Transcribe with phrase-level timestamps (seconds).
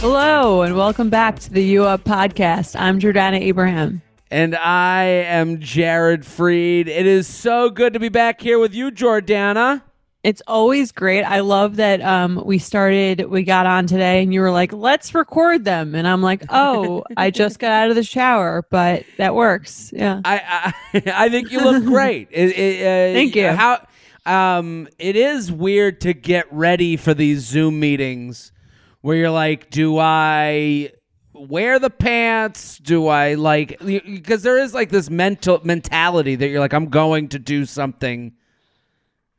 [0.00, 2.78] Hello, and welcome back to the U Up podcast.
[2.78, 4.02] I'm Jordana Abraham.
[4.30, 6.88] And I am Jared Freid.
[6.88, 9.82] It is so good to be back here with you, Jordana.
[10.22, 11.24] It's always great.
[11.24, 15.14] I love that um, we started, we got on today, and you were like, let's
[15.14, 15.96] record them.
[15.96, 19.92] And I'm like, oh, I just got out of the shower, but that works.
[19.92, 20.20] Yeah.
[20.24, 22.28] I I, I think you look great.
[22.30, 23.48] It, it, uh, Thank you.
[23.48, 23.84] How
[24.26, 28.52] um, it is weird to get ready for these Zoom meetings
[29.00, 30.92] where you're like, do I
[31.34, 32.78] wear the pants?
[32.78, 37.28] Do I like because there is like this mental mentality that you're like, I'm going
[37.30, 38.32] to do something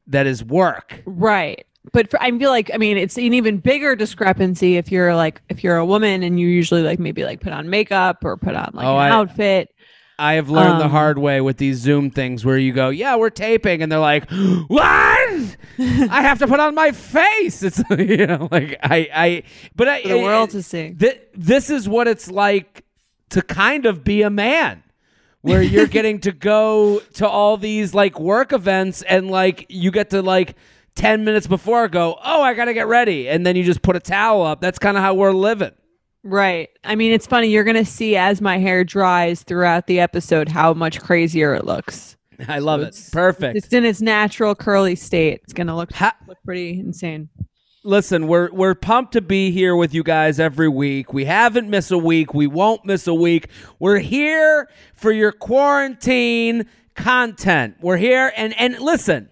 [0.08, 1.02] that is work.
[1.06, 1.66] Right.
[1.92, 5.42] But for, I feel like I mean it's an even bigger discrepancy if you're like
[5.50, 8.56] if you're a woman and you usually like maybe like put on makeup or put
[8.56, 9.73] on like Oh, an I- outfit.
[10.20, 13.16] I have learned the Um, hard way with these Zoom things where you go, yeah,
[13.16, 14.30] we're taping, and they're like,
[14.68, 14.78] what?
[15.80, 17.64] I have to put on my face.
[17.64, 19.44] It's you know, like I, I,
[19.76, 20.94] but I, the world to see.
[20.94, 22.86] Th- this is what it's like
[23.30, 24.84] to kind of be a man,
[25.42, 30.10] where you're getting to go to all these like work events, and like you get
[30.12, 30.56] to like.
[30.96, 33.28] 10 minutes before go, oh, I got to get ready.
[33.28, 34.62] And then you just put a towel up.
[34.62, 35.72] That's kind of how we're living.
[36.24, 36.70] Right.
[36.84, 37.48] I mean, it's funny.
[37.50, 41.66] You're going to see as my hair dries throughout the episode how much crazier it
[41.66, 42.16] looks.
[42.48, 42.88] I love it.
[42.88, 43.58] It's- Perfect.
[43.58, 45.42] It's in its natural curly state.
[45.44, 47.30] It's going to look, Ha- look pretty insane.
[47.84, 51.14] listen, we're we're pumped to be here with you guys every week.
[51.14, 52.34] We haven't missed a week.
[52.34, 53.50] We won't miss a week.
[53.80, 57.76] We're here for your quarantine content.
[57.82, 59.30] We're here and and listen.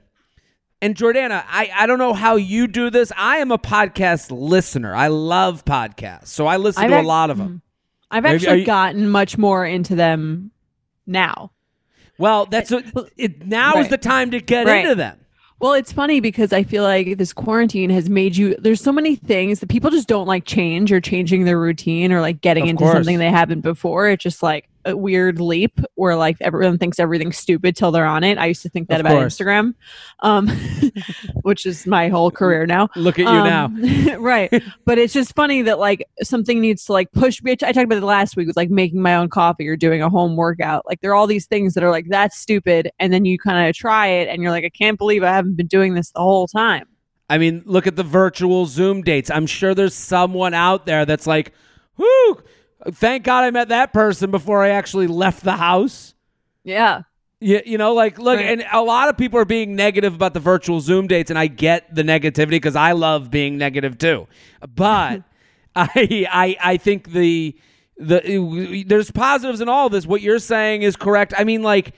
[0.81, 3.11] And Jordana, I, I don't know how you do this.
[3.15, 4.95] I am a podcast listener.
[4.95, 6.27] I love podcasts.
[6.27, 7.47] So I listen I've to a ac- lot of them.
[7.47, 7.57] Mm-hmm.
[8.09, 10.51] I've Maybe- actually you- gotten much more into them
[11.05, 11.51] now.
[12.17, 12.85] Well, that's what
[13.17, 14.83] it now is the time to get Right.
[14.83, 15.17] into them.
[15.59, 18.55] Well, it's funny because I feel like this quarantine has made you.
[18.57, 22.19] There's so many things that people just don't like change or changing their routine or
[22.21, 22.93] like getting Of into course.
[22.93, 24.09] something they haven't before.
[24.09, 28.23] It's just like a weird leap where like everyone thinks everything's stupid till they're on
[28.23, 28.37] it.
[28.37, 29.37] I used to think that Of about course.
[29.37, 29.73] Instagram,
[30.21, 30.47] um,
[31.41, 32.89] which is my whole career now.
[32.95, 34.17] Look at you Um, now.
[34.19, 34.51] right.
[34.85, 37.51] But it's just funny that like something needs to like push me.
[37.51, 40.09] I talked about it last week with like making my own coffee or doing a
[40.09, 40.85] home workout.
[40.85, 42.89] Like there are all these things that are like, that's stupid.
[42.99, 45.55] And then you kind of try it and you're like, I can't believe I haven't
[45.55, 46.87] been doing this the whole time.
[47.29, 49.29] I mean, look at the virtual Zoom dates.
[49.29, 51.53] I'm sure there's someone out there that's like,
[51.95, 52.41] whoo,
[52.91, 56.13] thank God I met that person before I actually left the house.
[56.63, 57.03] Yeah.
[57.39, 58.45] You, you know, like, look, Right.
[58.59, 61.47] and a lot of people are being negative about the virtual Zoom dates, and I
[61.47, 64.27] get the negativity because I love being negative too.
[64.75, 65.23] But
[65.75, 67.55] I, I, I think the,
[67.97, 70.05] the, there's positives in all this.
[70.05, 71.33] What you're saying is correct.
[71.37, 71.93] I mean, like,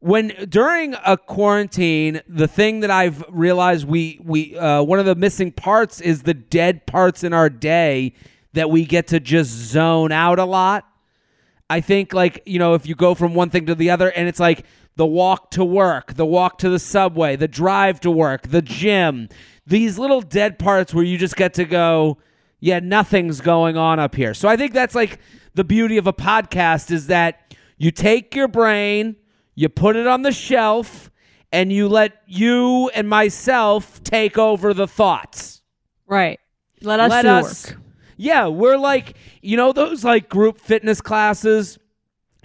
[0.00, 5.14] when during a quarantine, the thing that I've realized we we uh, one of the
[5.14, 8.14] missing parts is the dead parts in our day
[8.52, 10.86] that we get to just zone out a lot.
[11.68, 14.26] I think like you know if you go from one thing to the other and
[14.28, 14.64] it's like
[14.96, 19.28] the walk to work, the walk to the subway, the drive to work, the gym,
[19.66, 22.18] these little dead parts where you just get to go,
[22.58, 24.34] yeah, nothing's going on up here.
[24.34, 25.20] So I think that's like
[25.54, 29.16] the beauty of a podcast is that you take your brain,
[29.54, 31.10] you put it on the shelf,
[31.52, 35.62] and you let you and myself take over the thoughts.
[36.06, 36.40] Right.
[36.82, 37.79] Let us Let do us- work.
[38.20, 41.78] Yeah, we're like, you know, those like group fitness classes.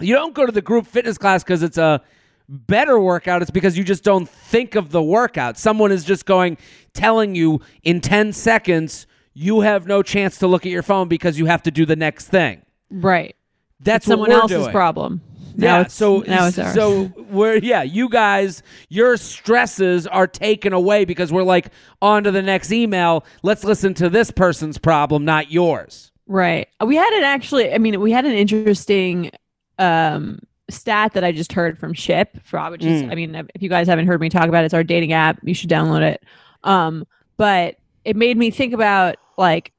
[0.00, 2.00] You don't go to the group fitness class because it's a
[2.48, 3.42] better workout.
[3.42, 5.58] It's because you just don't think of the workout.
[5.58, 6.56] Someone is just going,
[6.94, 11.38] telling you in 10 seconds, you have no chance to look at your phone because
[11.38, 12.62] you have to do the next thing.
[12.90, 13.36] Right.
[13.78, 14.72] That's someone else's doing.
[14.72, 15.20] problem.
[15.56, 16.74] Now Yeah, it's, so now it's ours.
[16.74, 21.68] so we're yeah, you guys, your stresses are taken away because we're like
[22.02, 23.24] on to the next email.
[23.42, 26.12] Let's listen to this person's problem, not yours.
[26.26, 26.68] Right.
[26.84, 29.30] We had an actually, I mean, we had an interesting
[29.78, 33.12] um stat that I just heard from Chip, for which is, Mm.
[33.12, 35.38] I mean, if you guys haven't heard me talk about it, it's our dating app.
[35.42, 36.24] You should download it.
[36.64, 37.06] Um,
[37.36, 39.72] but it made me think about like,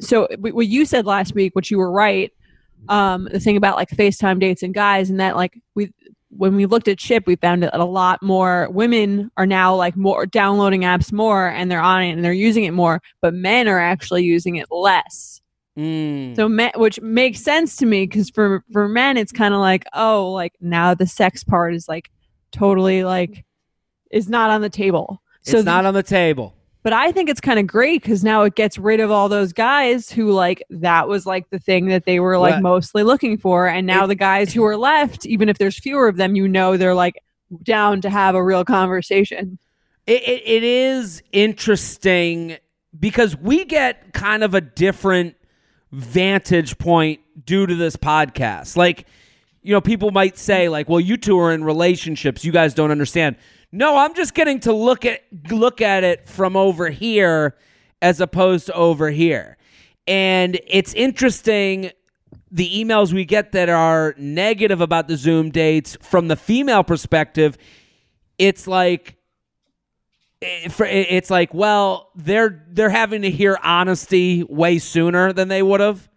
[0.00, 2.32] so what you said last week, which you were right.
[2.88, 5.92] Um, the thing about like FaceTime dates and guys, and that like we
[6.30, 9.96] when we looked at chip we found that a lot more women are now like
[9.96, 13.66] more downloading apps more and they're on it and they're using it more but men
[13.66, 15.38] are actually using it less
[15.78, 16.34] Mm.
[16.34, 19.84] so men, which makes sense to me because for for men it's kind of like
[19.94, 22.10] oh like now the sex part is like
[22.50, 23.44] totally like
[24.10, 26.54] is not on the table so it's not on the table.
[26.82, 29.52] But I think it's kind of great because now it gets rid of all those
[29.52, 33.36] guys who like that was like the thing that they were like Well, mostly looking
[33.38, 36.34] for, and now it- the guys who are left, even if there's fewer of them,
[36.36, 37.22] you know they're like
[37.62, 39.58] down to have a real conversation.
[40.06, 42.56] It, it, it is interesting
[42.98, 45.36] because we get kind of a different
[45.92, 48.76] vantage point due to this podcast.
[48.76, 49.06] Like,
[49.62, 52.90] you know, people might say, like, well, you two are in relationships, you guys don't
[52.90, 53.36] understand.
[53.72, 57.56] No, I'm just getting to look at look at it from over here
[58.02, 59.56] as opposed to over here.
[60.06, 61.92] And it's interesting
[62.50, 67.56] the emails we get that are negative about the Zoom dates from the female perspective.
[68.38, 69.16] It's like
[70.42, 75.46] eh, for- it- it's like well they're they're having to hear honesty way sooner than
[75.48, 76.08] they would have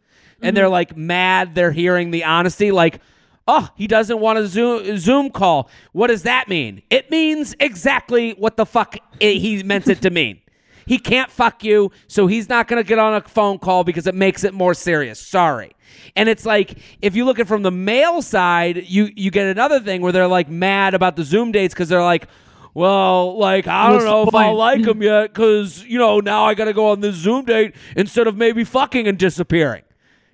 [0.42, 0.72] and they're mm-hmm.
[0.72, 3.00] like mad they're hearing the honesty like
[3.48, 5.70] oh he doesn't want a zoom zoom call.
[5.92, 6.82] What does that mean?
[6.90, 10.40] It means exactly what the fuck it, he meant it to mean.
[10.86, 14.06] He can't fuck you so he's not going to get on a phone call because
[14.06, 15.18] it makes it more serious.
[15.18, 15.76] Sorry.
[16.16, 19.80] And it's like if you look at from the male side you you get another
[19.80, 22.28] thing where they're like mad about the zoom dates because they're like
[22.74, 26.46] well, like I don't What's know if I'll like him yet because you know now
[26.46, 29.84] I got to go on this Zoom date instead of maybe fucking and disappearing.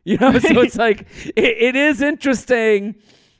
[0.09, 2.95] You know, so it's like it, it is interesting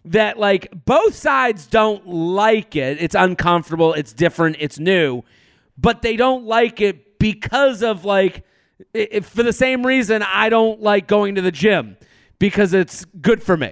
[0.06, 3.01] that like both sides don't like it.
[3.01, 3.94] It's uncomfortable.
[3.94, 4.57] It's different.
[4.60, 5.24] It's new,
[5.80, 8.45] but they don't like it because of like
[9.24, 11.98] for the same reason I don't like going to the gym
[12.38, 13.72] because it's good for me.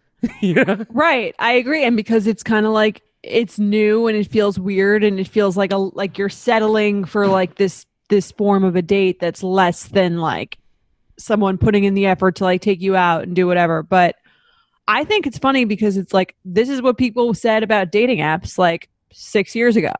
[0.54, 0.86] know?
[0.88, 5.04] Right, I agree, and because it's kind of like it's new and it feels weird
[5.04, 8.80] and it feels like a like you're settling for like this this form of a
[8.80, 10.56] date that's less than like
[11.18, 13.82] someone putting in the effort to like take you out and do whatever.
[13.82, 14.16] But
[14.86, 18.56] I think it's funny because it's like this is what people said about dating apps
[18.58, 19.92] like six years ago,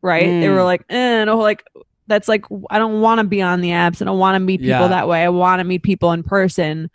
[0.00, 0.26] right?
[0.26, 0.54] They Mm.
[0.54, 1.62] were like, eh, no, like
[2.08, 4.02] that's like I don't want to be on the apps.
[4.02, 4.88] I don't want to meet people Yeah.
[4.88, 5.22] that way.
[5.22, 6.90] I want to meet people in person.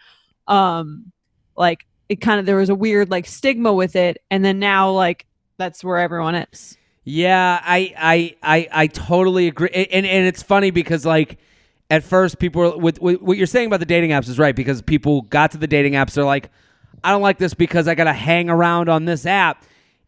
[0.47, 1.11] Um,
[1.55, 4.91] like it kind of there was a weird like stigma with it, and then now
[4.91, 5.25] like
[5.57, 6.77] that's where everyone is.
[7.03, 11.37] Yeah, I I I, I totally agree, and and it's funny because like
[11.89, 14.55] at first people were, with, with what you're saying about the dating apps is right
[14.55, 16.49] because people got to the dating apps they're like,
[17.03, 19.63] I don't like this because I got to hang around on this app.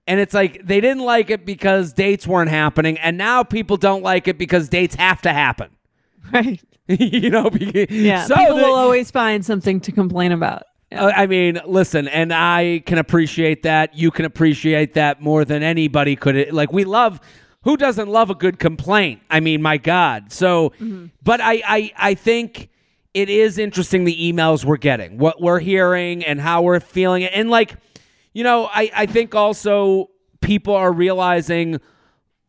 [0.07, 4.01] And it's like they didn't like it because dates weren't happening, and now people don't
[4.01, 5.69] like it because dates have to happen.
[6.31, 6.61] Right.
[6.87, 8.25] you know, because, Yeah.
[8.25, 10.63] So people will always find something to complain about.
[10.91, 11.05] Yeah.
[11.05, 13.95] Uh, I mean, listen, and I can appreciate that.
[13.95, 16.51] You can appreciate that more than anybody could.
[16.51, 17.19] Like, we love.
[17.63, 19.21] Who doesn't love a good complaint?
[19.29, 20.31] I mean, my God.
[20.31, 21.07] So, mm-hmm.
[21.21, 22.69] but I, I, I think
[23.13, 27.31] it is interesting the emails we're getting, what we're hearing, and how we're feeling it,
[27.33, 27.75] and like,
[28.33, 30.09] you know, I, I think also
[30.41, 31.81] people are realizing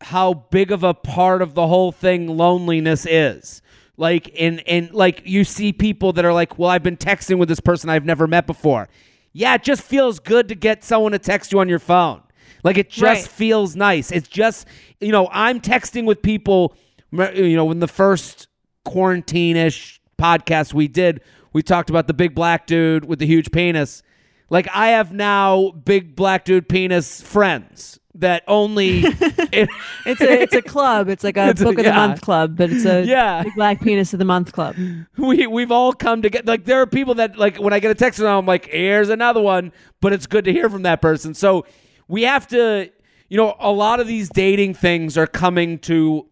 [0.01, 3.61] how big of a part of the whole thing loneliness is.
[3.97, 7.49] Like in in like you see people that are like, "Well, I've been texting with
[7.49, 8.89] this person I've never met before."
[9.33, 12.21] Yeah, it just feels good to get someone to text you on your phone.
[12.63, 13.23] Like it just Right.
[13.23, 14.11] feels nice.
[14.11, 14.67] It's just,
[14.99, 16.75] you know, I'm texting with people,
[17.11, 18.47] you know, when the first
[18.85, 21.21] quarantine-ish podcast we did,
[21.53, 24.03] we talked about the big black dude with the huge penis.
[24.49, 29.69] Like I have now big black dude penis friends that only it,
[30.05, 31.07] It's a it's a club.
[31.09, 32.07] It's like a It's a- book of the yeah.
[32.07, 33.43] month club, but it's a Yeah.
[33.43, 34.75] big black penis of the month club.
[35.17, 36.43] we we've all come together.
[36.45, 38.67] Like there are people that like when I get a text from them, I'm like,
[38.67, 39.71] here's another one.
[40.01, 41.33] But it's good to hear from that person.
[41.33, 41.65] So
[42.11, 42.91] we have to,
[43.29, 46.27] you know, a lot of these dating things are coming to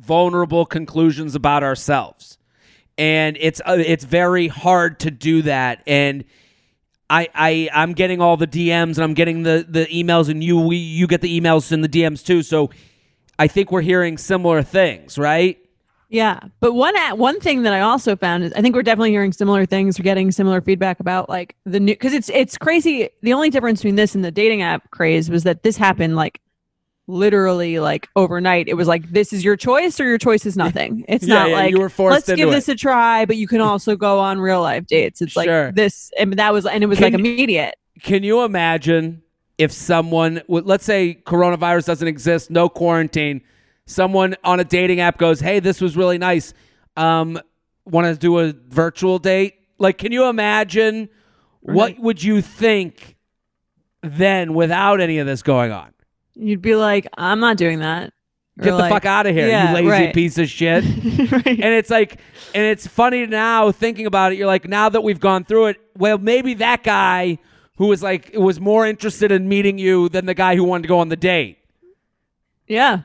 [0.00, 2.38] vulnerable conclusions about ourselves,
[2.96, 5.82] and it's uh, it's very hard to do that.
[5.88, 6.24] And
[7.10, 10.60] I, I I'm getting all the DMs and I'm getting the the emails, and you
[10.60, 12.44] we, you get the emails and the DMs too.
[12.44, 12.70] So
[13.40, 15.58] I think we're hearing similar things, right?
[16.12, 19.12] Yeah, but one at one thing that I also found is I think we're definitely
[19.12, 19.98] hearing similar things.
[19.98, 23.08] We're getting similar feedback about like the new because it's it's crazy.
[23.22, 26.42] The only difference between this and the dating app craze was that this happened like
[27.06, 28.68] literally like overnight.
[28.68, 31.04] It was like this is your choice or your choice is nothing.
[31.08, 32.52] It's Yeah, not yeah, like you were forced let's give it.
[32.52, 35.22] this a try, but you can also go on real life dates.
[35.22, 35.72] It's like Sure.
[35.72, 37.76] this, and that was and it was Can like immediate.
[38.02, 39.22] Can you imagine
[39.56, 43.40] if someone, let's say coronavirus doesn't exist, no quarantine,
[43.86, 46.54] someone on a dating app goes, "Hey, this was really nice.
[46.96, 47.40] Um,
[47.84, 51.08] want to do a virtual date?" Like, can you imagine
[51.60, 53.16] what would you think
[54.02, 55.92] then without any of this going on.
[56.34, 58.12] You'd be like, I'm not doing that.
[58.58, 60.14] Or Get the like, fuck out of here, yeah, you lazy right.
[60.14, 60.84] piece of shit.
[61.32, 61.46] right.
[61.46, 62.20] and it's like
[62.54, 65.80] and it's funny now thinking about it you're like now that we've gone through it
[65.96, 67.38] well maybe that guy
[67.78, 70.88] who was like was more interested in meeting you than the guy who wanted to
[70.88, 71.60] go on the date
[72.68, 73.02] yeah.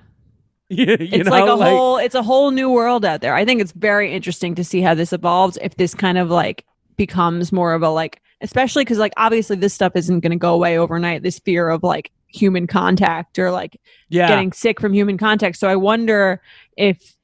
[1.00, 3.36] it's know like a whole it's a whole new world out there.
[3.36, 6.66] I think it's very interesting to see how this evolves if this kind of like
[6.98, 10.54] becomes more of a like especially cuz like obviously this stuff isn't going to go
[10.54, 15.18] away overnight this fear of like human contact or like yeah getting sick from human
[15.18, 15.58] contact.
[15.58, 16.42] So I wonder
[16.76, 17.16] if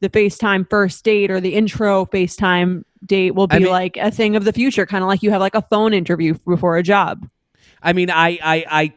[0.00, 4.10] the FaceTime first date or the intro FaceTime date will be I mean- like a
[4.10, 6.82] thing of the future, kind of like you have like a phone interview before a
[6.82, 7.28] job.
[7.82, 8.92] i mean i i i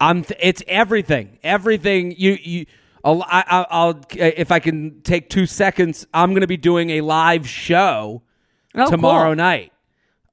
[0.00, 2.66] i'm th- it's everything everything you you
[3.08, 7.00] I'll, I, I- I'll if i can take two seconds i'm gonna be doing a
[7.00, 8.22] live show
[8.74, 9.36] Oh, tomorrow cool.
[9.36, 9.72] night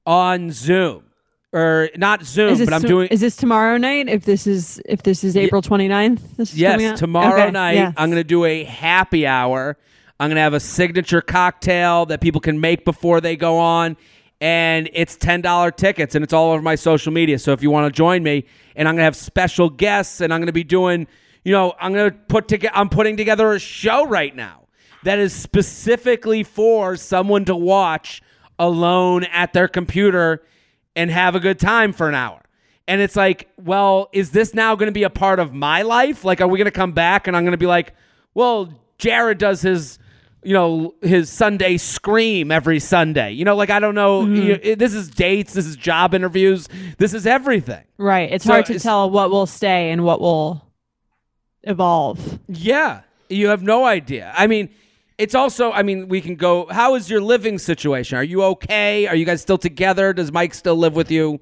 [0.04, 1.04] on zoom
[1.52, 4.08] or not zoom but i'm to- doing is this tomorrow night?
[4.08, 7.94] If this is if this is April 29th, this is Yes, tomorrow Okay, night yes.
[7.96, 9.76] I'm going to do a happy hour.
[10.20, 13.96] I'm going to have a signature cocktail that people can make before they go on
[14.40, 17.38] and it's $10 tickets and it's all over my social media.
[17.38, 20.32] So if you want to join me and I'm going to have special guests and
[20.32, 21.06] I'm going to be doing,
[21.46, 24.66] you know, I'm to put together I'm putting together a show right now
[25.04, 28.20] that is specifically for someone to watch
[28.58, 30.42] alone at their computer
[30.96, 32.42] and have a good time for an hour.
[32.88, 36.24] And it's like, well, is this now going to be a part of my life?
[36.24, 37.94] Like, are we going to come back and I'm going to be like,
[38.34, 40.00] well, Jared does his,
[40.42, 43.30] you know, his Sunday scream every Sunday.
[43.30, 44.24] You know, like, I don't know.
[44.26, 44.78] You- it- mm-hmm.
[44.80, 47.84] this is dates, this is job interviews, this is everything.
[47.98, 48.32] Right.
[48.32, 50.65] It's So hard to it's- tell what will stay and what will
[51.66, 52.38] evolve.
[52.48, 53.02] Yeah.
[53.28, 54.32] You have no idea.
[54.36, 54.68] I mean,
[55.18, 58.16] it's also, I mean, we can go, how is your living situation?
[58.18, 59.06] Are you okay?
[59.06, 60.12] Are you guys still together?
[60.12, 61.40] Does Mike still live with you?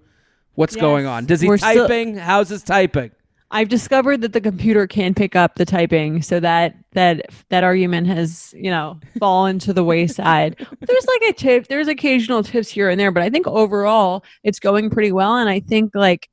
[0.54, 0.80] What's Yes.
[0.80, 1.26] going on?
[1.26, 2.16] Does he We're still- typing?
[2.16, 3.10] How's his typing?
[3.50, 8.08] I've discovered that the computer can pick up the typing, so that that that argument
[8.08, 10.56] has you know fallen to the wayside.
[10.80, 14.58] there's like a tip, there's occasional tips here and there, but I think overall it's
[14.58, 15.36] going pretty well.
[15.36, 16.28] And I think like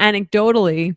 [0.00, 0.96] anecdotally,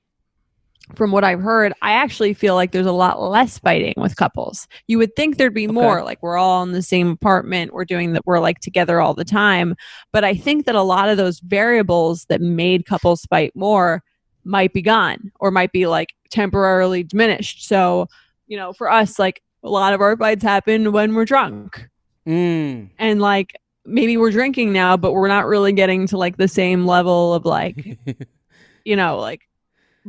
[0.95, 4.67] from what I've heard, I actually feel like there's a lot less fighting with couples.
[4.87, 8.13] You would think there'd be more, like we're all in the same apartment, we're doing
[8.13, 9.75] that, we're like together all the time.
[10.13, 14.03] But I think that a lot of those variables that made couples fight more
[14.43, 17.67] might be gone or might be like temporarily diminished.
[17.67, 18.07] So,
[18.47, 21.87] you know, for us, like a lot of our fights happen when we're drunk
[22.27, 22.89] Mm.
[22.99, 23.53] and like
[23.85, 27.45] maybe we're drinking now, but we're not really getting to like the same level of
[27.45, 27.97] like,
[28.85, 29.47] you know, like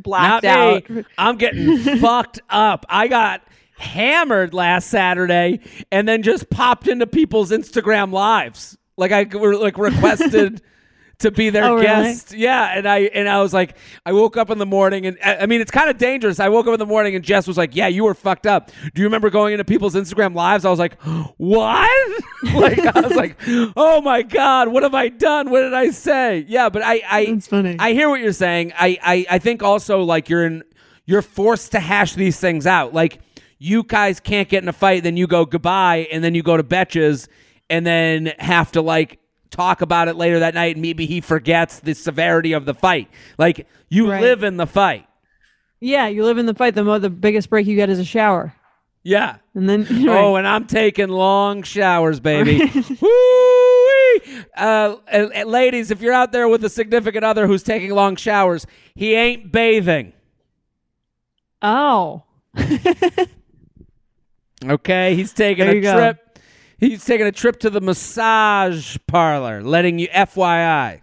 [0.02, 0.84] blacked out.
[1.16, 2.86] I'm getting fucked up.
[2.88, 3.42] I got
[3.78, 5.60] hammered last Saturday
[5.92, 8.76] and then just popped into people's Instagram lives.
[8.96, 10.60] Like I like requested
[11.20, 11.84] to be their Oh, really?
[11.84, 12.32] guest.
[12.32, 15.38] Yeah, and I and I was like I woke up in the morning and I
[15.38, 16.38] I mean it's kind of dangerous.
[16.38, 18.70] I woke up in the morning and Jess was like, "Yeah, you were fucked up."
[18.94, 20.64] Do you remember going into people's Instagram lives?
[20.64, 21.00] I was like,
[21.38, 22.22] "What?"
[22.54, 23.36] like I was like,
[23.76, 25.50] "Oh my god, what have I done?
[25.50, 27.76] What did I say?" Yeah, but I I It's funny.
[27.78, 28.72] I hear what you're saying.
[28.78, 30.62] I, I I think also like you're in
[31.04, 32.94] you're forced to hash these things out.
[32.94, 33.18] Like
[33.58, 36.56] you guys can't get in a fight, then you go goodbye, and then you go
[36.56, 37.26] to Betches,
[37.68, 39.18] and then have to like
[39.50, 43.08] talk about it later that night, and maybe he forgets the severity of the fight.
[43.38, 44.20] Like you Right.
[44.20, 45.06] live in the fight.
[45.80, 46.74] yeah, you live in the fight.
[46.74, 48.52] The mo- the biggest break you get is a shower,
[49.04, 49.36] Yeah.
[49.54, 52.60] and then Oh, and I'm taking long showers, baby.
[54.56, 54.96] Uh,
[55.46, 59.52] ladies, if you're out there with a significant other who's taking long showers, he ain't
[59.52, 60.12] bathing.
[61.62, 62.24] oh,
[64.64, 65.94] Okay, he's taking a go.
[65.96, 66.27] trip.
[66.78, 71.00] He's taking a trip to the massage parlor, letting you FYI.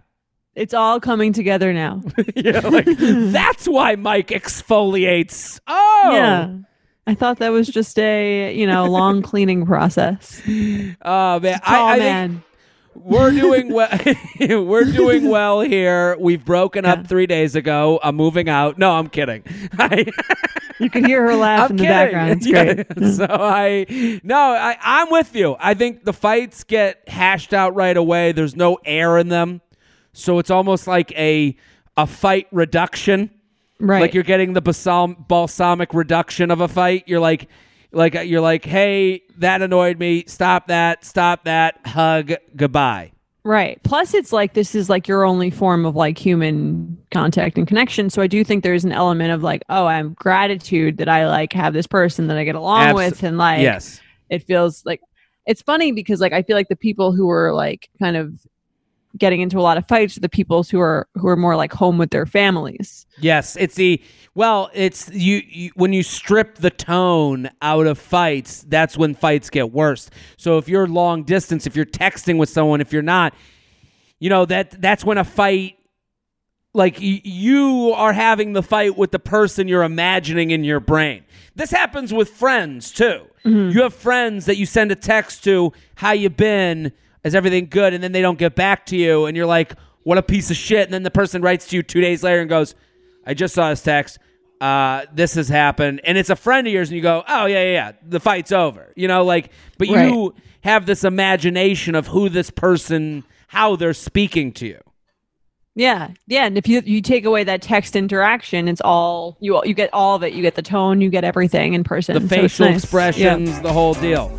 [0.54, 2.02] it's all coming together now.
[2.34, 5.60] You're like, that's why Mike exfoliates.
[5.66, 6.56] Oh, Yeah.
[7.08, 10.42] I thought that was just a, you know, long cleaning process.
[11.02, 12.42] Oh man, Tall I, I think man.
[13.04, 13.88] We're doing well.
[14.40, 16.16] we're doing well here.
[16.18, 16.92] We've broken Yeah.
[16.94, 18.00] up three days ago.
[18.02, 18.78] I'm moving out.
[18.78, 19.42] No, I'm kidding.
[19.78, 20.06] I,
[20.78, 22.30] You can hear her laugh I'm in the background.
[22.32, 23.14] It's Yeah, great.
[23.14, 25.56] so I no, I, I'm with you.
[25.58, 28.32] I think the fights get hashed out right away.
[28.32, 29.62] There's no air in them,
[30.12, 31.56] so it's almost like a
[31.96, 33.30] a fight reduction.
[33.78, 34.00] Right.
[34.00, 37.04] Like you're getting the balsam, balsamic reduction of a fight.
[37.06, 37.48] You're like,
[37.96, 40.24] like uh, you're like, hey, that annoyed me.
[40.26, 41.04] Stop that.
[41.04, 41.80] Stop that.
[41.86, 42.32] Hug.
[42.54, 43.12] Goodbye.
[43.44, 43.80] Right.
[43.84, 48.10] Plus, it's like this is like your only form of like human contact and connection.
[48.10, 51.52] So I do think there's an element of like, oh, I'm gratitude that I like
[51.52, 54.00] have this person that I get along with, and like, yes.
[54.30, 55.00] it feels like
[55.46, 58.34] it's funny because like I feel like the people who were like kind of
[59.18, 61.72] getting into a lot of fights are the people who are who are more like
[61.72, 63.06] home with their families.
[63.20, 64.02] Yes, it's the
[64.34, 69.50] well, it's you, you when you strip the tone out of fights, that's when fights
[69.50, 70.10] get worse.
[70.36, 73.34] So if you're long distance, if you're texting with someone, if you're not,
[74.18, 75.76] you know that that's when a fight
[76.74, 81.24] like you are having the fight with the person you're imagining in your brain.
[81.54, 83.26] This happens with friends too.
[83.46, 83.70] Mm-hmm.
[83.70, 86.92] You have friends that you send a text to, "How you been?
[87.26, 90.16] Is everything good?" and then they don't get back to you and you're like, "What
[90.18, 92.48] a piece of shit." And then the person writes to you 2 days later and
[92.48, 92.74] goes,
[93.26, 94.18] "I just saw this text.
[94.60, 97.62] Uh, this has happened." And it's a friend of yours and you go, "Oh, yeah,
[97.64, 97.92] yeah, yeah.
[98.08, 100.08] The fight's over." You know, like but Right.
[100.08, 104.78] you have this imagination of who this person how they're speaking to you.
[105.78, 109.74] Yeah, yeah, and if you you take away that text interaction, it's all you you
[109.74, 110.32] get all of it.
[110.32, 112.14] You get the tone, you get everything in person.
[112.14, 112.82] The so facial nice.
[112.82, 114.34] expressions, the whole deal.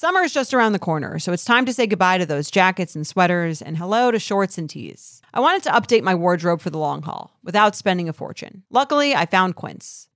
[0.00, 2.94] Summer is just around the corner, so it's time to say goodbye to those jackets
[2.94, 5.20] and sweaters and hello to shorts and tees.
[5.34, 8.62] I wanted to update my wardrobe for the long haul without spending a fortune.
[8.70, 10.07] Luckily, I found Quince.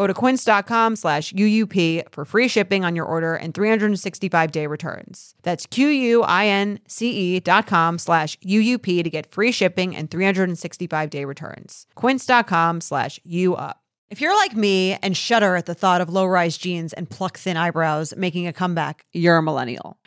[0.00, 5.34] Go to quince.com slash UUP for free shipping on your order and 365 day returns.
[5.42, 11.86] That's Q-U-I-N-C-E dot com slash UUP to get free shipping and 365 day returns.
[11.96, 13.74] Quince.com slash UUP.
[14.08, 17.36] If you're like me and shudder at the thought of low rise jeans and pluck
[17.36, 19.99] thin eyebrows making a comeback, you're a millennial.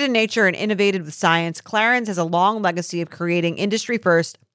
[0.00, 4.38] in nature and innovated with science, Clarins has a long legacy of creating industry first,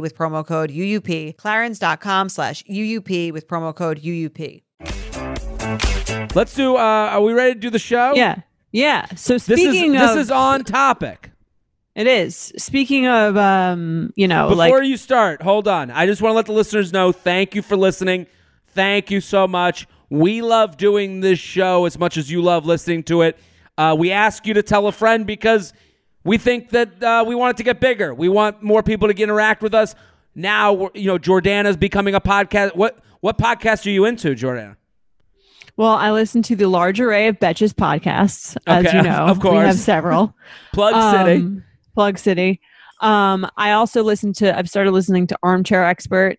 [0.00, 4.62] with promo code UUP, clarins.com slash UUP with promo code UUP.
[6.34, 6.76] Let's do.
[6.76, 8.14] Uh, are we ready to do the show?
[8.14, 8.40] Yeah,
[8.72, 9.06] yeah.
[9.16, 11.30] So This speaking is this is on topic.
[11.94, 12.52] it is.
[12.58, 15.90] Speaking of, um, you know, Before like you start, hold on.
[15.90, 17.10] I just want to let the listeners know.
[17.12, 18.26] Thank you for listening.
[18.68, 19.86] Thank you so much.
[20.10, 23.38] We love doing this show as much as you love listening to it.
[23.78, 25.72] Uh, we ask you to tell a friend because
[26.26, 28.14] we think that uh, we want it to get bigger.
[28.14, 29.94] We want more people to get, interact with us.
[30.34, 32.76] Now, we're- you know, Jordana's becoming a podcast.
[32.76, 34.76] What what podcast are you into, Jordana?
[35.76, 39.10] well, I listen to the large array of Betches podcasts, as Okay, you know.
[39.26, 39.58] of course.
[39.58, 40.34] we have several.
[40.72, 41.40] Plug City.
[41.42, 42.60] Um, Plug City.
[43.00, 44.56] Um, I also listen to.
[44.56, 46.38] I've started listening to Armchair Expert.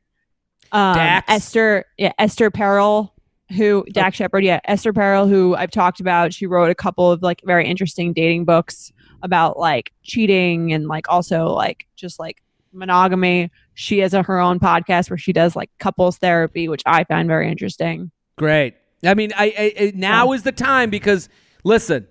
[0.72, 1.26] Um, Dax.
[1.32, 3.12] Esther, yeah, Esther Perel,
[3.56, 6.34] who Dax Shepard, yeah, Esther Perel, who I've talked about.
[6.34, 8.92] She wrote a couple of like very interesting dating books
[9.24, 12.42] about like cheating and like also like just like
[12.74, 13.52] monogamy.
[13.74, 17.28] She has a, her own podcast where she does like couples therapy, which I find
[17.28, 18.12] very interesting.
[18.38, 18.76] Great.
[19.06, 21.30] I mean, I, I, I now is the time because
[21.64, 22.08] listen,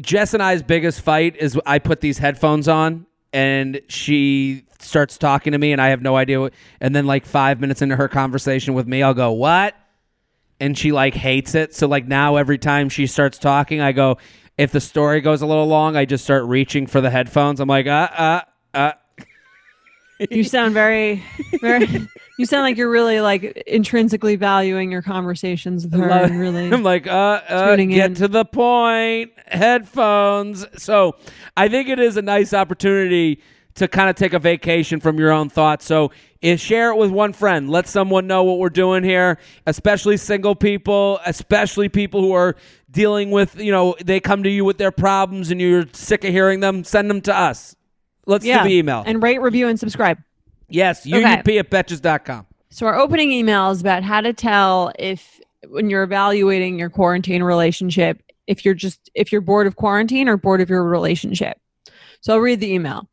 [0.00, 5.52] Jess and I's biggest fight is I put these headphones on and she starts talking
[5.52, 6.54] to me and I have no idea what.
[6.80, 9.74] And then like five minutes into her conversation with me, I'll go what?
[10.60, 11.74] And she like hates it.
[11.74, 14.18] So like now every time she starts talking, I go.
[14.58, 17.60] If the story goes a little long, I just start reaching for the headphones.
[17.60, 18.40] I'm like, uh, uh,
[18.74, 18.92] uh.
[20.30, 21.22] You sound very,
[21.60, 22.08] very.
[22.38, 26.72] You sound like you're really like intrinsically valuing your conversations with her and really.
[26.72, 28.14] I'm like, uh, uh get in.
[28.16, 29.32] to the point.
[29.46, 30.66] Headphones.
[30.82, 31.16] So
[31.56, 33.40] I think it is a nice opportunity
[33.74, 35.84] to kind of take a vacation from your own thoughts.
[35.84, 36.10] So
[36.42, 37.70] is share it with one friend.
[37.70, 42.56] Let someone know what we're doing here, especially single people, especially people who are
[42.90, 46.30] dealing with, you know, they come to you with their problems and you're sick of
[46.32, 46.84] hearing them.
[46.84, 47.76] Send them to us.
[48.26, 48.62] Let's yeah.
[48.62, 49.02] do the email.
[49.06, 50.18] and rate, review, and subscribe.
[50.68, 52.46] yes, UUP at betches.com.
[52.70, 57.42] So our opening email is about how to tell if when you're evaluating your quarantine
[57.42, 61.58] relationship, if you're just if you're bored of quarantine or bored of your relationship.
[62.20, 63.08] So I'll read the email.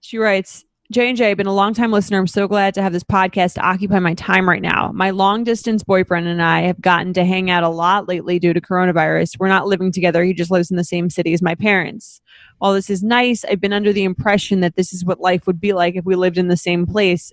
[0.00, 2.18] She writes, J and J, been a long time listener.
[2.18, 4.90] I'm so glad to have this podcast to occupy my time right now.
[4.92, 8.52] My long distance boyfriend and I have gotten to hang out a lot lately due
[8.52, 9.38] to coronavirus.
[9.38, 10.24] We're not living together.
[10.24, 12.20] He just lives in the same city as my parents.
[12.58, 15.60] While this is nice, I've been under the impression that this is what life would
[15.60, 17.32] be like if we lived in the same place.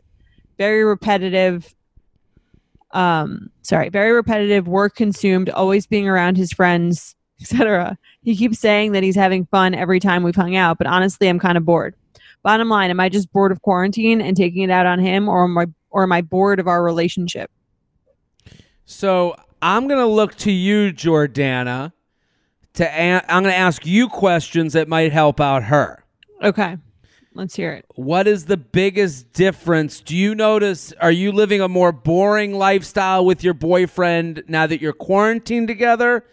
[0.59, 1.73] Very repetitive.
[2.91, 7.97] Um, sorry, very repetitive, work consumed, always being around his friends, etc.
[8.21, 11.39] He keeps saying that he's having fun every time we've hung out, but honestly, I'm
[11.39, 11.95] kind of bored.
[12.43, 15.43] Bottom line, am I just bored of quarantine and taking it out on him, or
[15.43, 17.51] am I, or am I bored of our relationship?
[18.85, 21.91] So I'm going to look to you, Jordana,
[22.75, 26.05] to a- I'm going to ask you questions that might help out her.
[26.41, 26.77] Okay,
[27.33, 27.85] let's hear it.
[27.95, 29.99] What is the biggest difference?
[29.99, 34.79] Do you notice, are you living a more boring lifestyle with your boyfriend now that
[34.79, 36.23] you're quarantined together?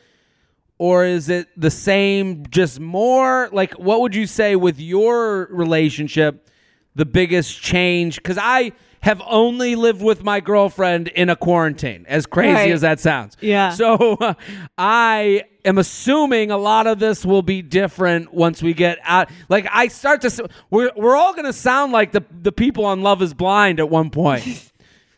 [0.78, 3.48] Or is it the same, just more?
[3.52, 6.48] Like, what would you say with your relationship,
[6.96, 8.16] the biggest change?
[8.16, 12.72] Because I have only lived with my girlfriend in a quarantine, as crazy Right.
[12.72, 13.36] as that sounds.
[13.40, 13.70] Yeah.
[13.70, 14.34] So uh,
[14.78, 19.28] I am assuming a lot of this will be different once we get out.
[19.48, 23.20] Like I start to, we're we're all gonna sound like the the people on Love
[23.22, 24.70] Is Blind at one point.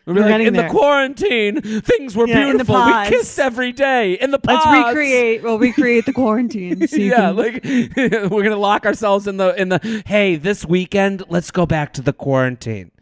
[0.06, 2.76] We're like, in the quarantine, things were Yeah, beautiful.
[2.76, 4.64] We kissed every day in the pods.
[4.66, 5.42] Let's recreate.
[5.42, 6.86] We'll recreate the quarantine.
[6.88, 7.64] So yeah, can- like
[8.30, 10.02] we're gonna lock ourselves in the in the.
[10.06, 12.92] Hey, this weekend, let's go back to the quarantine.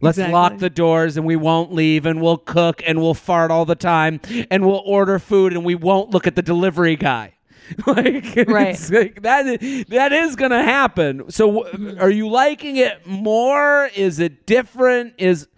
[0.00, 0.32] Let's Exactly.
[0.32, 3.74] lock the doors and we won't leave and we'll cook and we'll fart all the
[3.74, 7.34] time and we'll order food and we won't look at the delivery guy.
[7.86, 8.78] like, Right.
[8.90, 11.30] like that that is gonna happen.
[11.30, 13.90] So, w- are you liking it more?
[13.94, 15.14] Is it different?
[15.18, 15.48] Is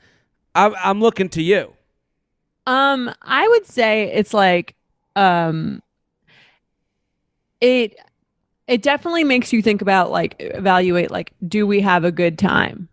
[0.56, 1.72] I'm, I'm looking to you.
[2.66, 4.74] Um, I would say it's like
[5.14, 5.82] um
[7.60, 7.96] it
[8.66, 12.88] it definitely makes you think about like evaluate like do we have a good time?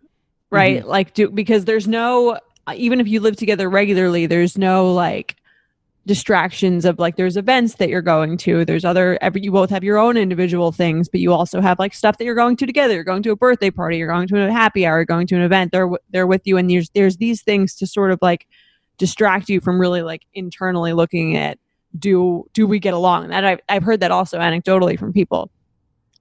[0.50, 0.86] Right?
[0.86, 2.38] Like do because there's no
[2.72, 5.36] even if you live together regularly, there's no like
[6.06, 9.82] distractions of like there's events that you're going to there's other every you both have
[9.82, 12.94] your own individual things but you also have like stuff that you're going to together.
[12.94, 15.36] You're going to a birthday party you're going to a happy hour you're going to
[15.36, 18.46] an event they're they're with you and there's there's these things to sort of like
[18.98, 21.58] distract you from really like internally looking at
[21.98, 23.24] do do we get along?
[23.24, 25.50] And that I've, I've heard that also anecdotally from people.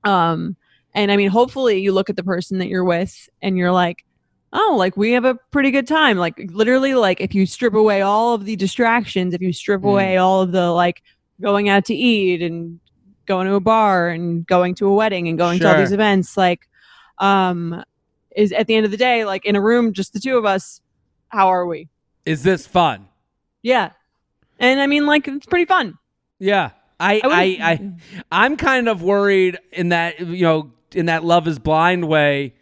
[0.04, 0.56] Um
[0.94, 4.06] and i mean hopefully you look at the person that you're with and you're like
[4.54, 8.02] oh like we have a pretty good time like literally like if you strip away
[8.02, 9.90] all of the distractions if you strip Mm.
[9.90, 11.02] away all of the like
[11.42, 12.80] going out to eat and
[13.26, 16.38] going to a bar and going to a wedding and going to all these events
[16.38, 16.62] like
[17.20, 17.84] um
[18.36, 20.46] is at the end of the day like in a room just the two of
[20.46, 20.82] us
[21.30, 21.88] how are we
[22.26, 23.08] Is this fun?
[23.64, 23.92] yeah
[24.60, 25.98] and i mean like it's pretty fun
[26.40, 26.72] Yeah.
[27.00, 27.92] I, I I, I,
[28.32, 32.54] I'm kind of worried in that, you know, in that love is blind way,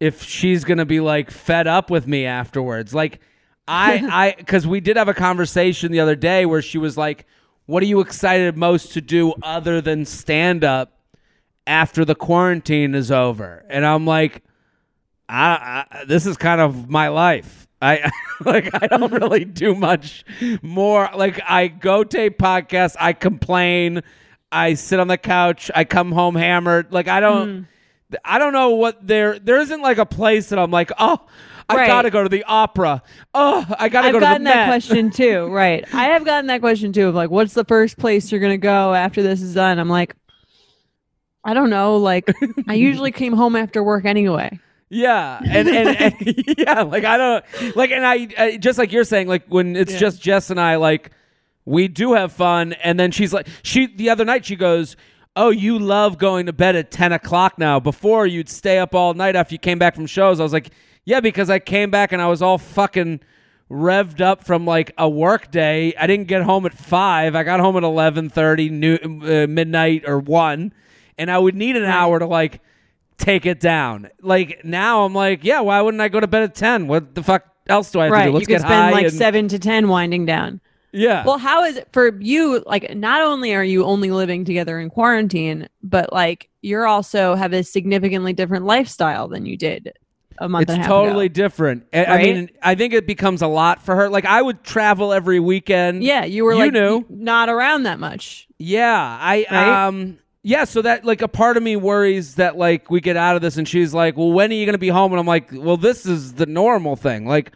[0.00, 2.94] if she's to be like fed up with me afterwards.
[2.94, 3.20] Like,
[3.68, 7.26] I, I, cause we did have a conversation the other day where she was like,
[7.66, 10.98] what are you excited most to do other than stand up
[11.66, 13.64] after the quarantine is over?
[13.68, 14.42] And I'm like,
[15.28, 17.68] I, I this is kind of my life.
[17.80, 18.10] I
[18.44, 20.24] like I don't really do much
[20.62, 21.08] more.
[21.14, 24.02] Like I go tape podcasts, I complain,
[24.50, 26.92] I sit on the couch, I come home hammered.
[26.92, 27.66] Like I don't mm.
[28.24, 31.18] I don't know what there there isn't like a place that I'm like, "Oh,
[31.68, 31.86] I Right.
[31.86, 33.02] got to go to the opera.
[33.34, 35.84] Oh, I got to I've go to the I've gotten that Met." question too, right?
[35.92, 38.92] I have gotten that question too of like, what's the first place you're gonna go
[38.94, 39.78] after this is done?
[39.78, 40.16] I'm like,
[41.44, 41.96] I don't know.
[41.96, 42.30] Like,
[42.68, 44.58] I usually came home after work anyway.
[44.88, 46.14] Yeah, and, and, and
[46.58, 47.44] yeah, like I don't
[47.76, 49.98] like, and I, I just like you're saying, like when it's Yeah.
[49.98, 51.12] just Jess and I, like
[51.64, 54.96] we do have fun, and then she's like, she the other night she goes,
[55.36, 57.80] "Oh, you love going to bed at ten o'clock now.
[57.80, 60.70] Before you'd stay up all night after you came back from shows." I was like,
[61.04, 63.20] "Yeah, because I came back and I was all fucking."
[63.72, 67.60] revved up from like a work day i didn't get home at 5 i got
[67.60, 70.74] home at 11.30 new, uh, midnight or 1
[71.16, 72.60] and i would need an hour to like
[73.20, 74.08] take it down.
[74.20, 76.88] Like now, I'm like, yeah, why wouldn't I go to bed at ten?
[76.88, 78.32] What the fuck else do I have to do?
[78.32, 80.60] Let's you get could spend high like and- seven to ten winding down.
[80.92, 81.24] Yeah.
[81.24, 82.62] Well, how is it for you?
[82.66, 87.52] Like, not only are you only living together in quarantine, but like you're also have
[87.52, 89.92] a significantly different lifestyle than you did
[90.38, 90.72] a month ago.
[90.72, 91.32] it's and a half totally ago.
[91.34, 91.86] different.
[91.92, 94.08] I- I mean, I think it becomes a lot for her.
[94.08, 96.02] Like I would travel every weekend.
[96.02, 97.04] Yeah, you were You like knew.
[97.08, 98.48] not around that much.
[98.58, 99.86] Yeah, I Right?
[99.86, 103.36] um yeah, so that like a part of me worries that like we get out
[103.36, 105.26] of this and she's like, "Well, when are you going to be home?" And I'm
[105.26, 107.52] like, "Well, this is the normal thing." Like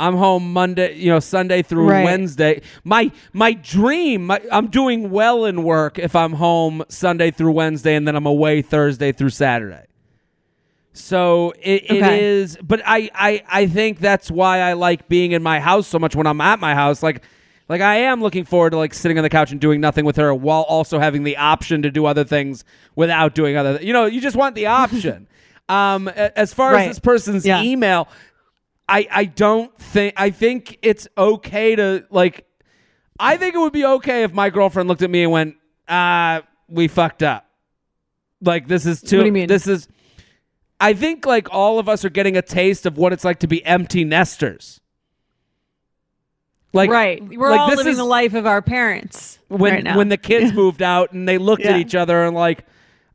[0.00, 2.04] I'm home Monday, you know, Sunday through Right.
[2.04, 2.62] Wednesday.
[2.84, 7.94] My my dream, my, I'm doing well in work if I'm home Sunday through Wednesday
[7.94, 9.84] and then I'm away Thursday through Saturday.
[10.92, 12.24] So it, it Okay.
[12.24, 15.98] is, but I, I I think that's why I like being in my house so
[15.98, 17.02] much when I'm at my house.
[17.02, 17.22] Like
[17.68, 20.16] like I am looking forward to like sitting on the couch and doing nothing with
[20.16, 22.64] her while also having the option to do other things
[22.96, 23.78] without doing other.
[23.80, 25.28] You know, you just want the option.
[25.68, 26.80] um, as far Right.
[26.82, 27.62] as this person's Yeah.
[27.62, 28.08] email,
[28.90, 32.46] I I don't think I think it's okay to like.
[33.18, 35.56] I think it would be okay if my girlfriend looked at me and went,
[35.88, 37.46] "Ah, we fucked up."
[38.42, 39.18] Like this is too.
[39.18, 39.48] What do you mean?
[39.48, 39.88] This is.
[40.80, 43.46] I think like all of us are getting a taste of what it's like to
[43.46, 44.80] be empty nesters.
[46.72, 47.22] Like right.
[47.22, 49.96] We're like, all this living is the life of our parents when right now.
[49.96, 52.64] when the kids moved out and they looked at each other and like,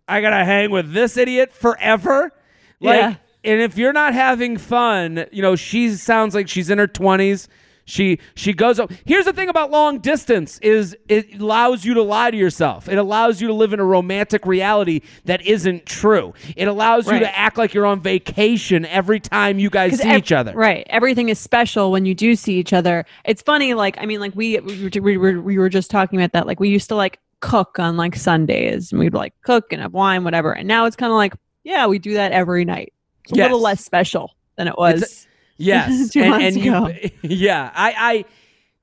[0.07, 2.31] I gotta hang with this idiot forever.
[2.79, 3.15] Like, Yeah.
[3.45, 7.47] And if you're not having fun, you know, she sounds like she's in her twenties.
[7.87, 8.91] She she goes up.
[9.05, 12.89] Here's the thing about long distance is it allows you to lie to yourself.
[12.89, 16.33] It allows you to live in a romantic reality that isn't true.
[16.55, 20.17] It allows you to act like you're on vacation every time you guys see ev-
[20.17, 20.53] each other.
[20.53, 20.87] Right.
[20.89, 23.05] Everything is special when you do see each other.
[23.23, 26.31] It's funny, like, I mean, like, we, we, we, were, we were just talking about
[26.33, 26.47] that.
[26.47, 29.93] Like, we used to like cook on like Sundays and we'd like cook and have
[29.93, 30.53] wine, whatever.
[30.53, 32.93] And now it's kind of like, yeah, we do that every night.
[33.25, 33.45] It's a Yes.
[33.45, 35.27] little less special than it was.
[35.57, 36.87] Yes, Two and, months and ago.
[36.89, 38.25] you, yeah, I, I,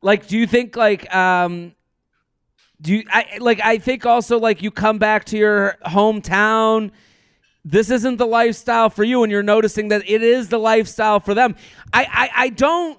[0.00, 0.26] like.
[0.26, 1.74] Do you think like, um,
[2.81, 3.61] do you, I like?
[3.62, 6.90] I think also like you come back to your hometown.
[7.62, 11.35] This isn't the lifestyle for you, and you're noticing that it is the lifestyle for
[11.35, 11.57] them.
[11.92, 12.98] I, I, I don't.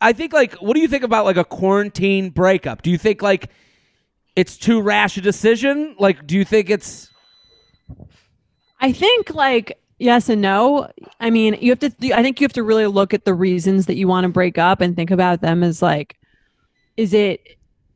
[0.00, 2.82] I think like, what do you think about like a quarantine breakup?
[2.82, 3.50] Do you think like
[4.34, 5.94] it's too rash a decision?
[5.96, 7.08] Like, do you think it's
[8.80, 10.88] I think like yes and no.
[11.20, 11.90] I mean, you have to.
[11.90, 14.28] Th- I think you have to really look at the reasons that you want to
[14.28, 16.16] break up and think about them as like,
[16.96, 17.40] is it?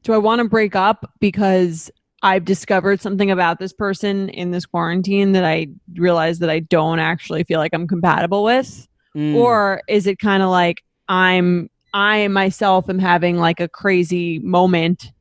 [0.02, 1.90] Do I want to break up because
[2.22, 7.00] I've discovered something about this person in this quarantine that I realize that I don't
[7.00, 9.34] actually feel like I'm compatible with, Mm.
[9.34, 15.12] or is it kind of like I'm I myself am having like a crazy moment,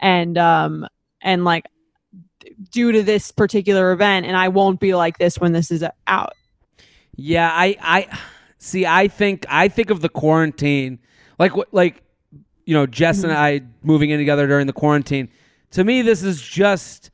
[0.00, 0.86] and um
[1.22, 1.64] and like
[2.70, 6.32] due to this particular event and I won't be like this when this is out.
[7.14, 8.18] Yeah, I I
[8.58, 10.98] see I think I think of the quarantine
[11.38, 12.02] like what like
[12.64, 13.40] you know Jess and mm-hmm.
[13.40, 15.28] I moving in together during the quarantine.
[15.72, 17.10] To me this is just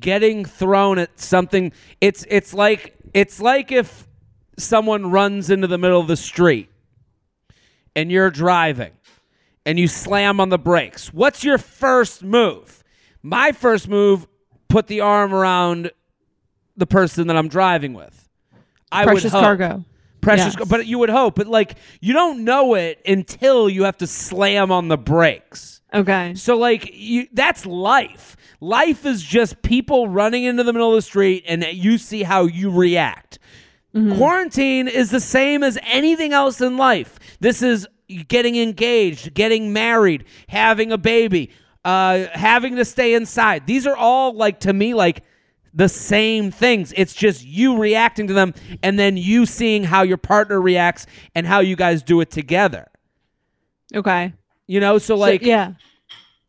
[0.00, 4.08] getting thrown at something it's it's like it's like if
[4.56, 6.70] someone runs into the middle of the street
[7.94, 8.92] and you're driving
[9.66, 11.12] and you slam on the brakes.
[11.12, 12.84] What's your first move?
[13.22, 14.26] My first move
[14.74, 15.92] put the arm around
[16.76, 18.28] the person that I'm driving with.
[18.90, 19.42] I Precious would hope.
[19.42, 19.84] cargo.
[20.20, 20.68] Precious, Yes.
[20.68, 24.72] but you would hope, but like you don't know it until you have to slam
[24.72, 25.80] on the brakes.
[25.92, 26.34] Okay.
[26.34, 28.36] So like you, that's life.
[28.60, 32.46] Life is just people running into the middle of the street, and you see how
[32.46, 33.38] you react.
[33.94, 34.16] Mm-hmm.
[34.16, 37.20] Quarantine is the same as anything else in life.
[37.38, 37.86] This is
[38.26, 41.50] getting engaged, getting married, having a baby,
[41.84, 43.66] uh, having to stay inside.
[43.66, 45.22] These are all like to me like
[45.72, 46.92] the same things.
[46.96, 51.46] It's just you reacting to them, and then you seeing how your partner reacts and
[51.46, 52.88] how you guys do it together.
[53.94, 54.32] Okay.
[54.66, 55.72] You know, so So- like yeah.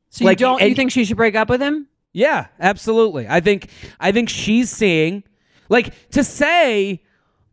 [0.09, 1.87] So like, you don't and- you think she should break up with him?
[2.13, 3.27] Yeah, absolutely.
[3.27, 3.69] I think
[3.99, 5.23] I think she's seeing
[5.67, 7.01] like to say,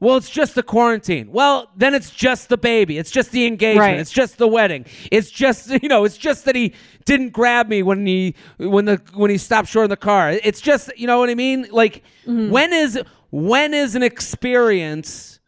[0.02, 1.30] well, it's just the quarantine.
[1.30, 2.98] Well, then it's just the baby.
[2.98, 3.78] It's just the engagement.
[3.78, 4.00] Right.
[4.00, 4.84] It's just the wedding.
[5.12, 9.00] It's just you know, it's just that he didn't grab me when he when the
[9.14, 10.30] when he stopped short in the car.
[10.30, 11.68] It's just you know what I mean?
[11.70, 12.50] Like mm-hmm.
[12.50, 15.38] when is when is an experience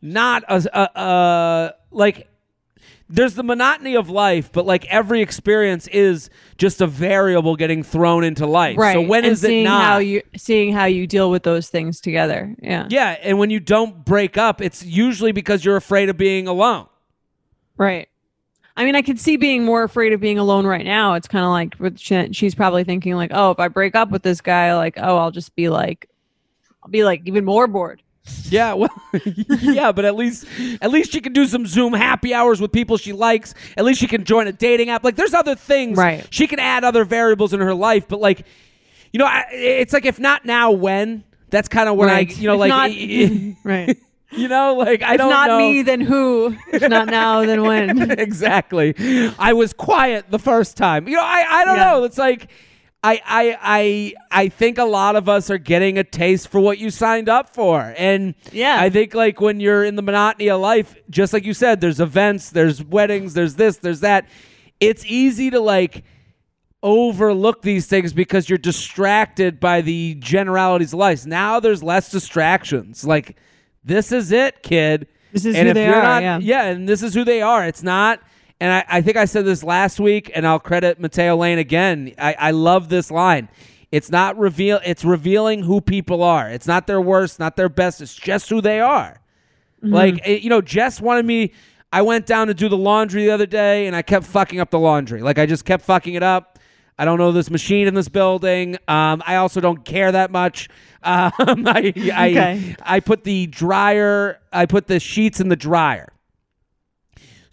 [0.00, 2.28] not a, a, a like
[3.08, 8.24] there's the monotony of life, but like every experience is just a variable getting thrown
[8.24, 8.78] into life.
[8.78, 8.94] Right.
[8.94, 9.82] So when and is it seeing not?
[9.82, 12.54] how you seeing how you deal with those things together.
[12.62, 12.86] Yeah.
[12.88, 16.86] yeah, and when you don't break up, it's usually because you're afraid of being alone.
[17.76, 18.08] Right.
[18.76, 21.14] I mean, I could see being more afraid of being alone right now.
[21.14, 21.98] It's kind of like
[22.34, 25.30] she's probably thinking like, "Oh, if I break up with this guy, like, oh, I'll
[25.30, 26.08] just be like
[26.82, 28.02] I'll be like even more bored."
[28.50, 28.90] Yeah, well,
[29.60, 30.46] yeah, but at least
[30.82, 33.54] at least she can do some Zoom happy hours with people she likes.
[33.76, 35.02] At least she can join a dating app.
[35.04, 35.96] Like, there's other things.
[35.96, 36.26] Right.
[36.30, 38.44] She can add other variables in her life, but like,
[39.12, 41.24] you know, I, it's like if not now, when?
[41.50, 42.28] That's kind of when Right.
[42.28, 42.90] I, you know, If like, not-
[43.64, 43.96] right.
[44.32, 45.58] you know, like I If don't not know.
[45.58, 46.56] me, then who?
[46.72, 48.10] If not now, then when?
[48.10, 48.94] exactly.
[49.38, 51.06] I was quiet the first time.
[51.08, 51.84] You know, I, I don't Yeah.
[51.92, 52.04] know.
[52.04, 52.50] It's like
[53.04, 56.78] I, I I I think a lot of us are getting a taste for what
[56.78, 57.94] you signed up for.
[57.98, 58.78] And Yeah.
[58.80, 62.00] I think like when you're in the monotony of life, just like you said, there's
[62.00, 64.26] events, there's weddings, there's this, there's that.
[64.80, 66.02] It's easy to like
[66.82, 71.26] overlook these things because you're distracted by the generalities of life.
[71.26, 73.04] Now there's less distractions.
[73.04, 73.36] Like
[73.84, 75.08] this is it, kid.
[75.32, 76.64] This is and who if they you're are, not, yeah.
[76.64, 77.66] and this is who they are.
[77.66, 78.20] It's not.
[78.64, 82.14] And I, I think I said this last week, and I'll credit Matteo Lane again.
[82.16, 83.50] I, I love this line.
[83.92, 84.80] It's not reveal.
[84.86, 86.48] It's revealing who people are.
[86.48, 88.00] It's not their worst, not their best.
[88.00, 89.20] It's just who they are.
[89.82, 91.52] Like eh, you know, Jess wanted me.
[91.92, 94.70] I went down to do the laundry the other day, and I kept fucking up
[94.70, 95.20] the laundry.
[95.20, 96.58] Like I just kept fucking it up.
[96.98, 98.76] I don't know this machine in this building.
[98.88, 100.70] Um, I also don't care that much.
[101.06, 101.32] Um,
[101.66, 102.76] I, I, Okay.
[102.82, 104.40] I put the dryer.
[104.50, 106.13] I put the sheets in the dryer.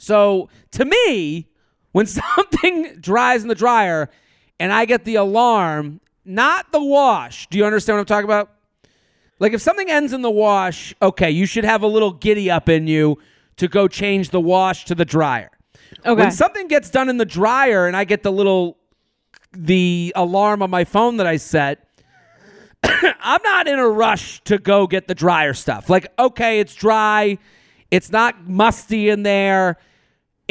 [0.01, 1.47] So to me,
[1.91, 4.09] when something dries in the dryer,
[4.59, 7.47] and I get the alarm, not the wash.
[7.47, 8.51] Do you understand what I'm talking about?
[9.39, 12.69] Like if something ends in the wash, okay, you should have a little giddy up
[12.69, 13.17] in you
[13.57, 15.49] to go change the wash to the dryer.
[16.05, 16.13] Okay.
[16.13, 18.77] When something gets done in the dryer and I get the little
[19.51, 21.87] the alarm on my phone that I set,
[22.83, 25.89] I'm not in a rush to go get the dryer stuff.
[25.89, 27.37] Like, okay, it's dry,
[27.89, 29.77] it's not musty in there.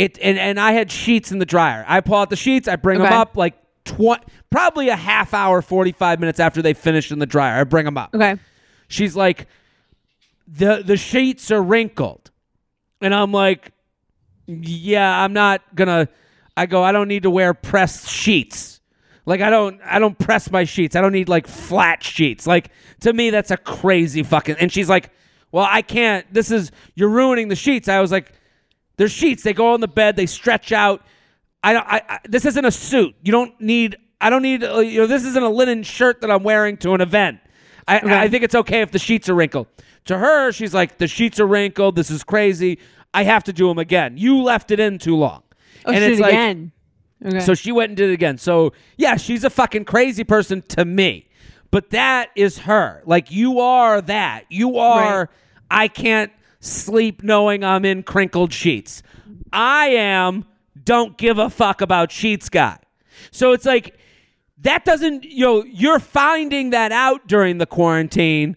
[0.01, 1.85] It and, and I had sheets in the dryer.
[1.87, 5.63] I pull out the sheets, I bring them up like tw- probably a half hour,
[5.63, 7.61] 45 minutes after they finish in the dryer.
[7.61, 8.37] I bring them up okay.
[8.89, 9.47] she's like
[10.47, 12.31] the the sheets are wrinkled
[13.01, 13.73] and i'm like
[14.47, 16.09] yeah i'm not gonna
[16.57, 18.81] i go i don't need to wear pressed sheets
[19.27, 22.71] like i don't i don't press my sheets i don't need like flat sheets like
[23.01, 25.11] to me that's a crazy fucking and she's like
[25.53, 28.33] well i can't this is you're ruining the sheets i was like
[29.01, 31.03] they're sheets they go on the bed they stretch out
[31.63, 31.87] I don't.
[31.87, 33.15] I, I this isn't a suit.
[33.23, 33.97] You don't need.
[34.21, 34.65] I don't need.
[34.65, 37.39] uh, You know, this isn't a linen shirt that I'm wearing to an event.
[37.87, 39.67] I, I think it's okay if the sheets are wrinkled.
[40.07, 41.97] To her, she's like, the sheets are wrinkled.
[41.97, 42.79] This is crazy.
[43.13, 44.17] I have to do them again.
[44.17, 45.43] You left it in too long.
[45.85, 46.73] Oh, and it's like, again.
[47.23, 47.41] Okay.
[47.41, 48.39] so she went and did it again.
[48.39, 51.29] So yeah, she's a fucking crazy person to me.
[51.71, 53.03] But that is her.
[53.05, 54.45] Like you are that.
[54.49, 55.29] You are Right.
[55.71, 59.03] I can't sleep knowing I'm in crinkled sheets.
[59.53, 60.45] I am
[60.83, 62.79] don't give a fuck about sheets guy.
[63.31, 63.99] So it's like
[64.59, 68.57] that doesn't you know you're finding that out during the quarantine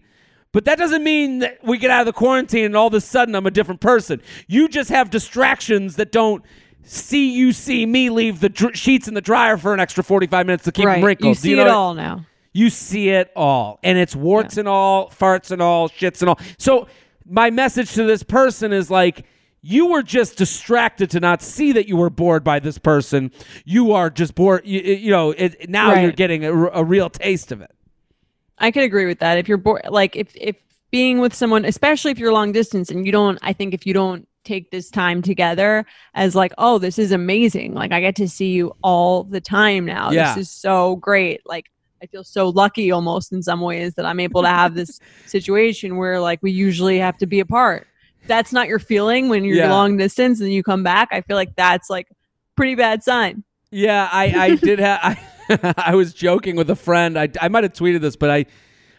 [0.52, 3.00] but that doesn't mean that we get out of the quarantine and all of a
[3.00, 6.44] sudden i'm a different person you just have distractions that don't
[6.82, 10.44] see you see me leave the dr- sheets in the dryer for an extra 45
[10.46, 10.96] minutes to keep right.
[10.96, 12.26] them wrinkled You see know it all now.
[12.52, 16.38] you see it all and it's warts and all farts and all shits and all
[16.58, 16.86] so
[17.26, 19.24] my message to this person is like
[19.62, 23.30] you were just distracted to not see that you were bored by this person
[23.64, 26.02] you are just bored you, you know it, now Right.
[26.02, 27.70] you're getting a real taste of it
[28.58, 29.36] I can agree with that.
[29.36, 30.54] If you're bored, like if if
[30.92, 33.92] being with someone, especially if you're long distance and you don't, I think if you
[33.92, 35.84] don't take this time together
[36.14, 37.74] as like, oh, this is amazing.
[37.74, 40.12] Like I get to see you all the time now.
[40.12, 40.34] Yeah.
[40.36, 41.40] This is so great.
[41.44, 41.66] Like
[42.04, 45.96] I feel so lucky almost in some ways that I'm able to have this situation
[45.96, 47.86] where like we usually have to be apart.
[48.26, 49.72] That's not your feeling when you're Yeah.
[49.72, 51.08] long distance and you come back.
[51.12, 52.08] I feel like that's like
[52.56, 53.42] pretty bad sign.
[53.70, 55.00] Yeah, I, I did have.
[55.48, 57.18] I, I was joking with a friend.
[57.18, 58.44] I, I might have tweeted this, but I,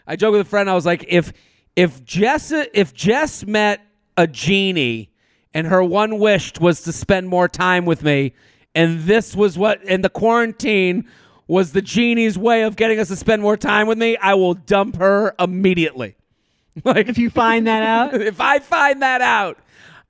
[0.06, 0.68] I joked with a friend.
[0.68, 1.32] I was like, if
[1.76, 3.80] if Jess if Jess met
[4.16, 5.10] a genie
[5.54, 8.32] and her one wish was to spend more time with me,
[8.74, 11.08] and this was what and the quarantine
[11.48, 14.54] was the genie's way of getting us to spend more time with me, I will
[14.54, 16.16] dump her immediately.
[16.84, 19.58] Like If you find that out, if I find that out,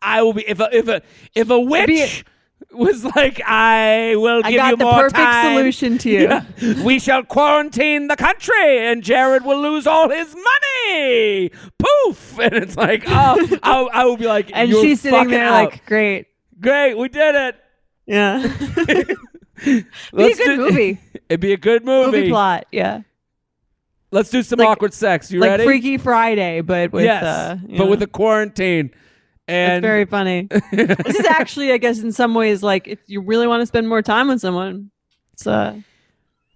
[0.03, 1.01] I will be if a if a
[1.35, 2.25] if a witch
[2.73, 5.57] was like I will I give you got the more perfect time.
[5.57, 6.23] solution to you.
[6.23, 6.83] Yeah.
[6.83, 11.51] we shall quarantine the country, and Jared will lose all his money.
[11.79, 12.37] Poof!
[12.41, 15.71] And it's like, oh, I, I will be like, And "You're she's sitting there out.
[15.71, 16.27] like, great.
[16.61, 17.57] great, we did it.
[18.07, 18.43] Yeah.
[19.65, 19.85] Be
[20.33, 20.99] a good movie.
[21.29, 22.11] It'd be a good movie.
[22.19, 22.67] movie plot.
[22.73, 23.03] Yeah.
[24.13, 25.31] Let's do some Like- awkward sex.
[25.33, 25.65] You like ready?
[25.65, 28.87] Freaky Friday, but with yes, uh, but know, with the quarantine.
[28.87, 28.95] it's
[29.49, 30.49] And very funny.
[30.73, 33.89] this is actually, I guess, in some ways, like if you really want to spend
[33.89, 34.91] more time with someone,
[35.33, 35.81] it's uh,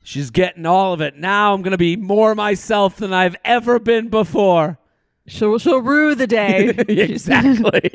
[0.03, 1.16] She's getting all of it.
[1.16, 4.79] Now I'm going to be more myself than I've ever been before.
[5.27, 6.68] She'll she'll rue the day.
[6.89, 7.91] exactly.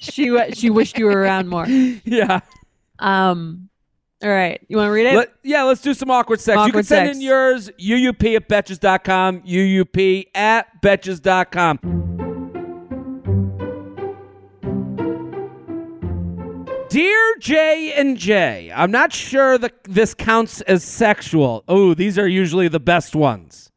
[0.00, 1.66] she she wished you were around more.
[1.66, 2.40] yeah.
[2.98, 3.68] Um.
[4.22, 4.60] All right.
[4.68, 5.16] You want to read it?
[5.16, 6.64] Let, yeah, let's do some awkward sex.
[6.66, 7.16] you can send sex.
[7.16, 12.02] in yours, UUP at betches.com, UUP at betches.com.
[16.88, 21.64] Dear J and J, I'm not sure that this counts as sexual.
[21.66, 23.70] Oh, these are usually the best ones.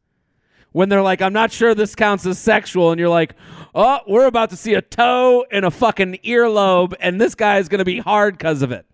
[0.72, 3.34] When they're like, I'm not sure this counts as sexual, and you're like,
[3.74, 7.70] oh, we're about to see a toe and a fucking earlobe, and this guy is
[7.70, 8.84] going to be hard because of it.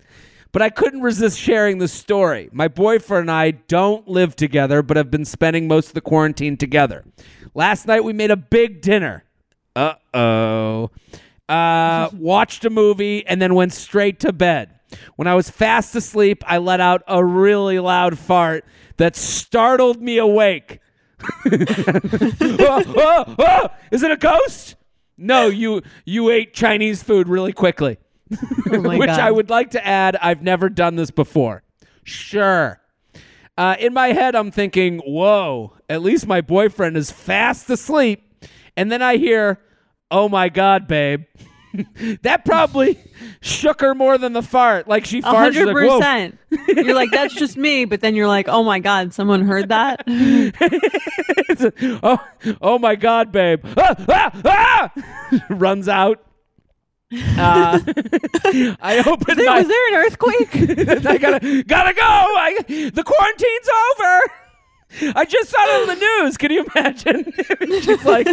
[0.53, 2.51] But I couldn't resist sharing the story.
[2.53, 6.59] My boyfriend and I don't live together, but have been spending most of the quarantine
[6.59, 7.05] together.
[7.55, 9.25] Last night we made a big dinner.
[9.75, 10.91] Uh oh.
[11.49, 14.71] Uh, watched a movie and then went straight to bed.
[15.17, 18.65] When I was fast asleep, I let out a really loud fart
[18.97, 20.81] that startled me awake.
[21.45, 24.77] oh, oh, oh, is it a ghost?
[25.19, 27.99] No, you you ate Chinese food really quickly.
[28.73, 29.21] Oh Which God.
[29.21, 31.63] I would like to add, I've never done this before.
[32.05, 32.81] Sure.
[33.57, 38.27] Uh, in my head, I'm thinking, whoa, at least my boyfriend is fast asleep.
[38.77, 39.61] And then I hear,
[40.11, 41.25] oh my God, babe.
[42.23, 42.99] that probably
[43.41, 44.89] shook her more than the fart.
[44.89, 45.53] Like she farted.
[45.53, 45.99] she's hundred like, whoa.
[45.99, 46.39] percent.
[46.69, 47.85] You're like, that's just me.
[47.85, 50.03] But then you're like, oh my god, someone heard that.
[52.03, 52.19] oh,
[52.61, 53.65] oh my God, babe.
[53.77, 55.45] Ah, ah, ah!
[55.49, 56.25] Runs out.
[57.37, 57.79] Uh,
[58.81, 59.59] I open There- my.
[59.59, 60.57] was there an earthquake?
[61.07, 62.03] I gotta gotta go.
[62.03, 62.57] I,
[62.93, 65.19] the quarantine's over.
[65.19, 66.37] I just saw it on the news.
[66.37, 67.33] Can you imagine?
[67.83, 68.27] Just like,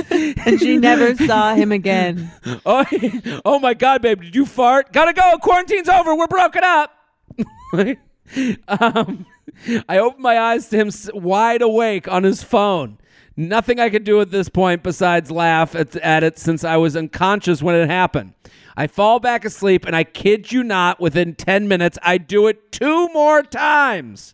[0.46, 2.30] and she never saw him again.
[2.66, 2.86] oh,
[3.46, 4.92] oh my God, babe, did you fart?
[4.92, 5.38] Gotta go.
[5.42, 6.14] Quarantine's over.
[6.16, 6.92] We're broken up.
[8.68, 9.26] um,
[9.88, 12.98] I opened my eyes to him wide awake on his phone.
[13.38, 16.98] Nothing I could do at this point besides laugh at, at it since I was
[16.98, 18.34] unconscious when it happened.
[18.80, 22.72] I fall back asleep, and I kid you not, within 10 minutes, I do it
[22.72, 24.34] two more times.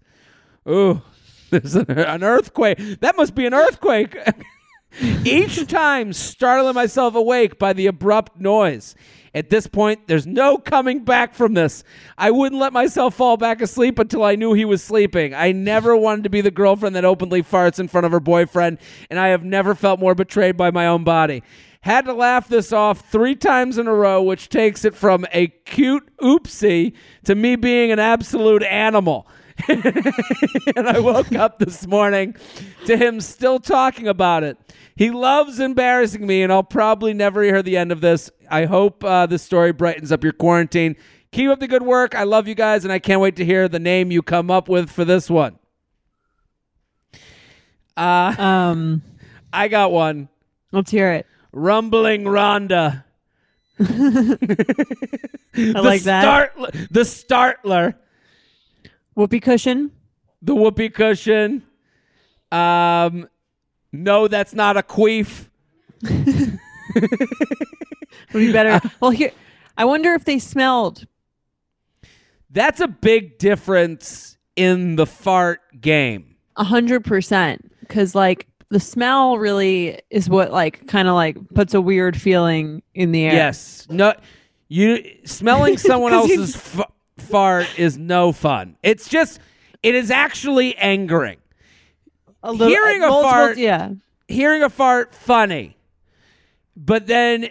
[0.69, 1.01] Ooh,
[1.49, 2.77] there's an, earthquake.
[2.99, 4.15] That must be an earthquake.
[5.25, 8.93] Each time startling myself awake by the abrupt noise.
[9.33, 11.83] At this point, there's no coming back from this.
[12.15, 15.33] I wouldn't let myself fall back asleep until I knew he was sleeping.
[15.33, 18.77] I never wanted to be the girlfriend that openly farts in front of her boyfriend,
[19.09, 21.41] and I have never felt more betrayed by my own body.
[21.85, 25.49] Had to laugh this off three times in a row, which takes it from a
[25.65, 26.93] cute oopsie
[27.25, 29.27] to me being an absolute animal.
[29.67, 32.35] and I woke up this morning
[32.87, 34.57] to him still talking about it.
[34.95, 38.31] He loves embarrassing me, and I'll probably never hear the end of this.
[38.49, 40.95] I hope uh, this story brightens up your quarantine.
[41.31, 42.15] Keep up the good work.
[42.15, 44.67] I love you guys, and I can't wait to hear the name you come up
[44.67, 45.59] with for this one.
[47.95, 49.03] Uh, Um,
[49.53, 50.29] I got one.
[50.71, 51.27] let's hear it.
[51.55, 53.05] Rumbling Rhonda.
[53.79, 53.85] I
[55.79, 56.21] like that.
[56.21, 56.53] Start,
[56.91, 57.95] the startler.
[59.15, 59.91] Whoopee cushion.
[60.41, 61.63] The whoopee cushion.
[62.51, 63.29] Um,
[63.93, 65.47] no, that's not a queef.
[66.03, 66.59] Would
[68.33, 68.81] be better.
[68.99, 69.31] well, here.
[69.77, 71.07] I wonder if they smelled.
[72.49, 76.35] That's a big difference in the fart game.
[76.57, 77.71] A hundred percent.
[77.79, 82.81] Because like the smell really is what like kind of like puts a weird feeling
[82.93, 83.33] in the air.
[83.33, 83.87] Yes.
[83.89, 84.13] No,
[84.67, 88.75] you smelling someone else's f- fart is no fun.
[88.83, 89.39] It's just,
[89.83, 91.37] it is actually angering.
[92.43, 93.91] A little, Hearing a multiple- fart- Yeah.
[94.27, 95.77] Hearing a fart, funny,
[96.75, 97.49] but then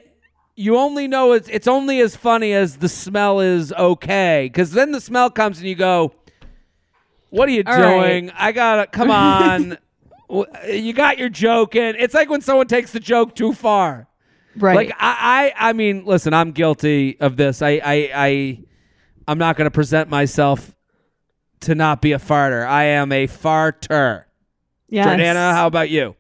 [0.57, 4.51] you only know it's it's only as funny as the smell is okay.
[4.53, 6.13] Because then the smell comes and you go,
[7.31, 8.09] "What are you All right.
[8.21, 8.31] doing?
[8.37, 9.79] I gotta come on."
[10.29, 11.97] You got your joke in.
[11.97, 14.09] It's like when someone takes the joke too far.
[14.57, 14.77] Right.
[14.77, 17.61] Like I, I, I mean, listen, I'm guilty of this.
[17.63, 18.61] I, I, I
[19.27, 20.75] I'm not going to present myself
[21.61, 22.67] to not be a farter.
[22.67, 24.25] I am a farter.
[24.89, 25.07] yes.
[25.07, 26.15] Jordana, how about you?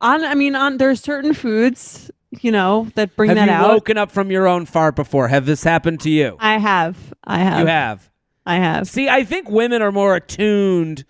[0.00, 2.10] on I mean on there's certain foods,
[2.40, 3.68] you know, that bring have that you out.
[3.68, 5.28] woken up from your own fart before?
[5.28, 6.36] Have this happened to you?
[6.38, 6.96] I have.
[7.24, 7.60] I have.
[7.60, 8.10] you have.
[8.46, 8.88] I have.
[8.88, 11.04] See, I think women are more attuned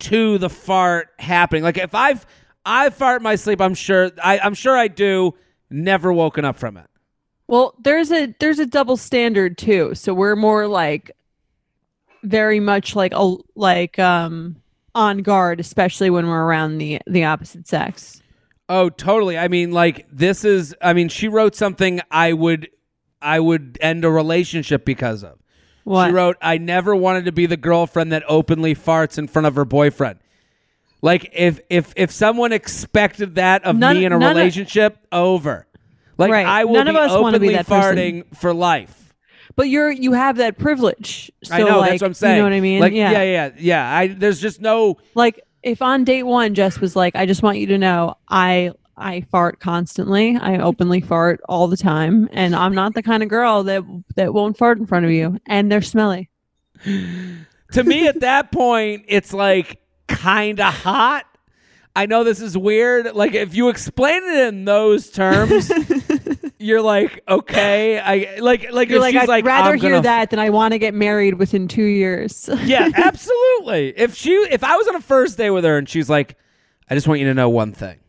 [0.00, 1.62] to the fart happening.
[1.62, 2.26] Like if I've
[2.64, 5.34] I fart in my sleep, I'm sure I, I'm sure I do.
[5.70, 6.86] Never woken up from it.
[7.46, 9.94] Well, there's a there's a double standard too.
[9.94, 11.10] So we're more like
[12.22, 14.56] very much like a like um
[14.94, 18.20] on guard, especially when we're around the the opposite sex.
[18.68, 19.36] Oh, totally.
[19.36, 20.74] I mean, like this is.
[20.80, 22.68] I mean, she wrote something I would,
[23.20, 25.40] I would end a relationship because of.
[25.84, 26.08] What?
[26.08, 29.54] She wrote, "I never wanted to be the girlfriend that openly farts in front of
[29.56, 30.18] her boyfriend."
[31.02, 34.98] Like if if if someone expected that of None- me in a none of- relationship,
[35.10, 35.66] over.
[36.18, 36.46] Like Right.
[36.46, 37.96] I will None be of us openly be that person.
[37.96, 39.14] farting for life.
[39.56, 41.30] But you're you have that privilege.
[41.44, 42.36] So I know like, that's what I'm saying.
[42.36, 42.80] You know what I mean?
[42.80, 43.10] Like yeah.
[43.12, 43.96] yeah, yeah, yeah.
[43.96, 47.56] I there's just no Like if on date one Jess was like, I just want
[47.58, 50.36] you to know I I fart constantly.
[50.36, 52.28] I openly fart all the time.
[52.32, 53.82] And I'm not the kind of girl that
[54.16, 55.38] that won't fart in front of you.
[55.46, 56.28] And they're smelly.
[56.84, 61.24] to me at that point it's like kind of hot
[61.94, 65.70] i know this is weird like if you explain it in those terms
[66.58, 70.38] you're like okay i like like You're like, I'd like rather hear gonna- that than
[70.38, 72.48] I want to get married within two years.
[72.64, 76.08] yeah absolutely if she if i was on a first day with her and she's
[76.10, 76.36] like
[76.88, 77.99] i just want you to know one thing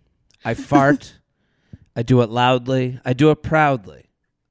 [0.46, 1.16] i fart
[1.96, 4.06] i do it loudly i do it proudly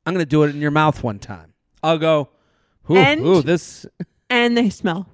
[0.07, 2.28] i'm gonna do it in your mouth one time i'll go
[2.91, 3.86] ooh, And- ooh this
[4.30, 5.09] and they smell.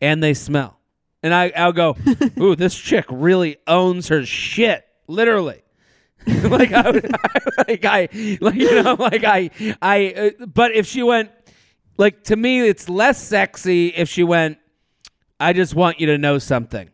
[0.00, 0.78] and they smell.
[1.22, 1.96] And I, I'll go,
[2.40, 5.62] ooh, this chick really owns her shit, literally.
[6.26, 7.10] like I, would,
[7.66, 8.08] like I,
[8.40, 9.50] like you know, like I,
[9.82, 10.32] I.
[10.40, 11.30] Uh, but if she went,
[11.96, 14.58] like to me, it's less sexy if she went.
[15.40, 16.88] I just want you to know something,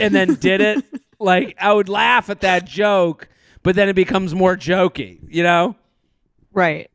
[0.00, 0.84] and then did it.
[1.18, 3.28] like I would laugh at that joke,
[3.62, 5.76] but then it becomes more jokey, you know.
[6.52, 6.90] Right.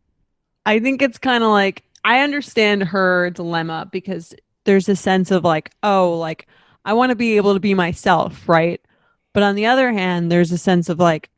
[0.66, 4.34] I think it's kind of like I understand her dilemma because
[4.66, 6.48] there's a sense of like, oh, like
[6.86, 8.82] I want to be able to be myself, right?
[9.34, 11.30] But on the other hand, there's a sense of like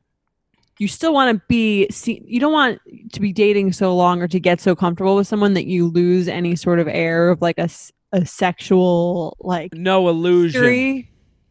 [0.79, 2.79] you still want to be see you don't want
[3.11, 6.27] to be dating so long or to get so comfortable with someone that you lose
[6.27, 7.69] any sort of air of like a,
[8.13, 10.63] a sexual like No illusion.
[10.63, 11.08] history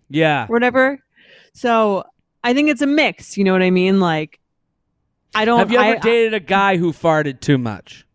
[0.09, 0.47] Yeah.
[0.47, 0.99] whatever.
[1.53, 2.05] So
[2.45, 4.01] I think it's a mix, you know what I mean?
[4.01, 4.39] Like
[5.35, 8.07] I don't Have you ever I- dated a guy who farted too much?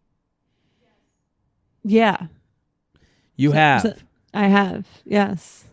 [1.83, 2.27] yeah.
[3.35, 3.81] You have.
[3.81, 3.93] So-
[4.33, 4.85] I have.
[5.05, 5.65] Yes.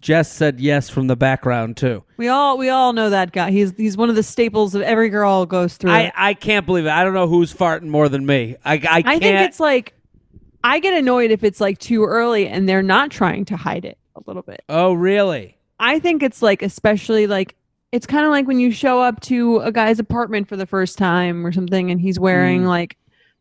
[0.00, 2.04] Jess said yes from the background too.
[2.16, 3.50] We all we all know that guy.
[3.50, 5.90] He's he's one of the staples of every girl goes through.
[5.90, 6.12] I.
[6.16, 6.90] I can't believe it.
[6.90, 8.56] I don't know who's farting more than me.
[8.64, 9.06] I, I can't.
[9.08, 9.94] I think it's like
[10.62, 13.98] I get annoyed if it's like too early and they're not trying to hide it
[14.14, 14.62] a little bit.
[14.68, 15.57] oh, really?
[15.80, 17.54] I think it's like especially like
[17.92, 20.98] it's kind of like when you show up to a guy's apartment for the first
[20.98, 22.66] time or something and he's wearing Mm.
[22.68, 22.96] like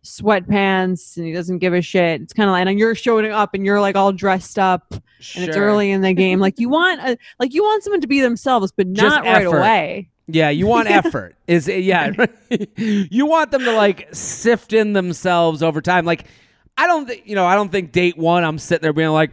[0.05, 2.21] sweatpants and he doesn't give a shit.
[2.21, 5.43] It's kind of like and you're showing up and you're like all dressed up and
[5.47, 6.39] it's early in the game.
[6.39, 9.45] Like you want a, like you want someone to be themselves but Just not right
[9.45, 9.57] effort.
[9.57, 10.09] away.
[10.27, 11.35] Yeah, you want effort.
[11.47, 12.11] Is yeah.
[12.77, 16.05] you want them to like sift in themselves over time.
[16.05, 16.25] Like
[16.77, 19.31] I don't think you know, I don't think date 1 I'm sitting there being like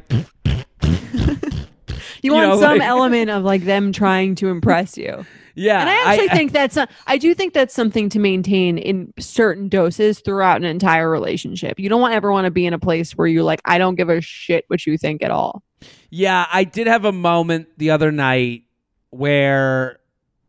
[2.25, 5.27] You You want know, some like- element of like them trying to impress you.
[5.55, 5.81] yeah.
[5.81, 9.69] And I actually think that's a, I do think that's something to maintain in certain
[9.69, 11.79] doses throughout an entire relationship.
[11.79, 13.95] You don't want ever want to be in a place where you're like I don't
[13.95, 15.63] give a shit what you think at all.
[16.09, 18.63] Yeah, I did have a moment the other night
[19.11, 19.99] where,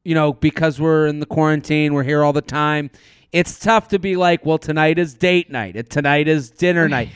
[0.05, 2.89] you know, because we're in the quarantine, we're here all the time.
[3.33, 5.89] It's tough to be like, well, tonight is date night.
[5.89, 7.09] Tonight is dinner night.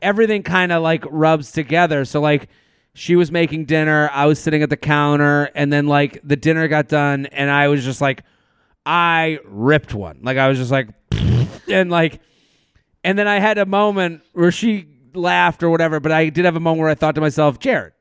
[0.00, 2.06] Everything kind of like rubs together.
[2.06, 2.48] So, like,
[2.96, 4.08] she was making dinner.
[4.10, 5.50] I was sitting at the counter.
[5.54, 7.26] And then, like, the dinner got done.
[7.26, 8.22] And I was just like,
[8.86, 10.20] I ripped one.
[10.22, 10.88] Like, I was just like,
[11.70, 12.20] and like,
[13.04, 16.56] and then I had a moment where she laughed or whatever, but I did have
[16.56, 17.92] a moment where I thought to myself, Jared,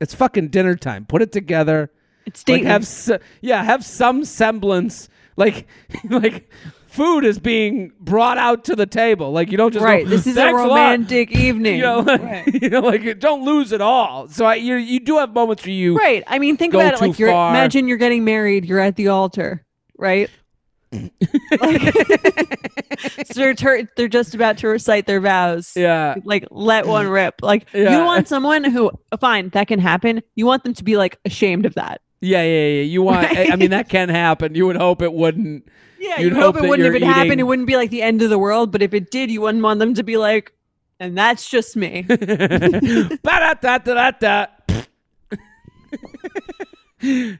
[0.00, 1.04] it's fucking dinner time.
[1.04, 1.90] Put it together.
[2.24, 5.08] It's Like date have yeah, have some semblance.
[5.36, 5.66] Like
[6.08, 6.50] like
[7.00, 9.32] food is being brought out to the table.
[9.32, 10.06] Like you don't just go, right.
[10.06, 11.76] This is a romantic evening.
[11.80, 12.62] You know, like, right.
[12.62, 14.28] you know, like don't lose it all.
[14.28, 16.22] So I, you you do have moments where you Right.
[16.26, 17.00] I mean, think about it.
[17.00, 17.50] Like you're far.
[17.50, 18.66] imagine you're getting married.
[18.66, 19.64] You're at the altar,
[19.98, 20.28] right?
[20.92, 21.94] Like-
[23.26, 25.72] so they're tur- they're just about to recite their vows.
[25.76, 27.36] yeah Like let one rip.
[27.42, 27.98] Like Yeah.
[27.98, 28.90] you want someone who
[29.20, 30.20] fine that can happen.
[30.34, 32.00] You want them to be like ashamed of that.
[32.20, 32.82] yeah yeah yeah.
[32.82, 33.26] You want?
[33.26, 34.54] I I mean that can happen.
[34.54, 35.66] You would hope it wouldn't.
[36.00, 37.40] Yeah, You'd you hope, hope it wouldn't if it happened.
[37.40, 38.72] It wouldn't be like the end of the world.
[38.72, 40.52] But if it did, you wouldn't want them to be like,
[40.98, 42.06] and that's just me.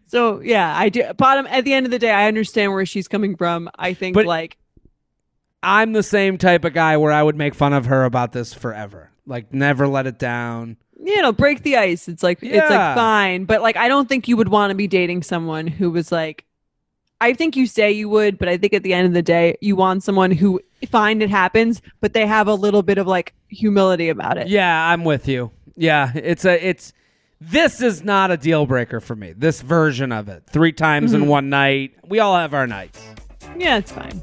[0.06, 1.04] So yeah, I do.
[1.18, 3.68] Bottom at the end of the day, I understand where she's coming from.
[3.78, 4.56] I think But- like
[5.62, 8.54] I'm the same type of guy where I would make fun of her about this
[8.54, 9.10] forever.
[9.26, 10.78] Like never let it down.
[10.98, 12.08] you know, break the ice.
[12.08, 14.86] It's like it's like fine, but like I don't think you would want to be
[14.86, 16.46] dating someone who was like.
[17.20, 19.56] I think you say you would, but I think at the end of the day,
[19.60, 20.60] you want someone who
[20.90, 24.48] find it happens, but they have a little bit of like humility about it.
[24.48, 25.50] Yeah, I'm with you.
[25.76, 26.92] Yeah, it's a it's
[27.40, 29.32] this is not a deal breaker for me.
[29.36, 30.44] This version of it.
[30.50, 31.22] 3 times Mm-hmm.
[31.22, 31.92] in one night.
[32.06, 33.02] We all have our nights.
[33.56, 34.22] Yeah, it's fine.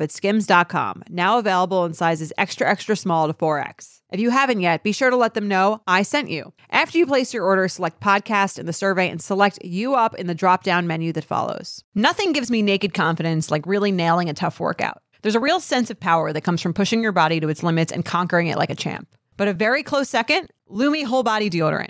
[0.01, 4.01] at skims.com, now available in sizes extra, extra small to 4X.
[4.11, 6.51] If you haven't yet, be sure to let them know I sent you.
[6.69, 10.27] After you place your order, select podcast in the survey and select you up in
[10.27, 11.83] the drop down menu that follows.
[11.95, 15.01] Nothing gives me naked confidence like really nailing a tough workout.
[15.21, 17.93] There's a real sense of power that comes from pushing your body to its limits
[17.93, 19.07] and conquering it like a champ.
[19.37, 21.89] But a very close second, Lume Whole Body Deodorant.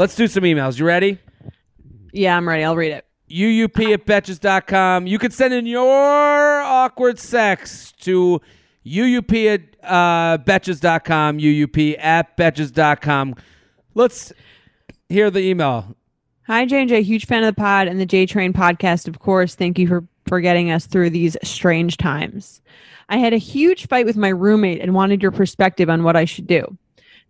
[0.00, 0.78] Let's do some emails.
[0.78, 1.18] You ready?
[2.14, 2.64] Yeah, I'm ready.
[2.64, 3.04] I'll read it.
[3.28, 5.06] UUP at Betches.com.
[5.06, 8.40] You can send in your awkward sex to
[8.86, 13.34] UUP at uh, Betches.com, UUP at Betches.com.
[13.94, 14.32] Let's
[15.10, 15.94] hear the email.
[16.46, 17.02] Hi, J&J.
[17.02, 19.54] Huge fan of the pod and the J Train podcast, of course.
[19.54, 22.62] Thank you for, for getting us through these strange times.
[23.10, 26.24] I had a huge fight with my roommate and wanted your perspective on what I
[26.24, 26.78] should do.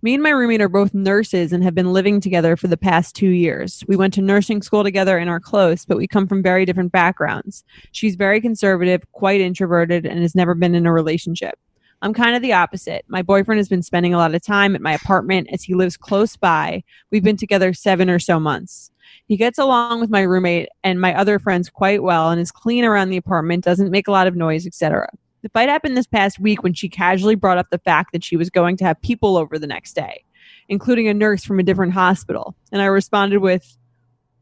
[0.03, 3.15] Me and my roommate are both nurses and have been living together for the past
[3.15, 3.85] two years.
[3.87, 6.91] We went to nursing school together and are close, but we come from very different
[6.91, 7.65] backgrounds.
[7.93, 11.59] She's very conservative, quite introverted, and has never been in a relationship.
[12.01, 13.05] I'm kind of the opposite.
[13.09, 15.99] My boyfriend has been spending a lot of time at my apartment as he lives
[15.99, 16.83] close by.
[17.11, 18.91] We've been together seven or so months.
[19.27, 22.87] He gets along with my roommate and my other friends quite well and is clean
[22.87, 25.11] around the apartment, doesn't make a lot of noise, etc.
[25.43, 28.37] The fight happened this past week when she casually brought up the fact that she
[28.37, 30.25] was going to have people over the next day,
[30.69, 32.55] including a nurse from a different hospital.
[32.73, 33.77] And I responded with,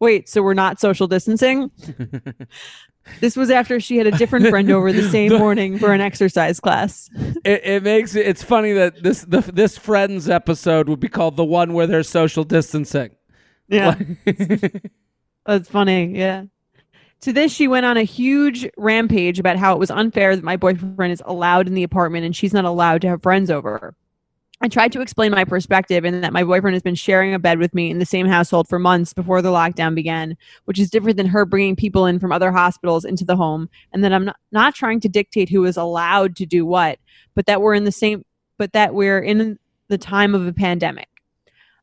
[0.00, 1.70] Wait, so we're not social distancing?
[3.20, 6.60] this was after she had a different friend over the same morning for an exercise
[6.60, 7.10] class.
[7.44, 11.36] It, it makes it, it's funny that this the, this Friends episode would be called
[11.36, 13.10] the one where there's social distancing.
[13.68, 13.96] Yeah.
[15.46, 16.16] That's funny.
[16.16, 16.44] Yeah.
[17.22, 20.56] To this, she went on a huge rampage about how it was unfair that my
[20.56, 23.96] boyfriend is allowed in the apartment and she's not allowed to have friends over.
[24.60, 27.58] I tried to explain my perspective and that my boyfriend has been sharing a bed
[27.58, 31.16] with me in the same household for months before the lockdown began, which is different
[31.16, 34.36] than her bringing people in from other hospitals into the home, and that I'm not,
[34.50, 36.98] not trying to dictate who is allowed to do what,
[37.36, 38.24] but that we're in the same,
[38.58, 39.58] but that we're in
[39.88, 41.08] the time of a pandemic.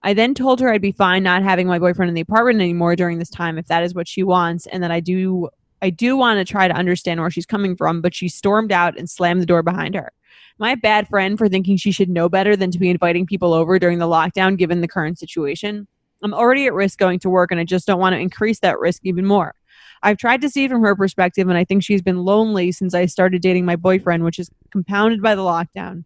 [0.05, 2.95] I then told her I'd be fine not having my boyfriend in the apartment anymore
[2.95, 5.49] during this time if that is what she wants, and that I do
[5.81, 8.97] I do want to try to understand where she's coming from, but she stormed out
[8.97, 10.11] and slammed the door behind her.
[10.59, 13.79] My bad friend for thinking she should know better than to be inviting people over
[13.79, 15.87] during the lockdown given the current situation?
[16.23, 18.79] I'm already at risk going to work and I just don't want to increase that
[18.79, 19.55] risk even more.
[20.03, 23.07] I've tried to see from her perspective, and I think she's been lonely since I
[23.07, 26.03] started dating my boyfriend, which is compounded by the lockdown.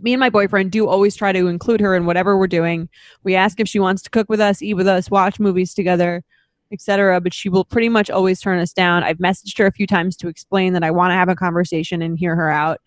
[0.00, 2.88] Me and my boyfriend do always try to include her in whatever we're doing.
[3.22, 6.22] We ask if she wants to cook with us, eat with us, watch movies together,
[6.72, 7.20] etc.
[7.20, 9.02] But she will pretty much always turn us down.
[9.02, 12.02] I've messaged her a few times to explain that I want to have a conversation
[12.02, 12.80] and hear her out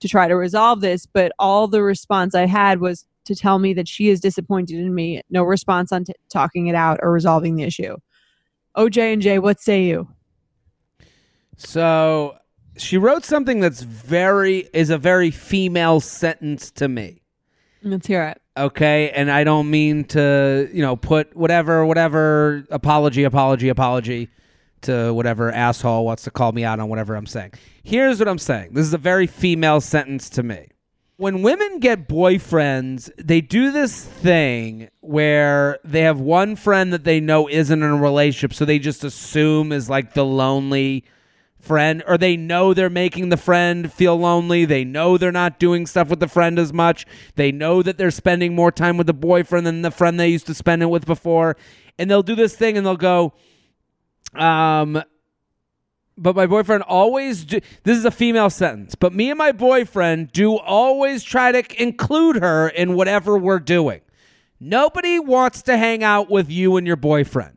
[0.00, 1.06] to try to resolve this.
[1.06, 4.94] But all the response I had was to tell me that she is disappointed in
[4.94, 5.22] me.
[5.30, 7.96] No response on t- talking it out or resolving the issue.
[8.76, 10.08] OJ and Jay, what say you?
[11.56, 12.39] So
[12.80, 17.22] she wrote something that's very is a very female sentence to me.
[17.82, 18.40] Let's hear it.
[18.56, 24.28] Okay, and I don't mean to, you know, put whatever whatever apology apology apology
[24.82, 27.52] to whatever asshole wants to call me out on whatever I'm saying.
[27.82, 28.70] Here's what I'm saying.
[28.72, 30.68] This is a very female sentence to me.
[31.16, 37.20] When women get boyfriends, they do this thing where they have one friend that they
[37.20, 41.04] know isn't in a relationship, so they just assume is like the lonely
[41.60, 44.64] friend or they know they're making the friend feel lonely.
[44.64, 47.06] They know they're not doing stuff with the friend as much.
[47.36, 50.46] They know that they're spending more time with the boyfriend than the friend they used
[50.46, 51.56] to spend it with before.
[51.98, 53.32] And they'll do this thing and they'll go
[54.34, 55.02] um
[56.16, 60.30] but my boyfriend always do, this is a female sentence but me and my boyfriend
[60.32, 64.00] do always try to include her in whatever we're doing.
[64.60, 67.56] Nobody wants to hang out with you and your boyfriend.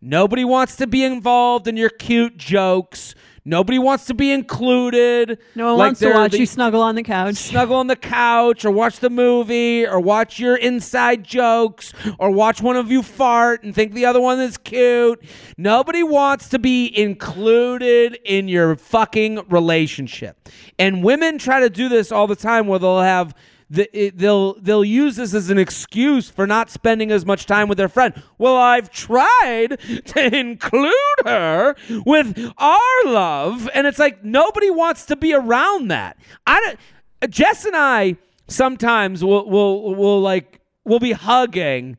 [0.00, 3.14] Nobody wants to be involved in your cute jokes
[3.44, 5.38] Nobody wants to be included.
[5.56, 7.34] No one Like wants to watch the- you snuggle on the couch.
[7.34, 12.62] snuggle on the couch or watch the movie or watch your inside jokes or watch
[12.62, 15.20] one of you fart and think the other one is cute.
[15.58, 20.48] Nobody wants to be included in your fucking relationship.
[20.78, 23.34] And women try to do this all the time where they'll have
[23.72, 27.68] the, it, they'll they'll use this as an excuse for not spending as much time
[27.68, 28.22] with their friend.
[28.36, 30.92] Well, I've tried to include
[31.24, 36.18] her with our love, and it's like nobody wants to be around that.
[36.46, 38.16] I don't, Jess and I
[38.46, 41.96] sometimes will will will like we'll be hugging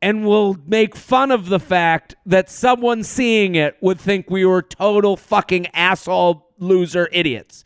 [0.00, 4.62] and we'll make fun of the fact that someone seeing it would think we were
[4.62, 7.62] total fucking asshole loser idiots.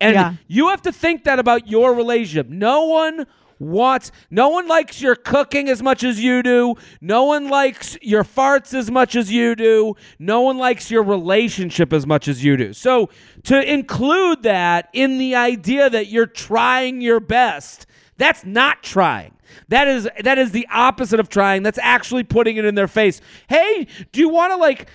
[0.00, 0.34] And Yeah.
[0.46, 2.48] you have to think that about your relationship.
[2.48, 3.26] No one
[3.58, 6.74] wants, no one likes your cooking as much as you do.
[7.00, 9.94] No one likes your farts as much as you do.
[10.18, 12.74] No one likes your relationship as much as you do.
[12.74, 13.08] So
[13.44, 17.86] to include that in the idea that you're trying your best,
[18.18, 19.32] that's not trying.
[19.68, 21.62] That is that is the opposite of trying.
[21.62, 23.22] That's actually putting it in their face.
[23.48, 24.88] Hey, do you want to like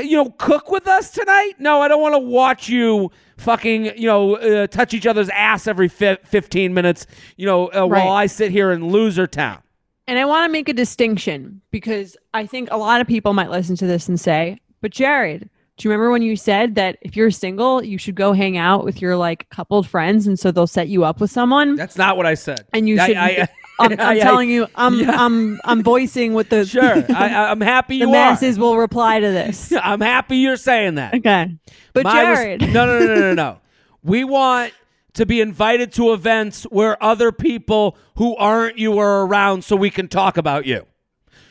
[0.00, 1.52] you know, cook with us tonight?
[1.58, 5.66] No, I don't want to watch you fucking, you know, uh, touch each other's ass
[5.66, 8.04] every fi- 15 minutes, you know, uh, Right.
[8.04, 9.58] while I sit here in loser town.
[10.06, 13.50] And I want to make a distinction because I think a lot of people might
[13.50, 17.16] listen to this and say, but Jared, do you remember when you said that if
[17.16, 20.66] you're single, you should go hang out with your like coupled friends and so they'll
[20.66, 21.76] set you up with someone?
[21.76, 22.66] That's not what I said.
[22.72, 23.16] and you I- should.
[23.16, 23.48] I-
[23.82, 25.24] I'm, I'm telling you, I'm, Yeah.
[25.24, 26.82] I'm, I'm voicing what the Sure.
[27.14, 29.72] I, I'm happy the masses will reply to this.
[29.72, 31.14] I'm happy you're saying that.
[31.14, 31.56] Okay,
[31.92, 33.58] but My Jared, no, no, no, no, no, no.
[34.02, 34.72] We want
[35.14, 39.90] to be invited to events where other people who aren't you are around so we
[39.90, 40.86] can talk about you.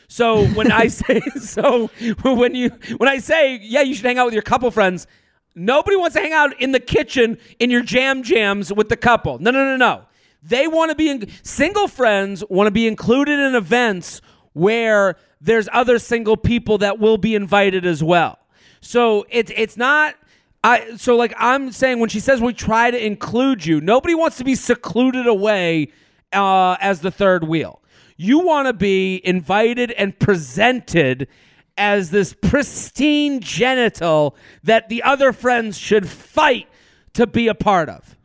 [0.08, 1.86] So when I say so
[2.22, 5.06] when you when I say yeah you should hang out with your couple friends,
[5.54, 9.38] nobody wants to hang out in the kitchen in your jam jams with the couple.
[9.38, 10.04] No, no, no, no.
[10.42, 14.20] They want to be in, single friends want to be included in events
[14.52, 18.38] where there's other single people that will be invited as well.
[18.80, 20.16] So it's it's not
[20.64, 24.36] I so like I'm saying when she says we try to include you, nobody wants
[24.38, 25.92] to be secluded away
[26.32, 27.80] uh, as the third wheel.
[28.16, 31.28] You want to be invited and presented
[31.76, 36.68] as this pristine genital that the other friends should fight
[37.14, 38.16] to be a part of.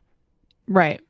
[0.67, 1.01] right?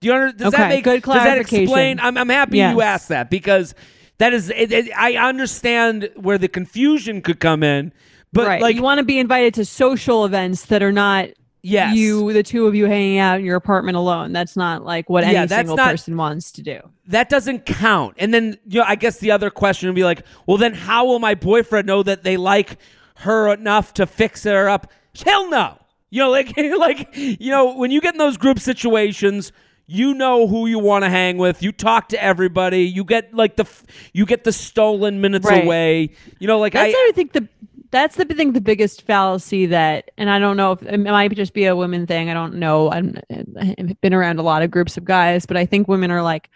[0.00, 1.98] Do you under, does that Okay, make good Does that explain?
[2.00, 2.74] I'm, I'm happy Yes.
[2.74, 3.74] you asked that because
[4.18, 7.92] that is it, it, I understand where the confusion could come in,
[8.32, 8.62] but right.
[8.62, 11.30] like you want to be invited to social events that are not
[11.62, 14.32] yes, you, the two of you hanging out in your apartment alone.
[14.32, 16.80] That's not like what Yeah, any single not- person wants to do.
[17.08, 18.14] that doesn't count.
[18.18, 21.06] And then you know, I guess the other question would be like, well, then how
[21.06, 22.76] will my boyfriend know that they like
[23.16, 24.92] her enough to fix her up?
[25.12, 25.78] He'll know.
[26.10, 29.52] You know, like like you know, when you get in those group situations,
[29.90, 31.62] you know who you want to hang with.
[31.62, 32.82] You talk to everybody.
[32.84, 35.64] You get like the f- you get the stolen minutes Right.
[35.64, 36.10] away.
[36.38, 37.48] You know, like That's I I think the
[37.90, 41.54] that's the thing the biggest fallacy that and I don't know if it might just
[41.54, 42.28] be a women thing.
[42.28, 42.90] I don't know.
[42.92, 43.18] I'm,
[43.58, 46.50] I've been around a lot of groups of guys, but I think women are like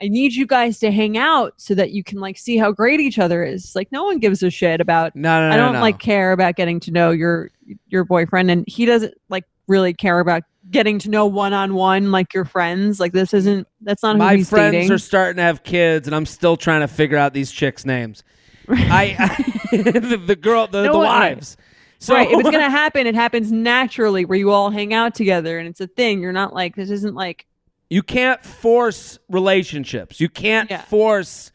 [0.00, 3.00] I need you guys to hang out so that you can like see how great
[3.00, 3.76] each other is.
[3.76, 5.80] Like no one gives a shit about no no no I don't no.
[5.80, 7.50] like care about getting to know your
[7.88, 12.10] your boyfriend and he doesn't like really care about getting to know one on one
[12.10, 13.00] like your friends.
[13.00, 14.92] Like this isn't that's not who My friends dating.
[14.92, 18.22] are starting to have kids, and I'm still trying to figure out these chicks' names.
[18.68, 21.56] I, I the, the girl, the, No the wives.
[22.00, 22.30] So right.
[22.30, 25.80] If it's gonna happen, it happens naturally where you all hang out together and it's
[25.80, 26.20] a thing.
[26.20, 27.46] You're not like this isn't like
[27.90, 30.20] you can't force relationships.
[30.20, 30.82] You can't Yeah.
[30.82, 31.50] force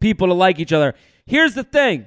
[0.00, 0.94] people to like each other.
[1.26, 2.06] Here's the thing.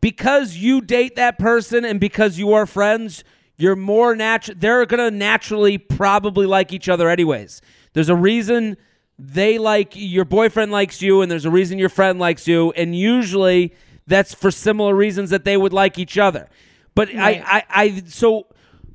[0.00, 3.22] Because you date that person and because you are friends,
[3.56, 7.60] you're more natural they're going to naturally probably like each other anyways.
[7.92, 8.76] There's a reason
[9.18, 12.96] they like your boyfriend likes you and there's a reason your friend likes you and
[12.96, 13.72] usually
[14.06, 16.48] that's for similar reasons that they would like each other.
[16.94, 17.42] But Right.
[17.46, 18.46] I, I I so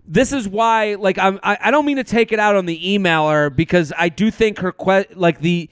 [0.05, 2.97] this is why like I'm I, I don't mean to take it out on the
[2.97, 5.69] emailer because I do think her que- like the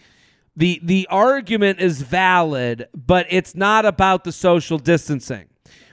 [0.56, 5.46] the the argument is valid, but it's not about the social distancing.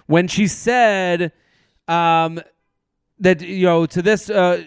[0.07, 1.32] When she said
[1.88, 2.40] um
[3.23, 4.62] that you know to this uh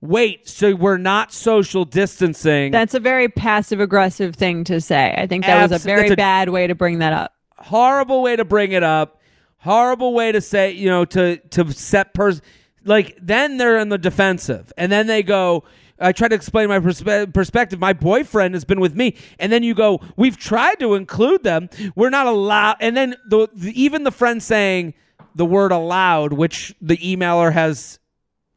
[0.00, 2.70] wait, so we're not social distancing.
[2.70, 5.14] that's a very passive aggressive thing to say.
[5.16, 7.32] I think that was a very a- bad way to bring that up.
[7.56, 9.20] horrible way to bring it up
[9.58, 12.40] horrible way to say you know to to set pers
[12.84, 15.64] like then they're in the defensive and then they go
[15.98, 17.80] I try to explain my perspe- perspective.
[17.80, 21.70] My boyfriend has been with me, and then you go, "We've tried to include them.
[21.94, 24.92] We're not allowed." And then the, the even the friend saying
[25.36, 27.98] the word "allowed," which the emailer has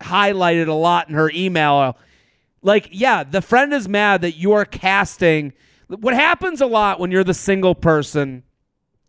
[0.02, 1.98] highlighted a lot in her email,
[2.62, 5.54] like yeah the friend is mad that you are casting.
[5.88, 8.44] What happens a lot when you're the single person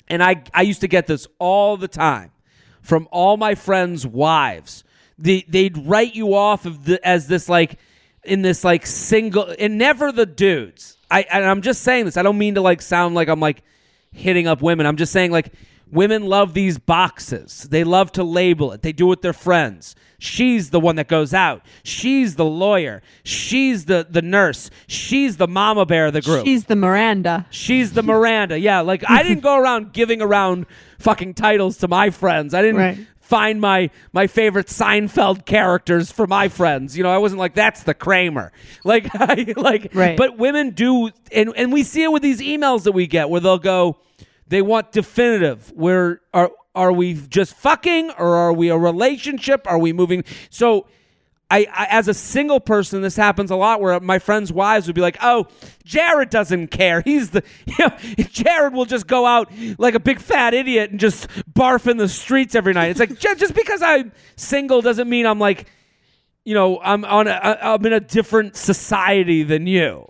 [0.09, 2.33] and i i used to get this all the time
[2.83, 4.85] from all my friends wives.
[5.19, 7.79] They, they'd write you off of the, as this like
[8.25, 10.97] in this like single and never the dudes.
[11.11, 12.17] I and i'm just saying this.
[12.17, 13.63] I don't mean to like sound like i'm like
[14.13, 14.87] hitting up women.
[14.87, 15.53] I'm just saying like
[15.93, 19.95] women love these boxes they love to label it they do it with their friends
[20.19, 25.49] she's the one that goes out she's the lawyer she's the the nurse she's the
[25.49, 27.47] mama bear of the group She's the Miranda.
[27.51, 28.59] She's the Miranda.
[28.59, 30.67] Yeah, like I didn't go around giving around
[30.99, 32.55] fucking titles to my friends.
[32.55, 32.99] I didn't Right.
[33.21, 36.97] find my my favorite Seinfeld characters for my friends.
[36.97, 38.53] You know, I wasn't like that's the Kramer.
[38.85, 40.17] Like I like Right.
[40.17, 43.41] but women do and and we see it with these emails that we get where
[43.41, 43.97] they'll go
[44.51, 45.73] they want definitive.
[45.75, 49.67] Where are are we just fucking or are we a relationship?
[49.67, 50.25] Are we moving?
[50.51, 50.87] So
[51.51, 54.95] I, I as a single person, this happens a lot where my friends' wives would
[54.95, 55.47] be like, "Oh,
[55.85, 57.01] Jared doesn't care.
[57.01, 61.01] He's the you know, Jared will just go out like a big fat idiot and
[61.01, 65.27] just barf in the streets every night." It's like just because I'm single doesn't mean
[65.27, 65.67] I'm like,
[66.45, 70.07] you know, I'm on a, I'm in a different society than you.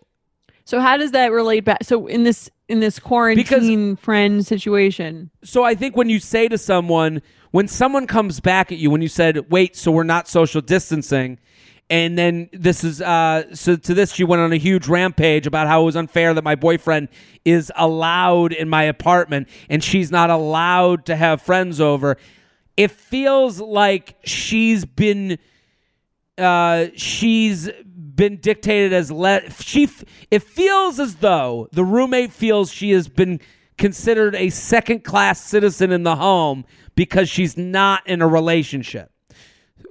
[0.65, 1.83] So how does that relate back?
[1.83, 6.59] So in this in this quarantine friend situation, so I think when you say to
[6.59, 10.61] someone, when someone comes back at you, when you said, "Wait, so we're not social
[10.61, 11.39] distancing,"
[11.91, 15.67] and then this is uh, so to this, she went on a huge rampage about
[15.67, 17.09] how it was unfair that my boyfriend
[17.45, 22.17] is allowed in my apartment and she's not allowed to have friends over.
[22.77, 25.39] It feels like she's been
[26.39, 27.69] uh, she's
[28.21, 33.09] been dictated as let she f- it feels as though the roommate feels she has
[33.09, 33.41] been
[33.79, 39.11] considered a second class citizen in the home because she's not in a relationship.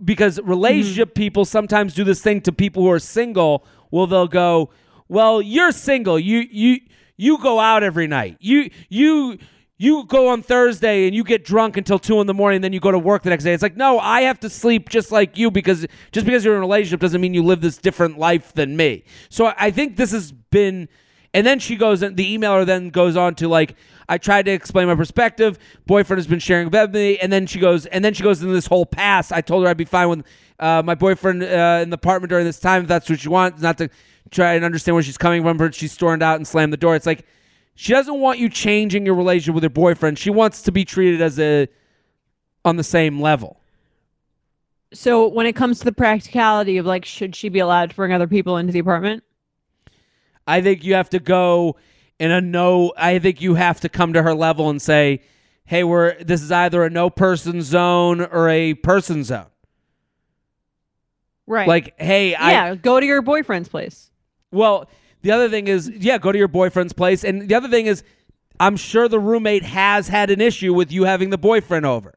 [0.05, 1.23] Because relationship mm-hmm.
[1.23, 4.69] people sometimes do this thing to people who are single well they'll go
[5.07, 6.19] well you're single.
[6.19, 6.81] You you
[7.17, 8.37] you go out every night.
[8.39, 9.39] You you
[9.81, 12.73] you go on Thursday and you get drunk until two in the morning, and then
[12.73, 13.53] you go to work the next day.
[13.53, 16.57] It's like, no, I have to sleep just like you because just because you're in
[16.57, 19.05] a relationship doesn't mean you live this different life than me.
[19.29, 20.89] So I think this has been,
[21.33, 23.77] and then she goes, and the emailer then goes on to like,
[24.09, 25.57] I tried to explain my perspective.
[25.85, 28.53] Boyfriend has been sharing with me, and then she goes, and then she goes into
[28.53, 29.31] this whole past.
[29.31, 30.25] I told her I'd be fine with
[30.59, 33.61] uh, my boyfriend uh, in the apartment during this time if that's what she wants,
[33.61, 33.89] not to
[34.29, 35.55] try and understand where she's coming from.
[35.55, 36.97] But she stormed out and slammed the door.
[36.97, 37.25] It's like
[37.79, 40.19] she doesn't want you changing your relationship with her boyfriend.
[40.19, 41.69] She wants to be treated as a
[42.65, 43.61] on the same level.
[44.91, 48.11] so when it comes to the practicality of like, should she be allowed to bring
[48.11, 49.23] other people into the apartment?
[50.45, 51.77] I think you have to go
[52.19, 52.91] in a no.
[52.97, 55.21] I think you have to come to her level and say,
[55.63, 59.45] "Hey, we're this is either a no person zone or a person zone."
[61.47, 61.67] Right.
[61.67, 64.11] Like, hey, I yeah, go to your boyfriend's place.
[64.51, 64.89] Well,
[65.21, 67.23] the other thing is, yeah, go to your boyfriend's place.
[67.23, 68.03] And the other thing is,
[68.59, 72.15] I'm sure the roommate has had an issue with you having the boyfriend over.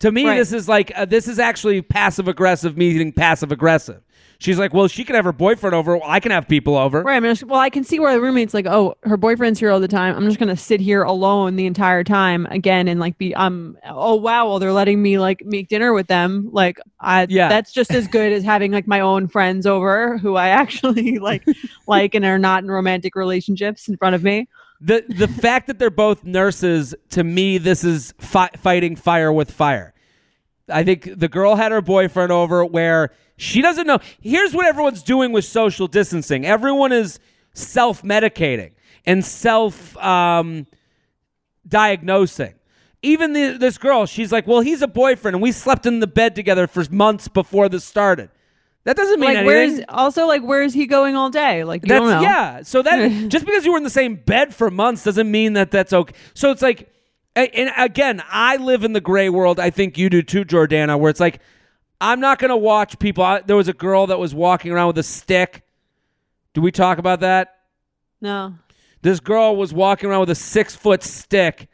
[0.00, 0.36] To me, Right.
[0.36, 4.02] this is like, uh, this is actually passive aggressive meeting passive aggressive.
[4.42, 6.00] She's like, well, she can have her boyfriend over.
[6.04, 7.02] I can have people over.
[7.02, 7.16] Right.
[7.16, 9.78] I'm just, well, I can see where the roommate's like, oh, her boyfriend's here all
[9.78, 10.16] the time.
[10.16, 14.16] I'm just gonna sit here alone the entire time again and like be um oh
[14.16, 16.48] wow, well they're letting me like make dinner with them.
[16.52, 17.48] Like I Yeah.
[17.48, 21.44] that's just as good as having like my own friends over who I actually like
[21.86, 24.48] like and are not in romantic relationships in front of me.
[24.80, 29.52] the the fact that they're both nurses to me this is fi- fighting fire with
[29.52, 29.94] fire
[30.68, 33.12] i think the girl had her boyfriend over where
[33.42, 37.18] she doesn't know here's what everyone's doing with social distancing everyone is
[37.54, 38.72] self-medicating
[39.04, 40.66] and self um,
[41.66, 42.54] diagnosing
[43.02, 46.06] even the, this girl she's like well he's a boyfriend and we slept in the
[46.06, 48.30] bed together for months before this started
[48.84, 51.62] that doesn't mean Like anything where's also like where's he going all day?
[51.62, 52.20] Like you that's don't know.
[52.20, 52.62] yeah.
[52.62, 55.70] So that just because you were in the same bed for months doesn't mean that
[55.70, 56.14] that's okay.
[56.34, 56.92] So it's like,
[57.36, 59.60] and again, I live in the gray world.
[59.60, 60.98] I think you do too, Jordana.
[60.98, 61.40] Where it's like,
[62.02, 63.22] I'm not gonna watch people.
[63.22, 65.62] I, there was a girl that was walking around with a stick.
[66.52, 67.60] Do we talk about that?
[68.20, 68.54] No.
[69.02, 71.68] This girl was walking around with a six foot stick,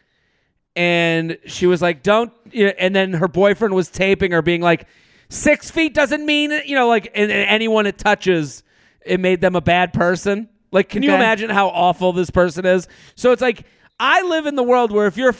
[0.76, 4.60] and she was like, "Don't." you know, And then her boyfriend was taping her, being
[4.60, 4.86] like,
[5.30, 8.62] six feet doesn't mean you know, like and, and anyone it touches,
[9.04, 12.86] it made them a bad person." Like, can you imagine how awful this person is?
[13.14, 13.64] So it's like
[13.98, 15.32] I live in the world where if you're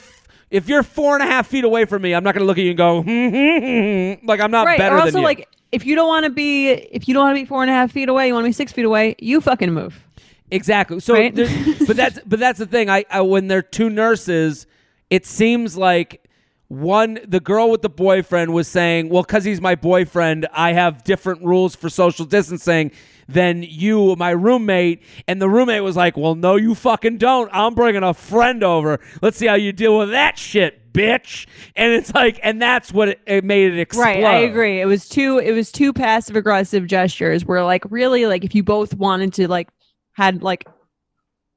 [0.51, 2.59] if you're four and a half feet away from me, I'm not going to look
[2.59, 2.99] at you and go,
[4.27, 4.79] like I'm not right.
[4.79, 5.25] better Or than also you.
[5.25, 7.71] like if you don't want to be if you don't want to be four and
[7.71, 10.03] a half feet away, you want to be six feet away, you fucking move.
[10.51, 11.01] Exactly.
[11.01, 11.35] So, Right?
[11.87, 12.89] but that's but that's the thing.
[12.89, 14.67] I, I when they're two nurses,
[15.11, 16.25] it seems like
[16.69, 21.05] one the girl with the boyfriend was saying, "Well, because he's my boyfriend, I have
[21.05, 22.91] different rules for social distancing
[23.29, 27.51] than you, my roommate." And the roommate was like, "Well, no, you fucking don't.
[27.53, 28.99] I'm bringing a friend over.
[29.23, 33.11] Let's see how you deal with that shit." Bitch, and it's like, and that's what
[33.11, 34.03] it, it made it explode.
[34.03, 34.81] Right, I agree.
[34.81, 38.65] It was two it was two passive aggressive gestures where like really like if you
[38.65, 39.69] both wanted to like
[40.15, 40.67] had like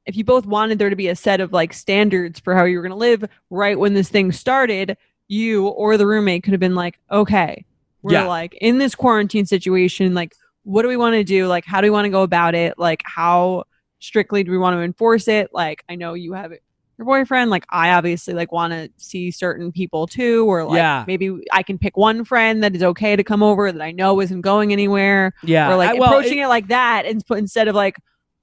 [0.05, 2.75] if you both wanted there to be a set of like standards for how you
[2.77, 4.95] were going to live right when this thing started,
[5.27, 7.65] you or the roommate could have been like, "Okay,
[8.03, 8.27] we're Yeah.
[8.27, 11.47] like in this quarantine situation, like what do we want to do?
[11.47, 12.77] Like how do we want to go about it?
[12.77, 13.63] Like how
[13.99, 15.49] strictly do we want to enforce it?
[15.53, 16.51] Like I know you have
[16.97, 21.03] your boyfriend like i obviously like want to see certain people too or like Yeah.
[21.07, 24.21] maybe i can pick one friend that is okay to come over that i know
[24.21, 27.73] isn't going anywhere Yeah, or like I- well, approaching it, like that and instead of
[27.73, 27.95] like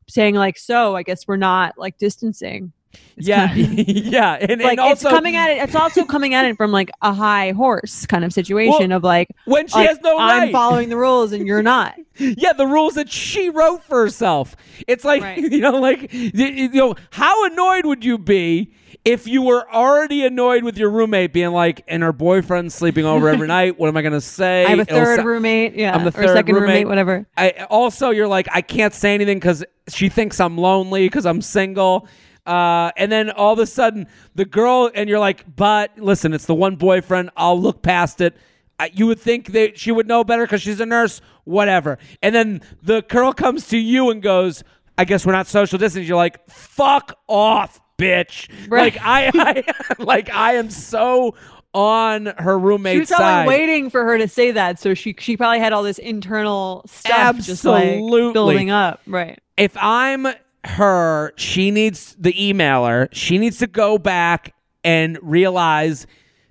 [0.09, 2.73] saying like so i guess we're not like distancing
[3.17, 6.45] It's yeah, yeah, and, like and also it's coming at it it's also coming at
[6.45, 10.01] it from like a high horse kind of situation of like, when she like, has
[10.03, 10.45] no right.
[10.45, 14.57] i'm following the rules and you're not Yeah, the rules that she wrote for herself.
[14.89, 15.39] It's like Right.
[15.53, 18.73] you know, like you know, how annoyed would you be
[19.05, 23.29] if you were already annoyed with your roommate being like, and her boyfriend's sleeping over
[23.29, 23.79] every night?
[23.79, 24.65] What am I gonna say?
[24.65, 26.69] i have a third sa- roommate yeah I'm the or third second roommate.
[26.69, 26.89] roommate.
[26.89, 31.25] whatever I also you're like, I can't say anything because she thinks I'm lonely because
[31.25, 32.09] I'm single.
[32.49, 36.47] Uh, and then all of a sudden, the girl and you're like, but listen, it's
[36.47, 37.29] the one boyfriend.
[37.37, 38.35] I'll look past it.
[38.81, 41.99] I, you would think that she would know better because she's a nurse, whatever.
[42.23, 44.65] And then the girl comes to you and goes,
[44.97, 48.95] "I guess we're not social distancing." You're like, "Fuck off, bitch!" Right.
[48.95, 51.35] Like I, I, like I am so
[51.75, 53.47] on her she was roommate's side.
[53.47, 57.37] waiting for her to say that so she she probably had all this internal stuff
[57.41, 57.99] just like
[58.33, 60.27] building up right if I'm
[60.65, 63.09] her, she needs the emailer.
[63.13, 64.55] She needs to go back
[64.85, 66.07] and realize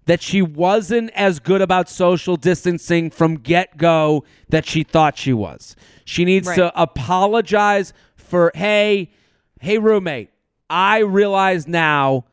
[0.06, 5.34] that she wasn't as good about social distancing from get go that she thought she
[5.34, 5.76] was.
[6.06, 6.56] She needs Right.
[6.56, 9.12] to apologize for, hey,
[9.60, 10.30] hey, roommate,
[10.70, 12.26] I realize now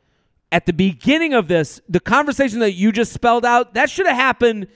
[0.52, 4.16] at the beginning of this, the conversation that you just spelled out, that should have
[4.16, 4.68] happened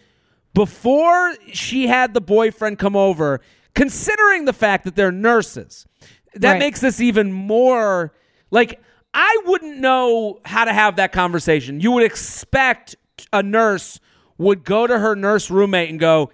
[0.55, 3.41] before she had the boyfriend come over,
[3.75, 5.87] considering the fact that they're nurses.
[6.35, 6.59] That Right.
[6.59, 8.13] makes this even more
[8.51, 8.81] like
[9.15, 11.81] I wouldn't know how to have that conversation.
[11.81, 12.97] You would expect
[13.33, 13.99] a nurse
[14.37, 16.31] would go to her nurse roommate and go,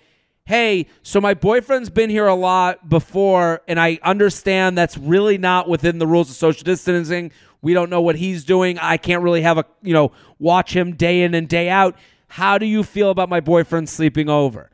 [0.47, 5.68] Hey, so my boyfriend's been here a lot before, and I understand that's really not
[5.70, 7.32] within the rules of social distancing.
[7.62, 8.78] We don't know what he's doing.
[8.78, 11.97] I can't really have a, you know, watch him day in and day out.
[12.28, 14.70] How do you feel about my boyfriend sleeping over?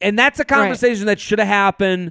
[0.00, 2.10] And that's a conversation that should have happened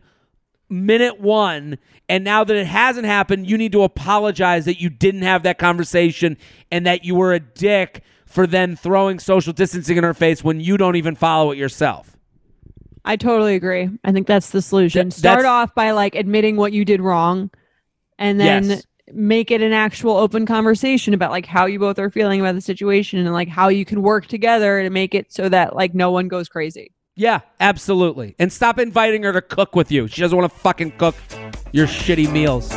[0.70, 1.78] minute one.
[2.10, 5.58] And now that it hasn't happened, you need to apologize that you didn't have that
[5.58, 6.38] conversation
[6.72, 10.60] and that you were a dick for then throwing social distancing in her face when
[10.60, 12.16] you don't even follow it yourself.
[13.06, 13.90] I totally agree.
[14.04, 15.10] I think that's the solution.
[15.10, 17.50] Th- Start off by like admitting what you did wrong
[18.20, 18.84] and then Yes.
[19.14, 22.62] make it an actual open conversation about like how you both are feeling about the
[22.62, 26.12] situation and like how you can work together to make it so that like no
[26.12, 26.92] one goes crazy.
[27.18, 28.36] Yeah, absolutely.
[28.38, 30.08] And stop inviting her to cook with you.
[30.08, 31.16] She doesn't want to fucking cook
[31.72, 32.72] your shitty meals.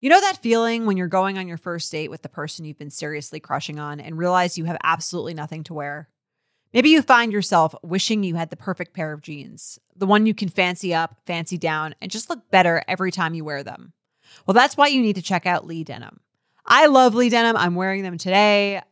[0.00, 2.78] You know that feeling when you're going on your first date with the person you've
[2.78, 6.08] been seriously crushing on and realize you have absolutely nothing to wear?
[6.72, 10.32] Maybe you find yourself wishing you had the perfect pair of jeans, the one you
[10.32, 13.92] can fancy up, fancy down, and just look better every time you wear them.
[14.46, 16.20] Well, that's why you need to check out Lee Denim.
[16.64, 17.56] I love Lee Denim.
[17.58, 18.80] I'm wearing them today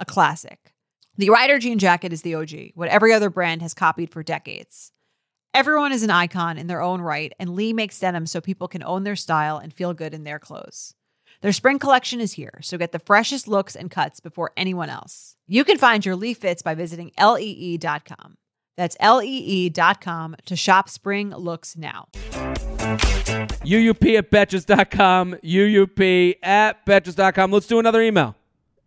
[0.00, 0.72] a classic.
[1.16, 4.90] The Rider jean jacket is the OG, what every other brand has copied for decades.
[5.52, 8.82] Everyone is an icon in their own right, and Lee makes denim so people can
[8.82, 10.94] own their style and feel good in their clothes.
[11.42, 15.36] Their spring collection is here, so get the freshest looks and cuts before anyone else.
[15.46, 18.36] You can find your Lee fits by visiting lee.com.
[18.76, 22.08] That's lee.com to shop spring looks now.
[23.64, 25.36] UUP at Betches.com.
[25.44, 27.50] UUP at Betches.com.
[27.52, 28.36] Let's do another email.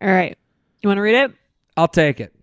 [0.00, 0.36] All right.
[0.84, 1.32] You want to read it?
[1.78, 2.34] I'll take it.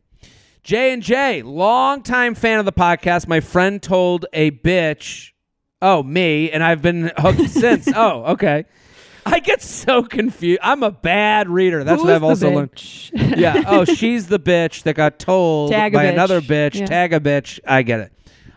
[0.63, 3.27] J and J, longtime fan of the podcast.
[3.27, 5.33] My friend told a bitch,
[5.79, 7.87] oh me, and I've been hooked since.
[7.95, 8.65] oh, okay.
[9.27, 10.59] I get so confused.
[10.63, 11.83] I'm a bad reader.
[11.83, 12.83] That's Who what I've also learned.
[13.13, 13.61] Yeah.
[13.67, 16.11] Oh, she's the bitch that got told by bitch.
[16.11, 16.79] another bitch.
[16.79, 16.87] Yeah.
[16.87, 17.59] Tag a bitch.
[17.67, 18.11] I get it.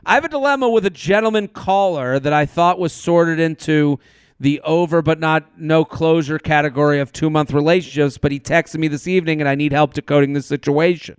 [0.06, 3.98] I have a dilemma with a gentleman caller that I thought was sorted into
[4.38, 8.88] the over but not no closure category of two month relationships, but he texted me
[8.88, 11.16] this evening and I need help decoding the situation.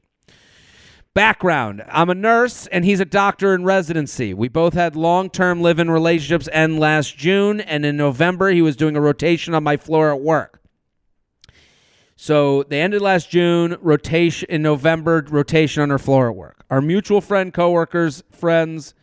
[1.14, 4.34] Background I'm a nurse and he's a doctor in residency.
[4.34, 8.62] We both had long term live in relationships end last June, and in November, he
[8.62, 10.62] was doing a rotation on my floor at work.
[12.18, 16.66] So they ended last June, rotation in November, rotation on her floor at work.
[16.70, 18.94] Our mutual friend, coworkers, friends,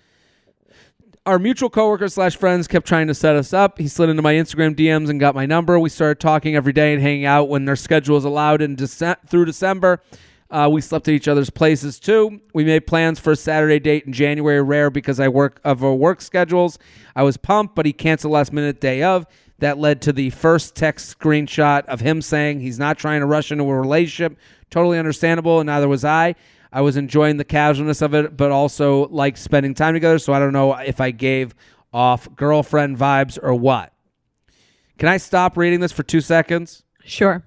[1.24, 3.78] our mutual coworkers slash friends kept trying to set us up.
[3.78, 5.78] He slid into my Instagram DMs and got my number.
[5.78, 9.44] We started talking every day and hanging out when their schedules allowed in Dece- through
[9.44, 10.02] December.
[10.50, 12.40] Uh, we slept at each other's places too.
[12.52, 15.94] We made plans for a Saturday date in January, rare because I work of our
[15.94, 16.78] work schedules.
[17.14, 19.26] I was pumped, but he canceled last minute day of.
[19.60, 23.52] That led to the first text screenshot of him saying he's not trying to rush
[23.52, 24.36] into a relationship.
[24.70, 26.34] Totally understandable, and neither was I.
[26.72, 30.18] I was enjoying the casualness of it, but also like spending time together.
[30.18, 31.54] So I don't know if I gave
[31.92, 33.92] off girlfriend vibes or what.
[34.98, 36.84] Can I stop reading this for two seconds?
[37.04, 37.44] Sure.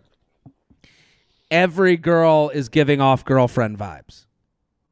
[1.52, 4.26] Every girl is giving off girlfriend vibes.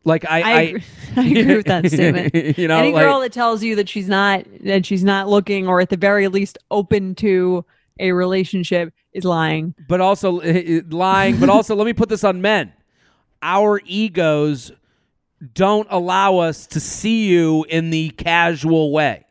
[0.06, 0.84] Like I, I, agree,
[1.16, 2.58] I agree with that statement.
[2.58, 5.68] you know, Any like- girl that tells you that she's not that she's not looking
[5.68, 7.66] or at the very least open to
[8.00, 9.74] a relationship is lying.
[9.88, 10.42] but also
[10.90, 11.40] lying.
[11.40, 12.74] But also, let me put this on men.
[13.44, 14.72] Our egos
[15.54, 19.26] don't allow us to see you in the casual way.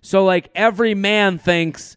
[0.00, 1.96] So, like, every man thinks,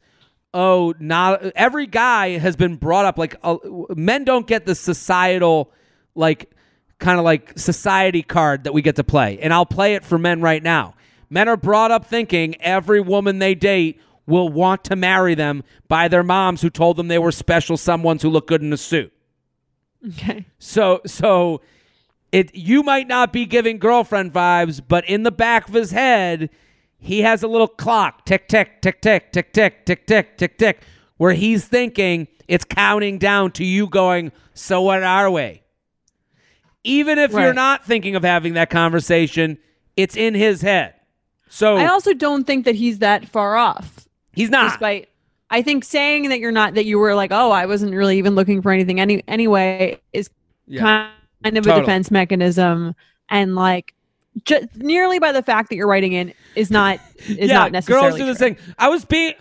[0.53, 3.17] oh, not every guy has been brought up.
[3.17, 3.57] Like, uh,
[3.95, 5.71] men don't get the societal,
[6.15, 6.51] like,
[6.97, 9.39] kind of like society card that we get to play.
[9.39, 10.95] And I'll play it for men right now.
[11.29, 16.07] Men are brought up thinking every woman they date will want to marry them by
[16.07, 19.13] their moms who told them they were special someones who look good in a suit.
[20.07, 20.45] Okay.
[20.57, 21.61] So so
[22.31, 26.49] it you might not be giving girlfriend vibes, but in the back of his head,
[26.97, 30.81] he has a little clock, tick tick tick tick tick tick tick tick tick tick,
[31.17, 35.61] where he's thinking it's counting down to you going, so what are we?
[36.83, 39.57] Even if you're not thinking of having that conversation,
[39.97, 40.95] it's in his head.
[41.49, 44.07] So I also don't think that he's that far off.
[44.33, 44.71] he's not.
[44.71, 45.09] Despite
[45.51, 48.35] I think saying that you're not that you were like, "Oh, I wasn't really even
[48.35, 50.29] looking for anything any anyway" is
[50.67, 51.09] Yeah.
[51.43, 51.77] kind of Totally.
[51.77, 52.93] a defense mechanism
[53.29, 53.93] and like
[54.45, 58.09] just nearly by the fact that you're writing in is not is yeah, not necessarily
[58.09, 58.49] girls do this true.
[58.55, 58.57] thing.
[58.77, 59.33] I was being.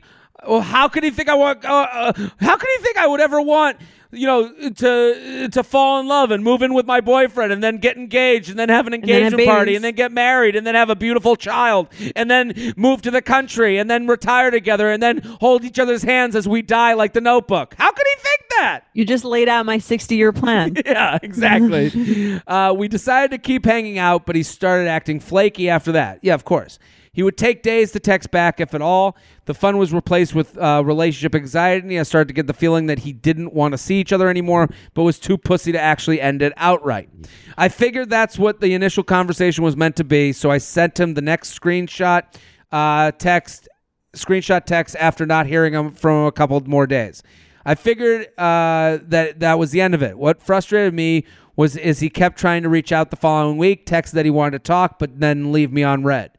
[0.47, 1.65] Well, how could he think I want?
[1.65, 3.77] Uh, uh, how could he think I would ever want?
[4.10, 7.76] You know, to to fall in love and move in with my boyfriend, and then
[7.76, 10.89] get engaged, and then have an engagement party, and then get married, and then have
[10.89, 15.18] a beautiful child, and then move to the country, and then retire together, and then
[15.40, 17.74] hold each other's hands as we die, like the Notebook.
[17.76, 18.85] How could he think that?
[18.93, 20.74] You just laid out my 60 year plan.
[20.86, 22.40] yeah, exactly.
[22.47, 26.18] uh, we decided to keep hanging out, but he started acting flaky after that.
[26.22, 26.78] Yeah, of course.
[27.12, 29.16] He would take days to text back, if at all.
[29.47, 31.98] The fun was replaced with uh, relationship anxiety.
[31.98, 34.68] I started to get the feeling that he didn't want to see each other anymore,
[34.94, 37.09] but was too pussy to actually end it outright.
[37.56, 41.14] I figured that's what the initial conversation was meant to be, so I sent him
[41.14, 42.22] the next screenshot
[42.70, 43.68] uh, text,
[44.14, 47.22] screenshot text after not hearing him from a couple more days.
[47.64, 50.18] I figured uh, that that was the end of it.
[50.18, 51.24] What frustrated me
[51.56, 54.52] was is he kept trying to reach out the following week, text that he wanted
[54.52, 56.30] to talk, but then leave me on red.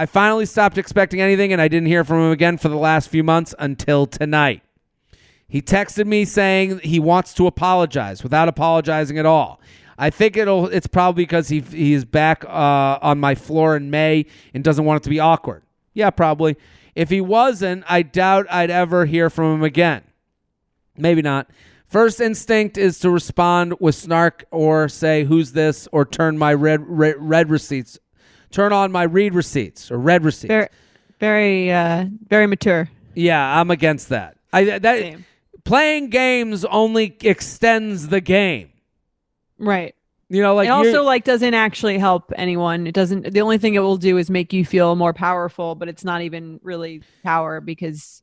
[0.00, 3.08] I finally stopped expecting anything, and I didn't hear from him again for the last
[3.08, 4.62] few months until tonight.
[5.48, 9.60] He texted me saying he wants to apologize without apologizing at all.
[9.98, 10.68] I think it'll.
[10.68, 14.84] It's probably because he he is back uh, on my floor in May and doesn't
[14.84, 15.64] want it to be awkward.
[15.94, 16.56] Yeah, probably.
[16.94, 20.04] If he wasn't, I doubt I'd ever hear from him again.
[20.96, 21.50] Maybe not.
[21.88, 26.84] First instinct is to respond with snark or say, "Who's this?" or turn my red
[26.86, 27.98] red, red receipts
[28.50, 30.48] turn on my read receipts or read receipts.
[30.48, 30.68] Very,
[31.20, 32.88] very, uh, very mature.
[33.14, 34.36] Yeah, I'm against that.
[34.52, 35.24] I that Same.
[35.64, 38.70] playing games only extends the game.
[39.58, 39.94] Right.
[40.30, 42.86] You know, like it also like doesn't actually help anyone.
[42.86, 43.32] It doesn't.
[43.32, 46.20] The only thing it will do is make you feel more powerful, but it's not
[46.20, 48.22] even really power because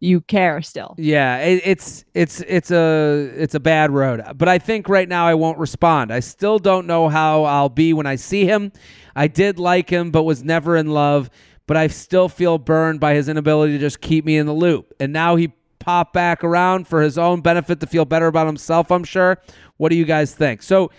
[0.00, 0.96] you care still.
[0.98, 4.22] Yeah, it, it's it's it's a it's a bad road.
[4.36, 6.12] But I think right now I won't respond.
[6.12, 8.72] I still don't know how I'll be when I see him.
[9.16, 11.30] I did like him, but was never in love.
[11.66, 14.92] But I still feel burned by his inability to just keep me in the loop.
[15.00, 18.90] And now he popped back around for his own benefit to feel better about himself.
[18.92, 19.38] I'm sure.
[19.78, 20.62] What do you guys think?
[20.62, 20.90] So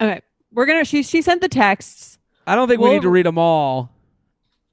[0.00, 0.20] Okay,
[0.52, 0.84] we're gonna.
[0.84, 2.18] She she sent the texts.
[2.46, 3.90] I don't think we Well- need to read them all.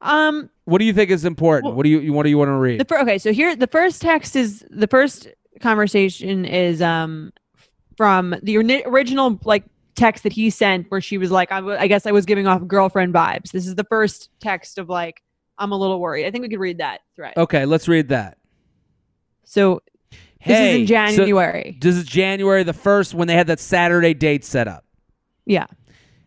[0.02, 1.66] Um, What do you think is important?
[1.66, 2.80] Well- what do you you- what do you want to read?
[2.80, 3.18] the fir- okay.
[3.18, 5.28] So here, the first text is the first
[5.62, 7.32] conversation is um
[7.96, 9.64] from the original like
[9.98, 12.48] text that he sent where she was like, I, w- I guess I was giving
[12.48, 13.52] off girlfriend vibes.
[13.52, 15.22] This is the first text of like,
[15.58, 16.26] I'm a little worried.
[16.26, 17.34] I think we could read that thread.
[17.36, 18.38] okay, let's read that.
[19.44, 19.82] So
[20.46, 21.78] this is in so- January.
[21.82, 24.86] this is January the first when they had that Saturday date set up.
[25.46, 25.66] yeah.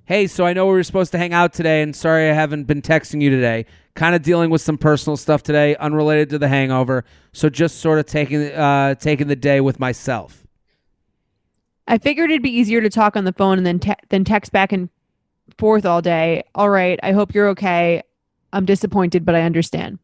[0.04, 2.64] Hey, so I know we were supposed to hang out today, and sorry I haven't
[2.64, 3.64] been texting you today.
[3.94, 7.04] Kind of dealing with some personal stuff today, unrelated to the hangover.
[7.32, 10.44] So just sort of taking uh, taking the day with myself.
[11.90, 14.52] I figured it'd be easier to talk on the phone and then te- than text
[14.52, 14.88] back and
[15.58, 16.44] forth all day.
[16.54, 18.02] All right, I hope you're okay.
[18.52, 19.98] I'm disappointed, but I understand.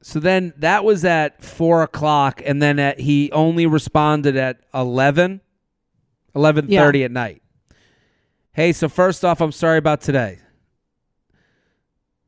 [0.00, 5.42] So then that was at four o'clock, and then at, he only responded at 11,
[6.34, 7.42] 11.30 at night.
[8.52, 10.38] Hey, so first off, I'm sorry about today.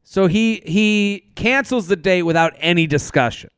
[0.03, 3.51] So he he cancels the date without any discussion,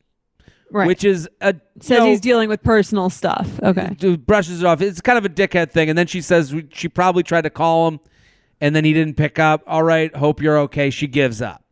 [0.70, 0.86] Right.
[0.86, 3.49] which is a says he's dealing with personal stuff.
[3.62, 3.97] Okay.
[4.27, 4.81] brushes it off.
[4.82, 5.89] It's kind of a dickhead thing.
[5.89, 8.01] And then she says she probably tried to call him,
[8.61, 9.62] and then he didn't pick up.
[9.66, 10.90] All right, hope you're okay.
[10.90, 11.65] She gives up.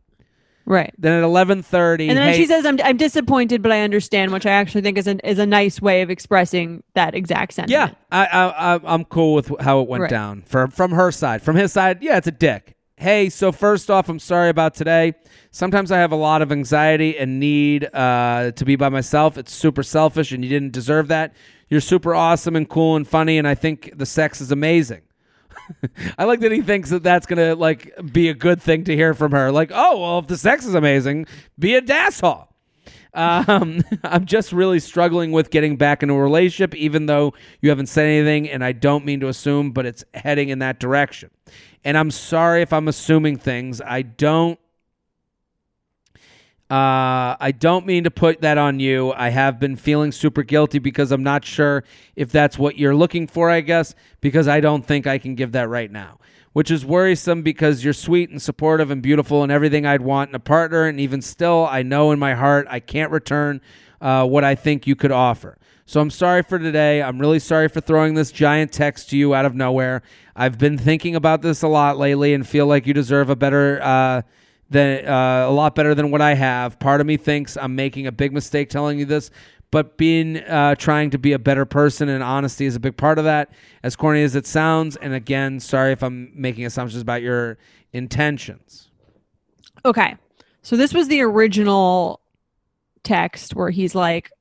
[0.65, 0.93] Right.
[0.97, 4.45] Then at 11:30, And then hey, she says, "I'm I'm disappointed, but I understand," which
[4.45, 7.93] I actually think is a is a nice way of expressing that exact sentiment.
[7.93, 10.09] Yeah, I, I, I I'm cool with how it went Right.
[10.09, 11.41] down from from her side.
[11.41, 12.75] From his side, yeah, it's a dick.
[12.99, 15.13] Hey, so first off, I'm sorry about today.
[15.51, 19.37] Sometimes I have a lot of anxiety and need uh, to be by myself.
[19.37, 21.35] It's super selfish, and you didn't deserve that.
[21.69, 25.03] You're super awesome and cool and funny, and I think the sex is amazing.
[26.17, 29.13] I like that he thinks that that's gonna like be a good thing to hear
[29.13, 29.51] from her.
[29.51, 31.27] Like, oh well, if the sex is amazing,
[31.59, 32.47] be a dasshole.
[33.13, 37.87] Um, I'm just really struggling with getting back into a relationship, even though you haven't
[37.87, 41.29] said anything, and I don't mean to assume, but it's heading in that direction.
[41.83, 43.81] And I'm sorry if I'm assuming things.
[43.81, 44.59] I don't.
[46.69, 49.13] Uh, I don't mean to put that on you.
[49.13, 51.85] I have been feeling super guilty because I'm not sure
[52.17, 55.53] if that's what you're looking for, I guess, because I don't think I can give
[55.53, 56.19] that right now.
[56.51, 60.35] Which is worrisome because you're sweet and supportive and beautiful and everything I'd want in
[60.35, 60.85] a partner.
[60.85, 63.61] And even still, I know in my heart I can't return
[64.01, 65.57] uh, what I think you could offer.
[65.89, 67.01] So I'm sorry for today.
[67.01, 70.01] I'm really sorry for throwing this giant text to you out of nowhere.
[70.37, 73.81] I've been thinking about this a lot lately and feel like you deserve a better.
[73.81, 74.21] Uh,
[74.69, 76.79] than uh, a lot better than what I have.
[76.79, 79.31] Part of me thinks I'm making a big mistake telling you this,
[79.71, 83.17] but being uh, trying to be a better person and honesty is a big part
[83.17, 83.51] of that.
[83.83, 87.57] As corny as it sounds, and again, sorry if I'm making assumptions about your
[87.93, 88.89] intentions.
[89.85, 90.15] Okay.
[90.61, 92.19] So this was the original
[93.03, 94.31] text where he's like,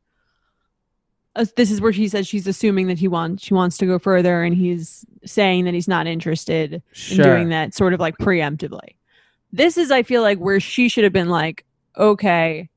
[1.36, 3.98] uh, this is where she says she's assuming that he wants she wants to go
[3.98, 7.24] further, and he's saying that he's not interested Sure.
[7.24, 8.96] in doing that sort of like preemptively.
[9.52, 11.64] This is, I feel like, where she should have been like,
[11.96, 12.68] okay,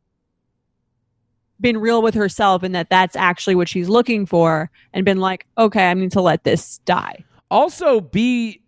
[1.62, 5.46] been real with herself and that that's actually what she's looking for and been like,
[5.58, 7.26] okay, I need to let this die.
[7.52, 8.62] Also, be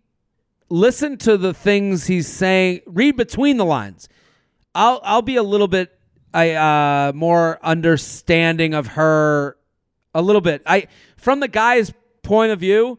[0.68, 2.80] listen to the things he's saying.
[2.86, 4.08] Read between the lines.
[4.74, 5.96] I'll I'll be a little bit
[6.34, 9.56] I uh more understanding of her
[10.14, 10.62] a little bit.
[10.66, 10.86] I
[11.16, 12.98] from the guy's point of view,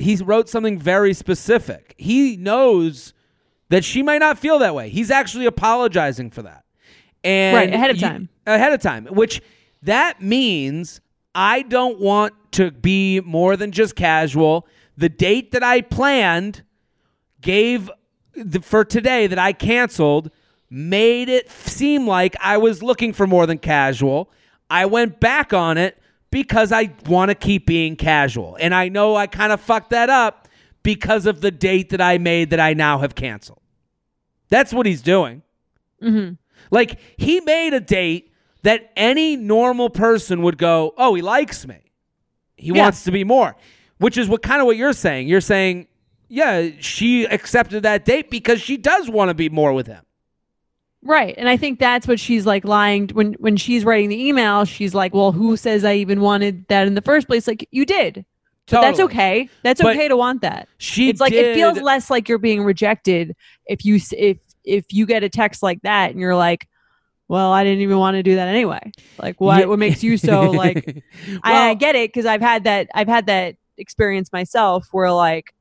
[0.00, 1.94] he wrote something very specific.
[1.98, 3.14] He knows
[3.70, 4.88] that she might not feel that way.
[4.88, 6.64] He's actually apologizing for that.
[7.24, 8.28] And Right, ahead of you- time.
[8.46, 9.40] ahead of time, which
[9.82, 11.00] that means
[11.34, 14.66] I don't want to be more than just casual.
[14.96, 16.62] The date that I planned
[17.40, 17.90] gave
[18.34, 20.30] the, for today that I canceled
[20.70, 24.30] made it seem like I was looking for more than casual.
[24.70, 25.98] I went back on it
[26.30, 28.56] because I want to keep being casual.
[28.60, 30.48] And I know I kind of fucked that up
[30.82, 33.60] because of the date that I made that I now have canceled.
[34.48, 35.42] That's what he's doing.
[36.02, 36.34] Mm-hmm.
[36.70, 38.32] Like he made a date
[38.62, 41.92] that any normal person would go, "Oh, he likes me.
[42.56, 42.82] He Yeah.
[42.82, 43.56] wants to be more."
[43.98, 45.28] Which is what kind of what you're saying.
[45.28, 45.86] You're saying,
[46.28, 50.02] "Yeah, she accepted that date because she does want to be more with him."
[51.02, 51.34] Right.
[51.38, 54.94] And I think that's what she's like lying when when she's writing the email, she's
[54.94, 58.24] like, "Well, who says I even wanted that in the first place?" Like you did.
[58.70, 59.48] But that's okay.
[59.62, 60.68] That's But okay to want that.
[60.78, 63.34] She it's like it feels less like you're being rejected
[63.66, 66.68] if you if if you get a text like that and you're like,
[67.28, 68.92] "Well, I didn't even want to do that anyway."
[69.22, 69.64] Like what Yeah.
[69.66, 71.02] what makes you so like
[71.44, 75.54] I, I get it because I've had that I've had that experience myself where like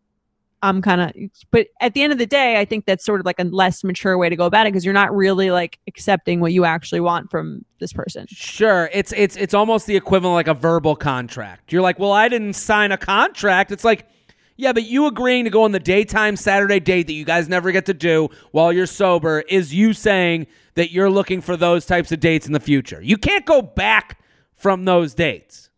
[0.67, 1.11] I'm kind of
[1.51, 3.83] but at the end of the day I think that's sort of like a less
[3.83, 6.99] mature way to go about it because you're not really like accepting what you actually
[6.99, 8.25] want from this person.
[8.29, 11.71] Sure, it's it's it's almost the equivalent of like a verbal contract.
[11.71, 14.07] You're like, "Well, I didn't sign a contract." It's like,
[14.55, 17.71] "Yeah, but you agreeing to go on the daytime Saturday date that you guys never
[17.71, 22.11] get to do while you're sober is you saying that you're looking for those types
[22.11, 23.01] of dates in the future.
[23.01, 24.19] You can't go back
[24.55, 25.69] from those dates."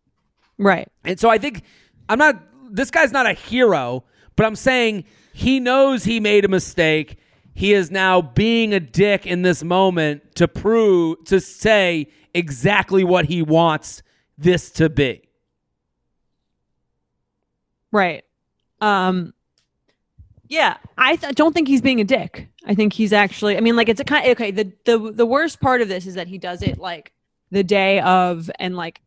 [0.58, 0.90] Right.
[1.06, 1.64] And so I think
[2.10, 4.04] I'm not this guy's not a hero,
[4.40, 5.04] but I'm saying
[5.34, 7.18] he knows he made a mistake.
[7.54, 13.26] He is now being a dick in this moment to prove to say exactly what
[13.26, 14.02] he wants
[14.38, 15.28] this to be.
[17.92, 18.24] Right.
[18.80, 19.34] Um
[20.48, 22.48] yeah, I th- don't think he's being a dick.
[22.66, 25.60] I think he's actually I mean like it's a kind okay, the the the worst
[25.60, 27.12] part of this is that he does it like
[27.52, 29.02] the day of and like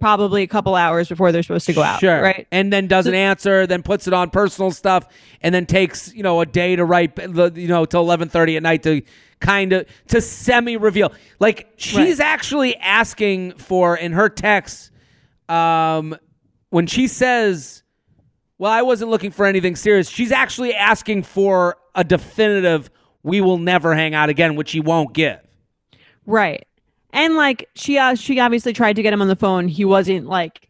[0.00, 2.20] probably a couple hours before they're supposed to go out, Sure.
[2.20, 2.46] right?
[2.50, 5.06] And then doesn't answer, then puts it on personal stuff,
[5.42, 8.56] and then takes, you know, a day to write the you know, till eleven thirty
[8.56, 9.02] at night to
[9.40, 11.12] kind of to semi reveal.
[11.38, 14.90] Like she's actually asking for in her text,
[15.48, 16.16] um,
[16.70, 17.82] when she says,
[18.58, 22.90] Well, I wasn't looking for anything serious, she's actually asking for a definitive
[23.22, 25.38] we will never hang out again, which he won't give.
[26.24, 26.66] Right.
[27.12, 29.68] And like she uh, she obviously tried to get him on the phone.
[29.68, 30.66] He wasn't like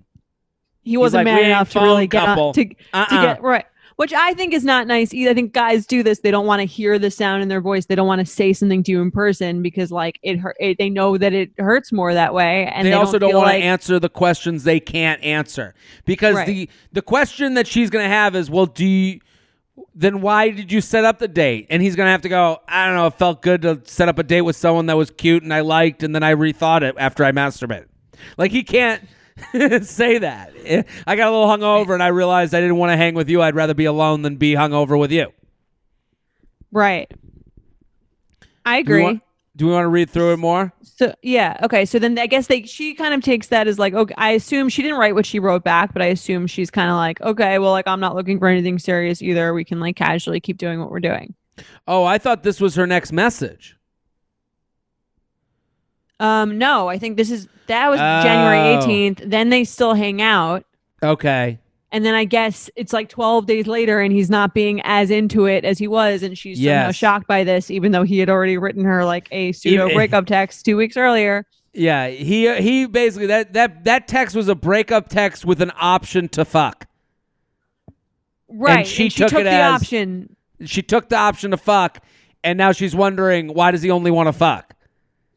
[0.83, 3.23] he wasn't like, man enough to really get couple." on, to, to Uh-uh.
[3.23, 3.65] get right.
[3.97, 5.33] Which I think is not nice either.
[5.33, 6.21] I think guys do this.
[6.21, 7.85] They don't want to hear the sound in their voice.
[7.85, 10.57] They don't want to say something to you in person because like it hurt.
[10.59, 12.65] It, they know that it hurts more that way.
[12.75, 15.75] And they, they, also don't feel want like, to answer the questions they can't answer
[16.07, 16.47] because Right.
[16.47, 19.21] the the question that she's going to have is well do you
[20.01, 21.67] then why did you set up the date?
[21.69, 24.09] And he's going to have to go i don't know it felt good to set
[24.09, 26.83] up a date with someone that was cute and i liked and then i rethought
[26.83, 27.87] it after i masturbated
[28.37, 29.03] like he can't
[29.83, 30.53] say that.
[31.07, 33.43] I got a little hungover and i realized i didn't want to hang with you.
[33.43, 35.33] I'd rather be alone than be hungover with you.
[36.73, 37.11] Right.
[38.65, 39.03] I agree.
[39.03, 39.23] want,
[39.57, 41.85] do we want to read through it more So yeah, okay.
[41.85, 44.15] So then I guess they she kind of takes that as like okay.
[44.17, 46.97] I assume she didn't write what she wrote back, but I assume she's kind of
[46.97, 49.53] like okay, well, like I'm not looking for anything serious either.
[49.53, 51.35] We can like casually keep doing what we're doing.
[51.87, 53.77] oh i thought this was her next message
[56.21, 58.81] Um, no, I think this is that was January Oh.
[58.87, 59.29] 18th.
[59.31, 60.65] Then they still hang out,
[61.03, 61.59] okay
[61.93, 65.47] and then I guess it's like 12 days later, and he's not being as into
[65.47, 68.59] it as he was, and she's somehow shocked by this, even though he had already
[68.59, 71.47] written her like a pseudo breakup text two weeks earlier.
[71.73, 76.29] Yeah, he he basically that that that text was a breakup text with an option
[76.31, 76.87] to fuck.
[78.49, 80.37] Right, she took it the as- option.
[80.65, 82.03] She took the option to fuck,
[82.45, 84.75] and now she's wondering why does he only want to fuck?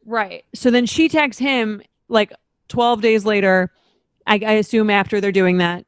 [0.04, 0.44] Right.
[0.54, 2.32] So then she texts him like
[2.68, 3.72] 12 days later.
[4.26, 5.86] I, I assume after they're doing that.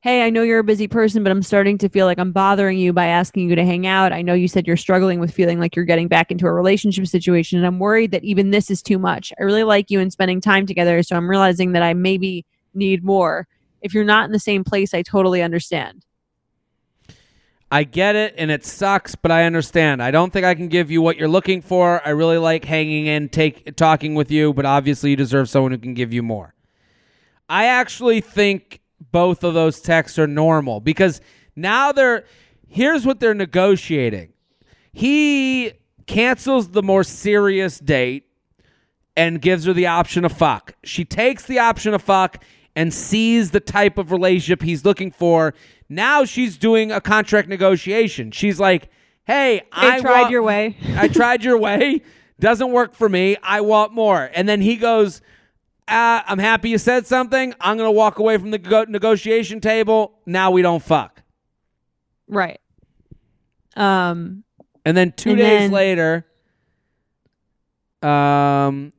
[0.00, 2.78] Hey, I know you're a busy person, but I'm starting to feel like I'm bothering
[2.78, 4.12] you by asking you to hang out.
[4.12, 7.08] I know you said you're struggling with feeling like you're getting back into a relationship
[7.08, 9.32] situation, and I'm worried that even this is too much.
[9.40, 13.02] I really like you and spending time together, so I'm realizing that I maybe need
[13.02, 13.48] more.
[13.82, 16.04] If you're not in the same place, I totally understand.
[17.68, 20.00] I get it and it sucks, but I understand.
[20.00, 22.00] I don't think I can give you what you're looking for.
[22.06, 25.78] I really like hanging in, take talking with you, but obviously you deserve someone who
[25.78, 26.54] can give you more.
[27.48, 28.80] I actually think
[29.12, 31.20] both of those texts are normal because
[31.56, 32.24] now they're
[32.68, 34.32] here's what they're negotiating.
[34.92, 35.72] He
[36.06, 38.24] cancels the more serious date
[39.16, 40.74] and gives her the option of fuck.
[40.84, 42.42] She takes the option of fuck
[42.76, 45.54] and sees the type of relationship he's looking for.
[45.88, 48.30] Now she's doing a contract negotiation.
[48.30, 48.88] She's like,
[49.24, 50.76] "Hey, I I tried want- your way.
[50.96, 52.02] I tried your way.
[52.40, 53.36] Doesn't work for me.
[53.42, 55.20] I want more." And then he goes,
[55.88, 57.54] uh, "I'm happy you said something.
[57.60, 60.18] I'm gonna walk away from the go- negotiation table.
[60.26, 61.22] Now we don't fuck."
[62.28, 62.60] Right.
[63.76, 64.44] Um.
[64.84, 66.26] And then two And days then- later,
[68.02, 68.92] um,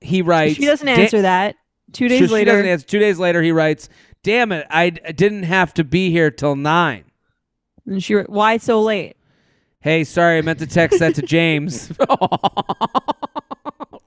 [0.00, 0.56] he writes.
[0.56, 1.56] She doesn't answer that.
[1.92, 2.52] Two days she later.
[2.52, 2.86] doesn't answer.
[2.86, 3.88] Two days later, he writes,
[4.22, 4.66] "Damn it!
[4.70, 7.04] I d- didn't have to be here till nine.
[7.86, 8.14] And she.
[8.14, 9.16] Why so late?
[9.80, 11.90] Hey, sorry, I meant to text that to James.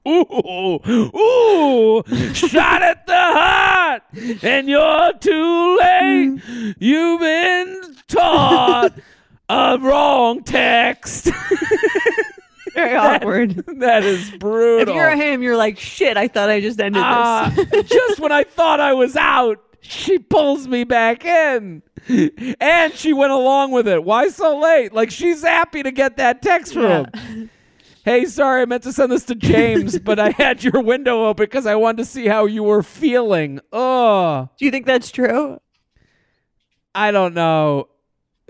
[0.06, 0.80] ooh,
[1.16, 2.02] ooh,
[2.34, 4.02] shot at the heart,
[4.42, 6.74] and you're too late.
[6.78, 8.92] You've been taught
[9.48, 11.30] a wrong text.
[12.74, 13.64] Very awkward.
[13.78, 14.88] that is brutal.
[14.88, 16.16] If you're him, you're like, shit.
[16.16, 17.84] I thought I just ended Ah, this.
[17.88, 21.82] just when I thought I was out, she pulls me back in.
[22.60, 24.02] And she went along with it.
[24.02, 24.92] Why so late?
[24.92, 26.98] Like she's happy to get that text from Yeah.
[26.98, 27.06] him.
[28.04, 31.44] Hey, sorry, I meant to send this to James, but I had your window open
[31.44, 33.60] because I wanted to see how you were feeling.
[33.72, 35.58] Oh, Do you think that's true?
[36.94, 37.88] I don't know.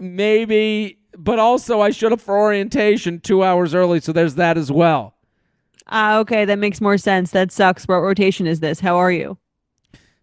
[0.01, 4.73] Maybe, but also I showed up for orientation two hours early, so there's that as
[4.73, 5.15] well.
[5.87, 7.31] Ah, okay, that makes more sense.
[7.31, 7.87] That sucks.
[7.87, 8.81] What rotation is this?
[8.81, 9.39] How are you?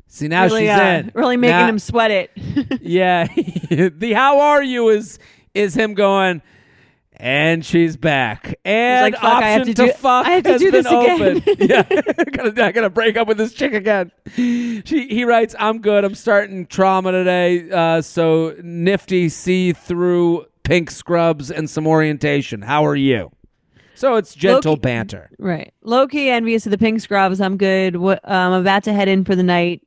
[0.07, 1.11] See, now really, she's uh, in.
[1.15, 2.31] really making Now- him sweat it.
[2.81, 3.27] Yeah,
[3.69, 5.19] the how are you is
[5.53, 6.41] is him going,
[7.21, 10.51] and she's back, and like, "Fuck, I have option to do- fuck I have to
[10.53, 11.55] has do been this again." open.
[11.69, 11.83] yeah,
[12.31, 14.11] gotta, I gotta break up with this chick again.
[14.35, 16.03] She he writes, I'm good.
[16.03, 22.61] I'm starting trauma today, uh, so nifty see through pink scrubs and some orientation.
[22.63, 23.31] How are you?
[23.95, 25.29] So it's gentle Loki- banter.
[25.37, 25.71] right.
[25.83, 27.39] Low key envious of the pink scrubs.
[27.39, 27.97] I'm good.
[27.97, 28.19] What?
[28.23, 29.81] Um, I'm about to head in for the night.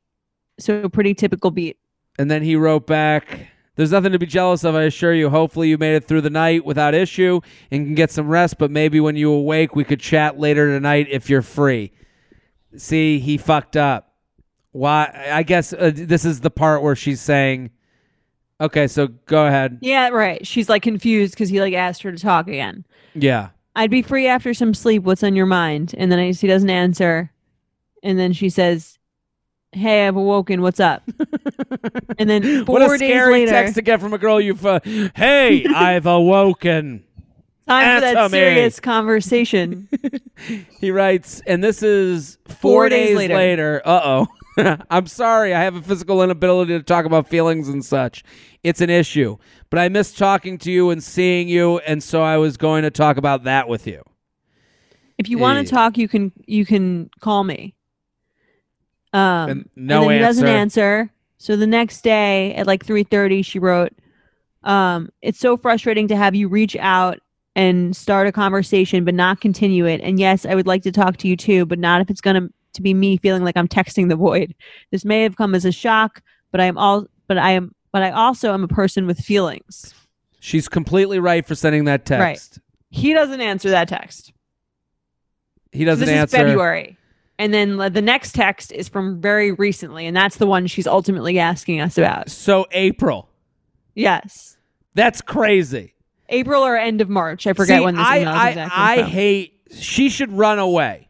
[0.57, 1.77] So pretty typical beat.
[2.17, 5.29] And then he wrote back, There's nothing to be jealous of, I assure you.
[5.29, 7.41] Hopefully, you made it through the night without issue
[7.71, 11.07] and can get some rest, but maybe when you awake, we could chat later tonight
[11.09, 11.91] if you're free.
[12.77, 14.13] See, he fucked up.
[14.71, 15.29] Why?
[15.31, 17.71] I guess uh, this is the part where she's saying,
[18.59, 19.79] Okay, so go ahead.
[19.81, 20.45] Yeah, right.
[20.47, 22.85] She's like confused because he like asked her to talk again.
[23.13, 23.49] Yeah.
[23.75, 25.03] I'd be free after some sleep.
[25.03, 25.93] What's on your mind?
[25.97, 27.31] And then I, he doesn't answer.
[28.03, 28.97] And then she says,
[29.75, 30.61] Hey, I've awoken.
[30.61, 31.03] What's up?
[32.17, 34.65] and then four what a days scary later, text to get from a girl you've.
[34.65, 34.79] Uh,
[35.15, 37.03] hey, I've awoken.
[37.67, 38.37] time for that me.
[38.37, 39.89] serious conversation.
[40.81, 43.35] He writes, and this is four, Four days later.
[43.35, 43.81] later.
[43.85, 44.01] Uh
[44.57, 44.81] oh.
[44.89, 45.53] I'm sorry.
[45.53, 48.23] I have a physical inability to talk about feelings and such.
[48.63, 49.37] It's an issue.
[49.69, 52.91] But I miss talking to you and seeing you, and so I was going to
[52.91, 54.03] talk about that with you.
[55.17, 57.75] if you want to talk, you can you can call me.
[59.15, 60.81] Um, And no then he doesn't answer.
[60.99, 61.11] answer.
[61.37, 63.93] So the next day at like three thirty, she wrote,
[64.63, 67.19] um, "It's so frustrating to have you reach out
[67.55, 70.01] and start a conversation, but not continue it.
[70.01, 72.49] And yes, I would like to talk to you too, but not if it's gonna
[72.73, 74.53] to be me feeling like I'm texting the void.
[74.91, 76.21] This may have come as a shock,
[76.51, 79.93] but I am all, but I am, but I also am a person with feelings.
[80.41, 82.21] She's completely right for sending that text.
[82.21, 82.63] Right.
[82.89, 84.33] He doesn't answer that text.
[85.71, 86.37] He doesn't this answer.
[86.37, 86.97] is February.
[87.37, 91.37] And then the next text is from very recently, and that's the one she's ultimately
[91.37, 92.31] asking us about.
[92.31, 93.29] So April.
[93.93, 94.57] Yes.
[94.93, 95.95] That's crazy.
[96.29, 97.45] April or end of March.
[97.45, 99.11] I forget See, when this I, I, exactly I from.
[99.11, 99.61] hate.
[99.71, 101.09] She should run away.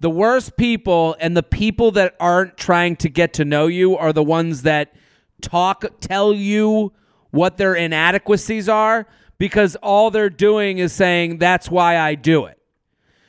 [0.00, 4.12] The worst people and the people that aren't trying to get to know you are
[4.12, 4.94] the ones that
[5.40, 6.92] talk, tell you
[7.30, 9.06] what their inadequacies are
[9.38, 12.58] because all they're doing is saying that's why I do it.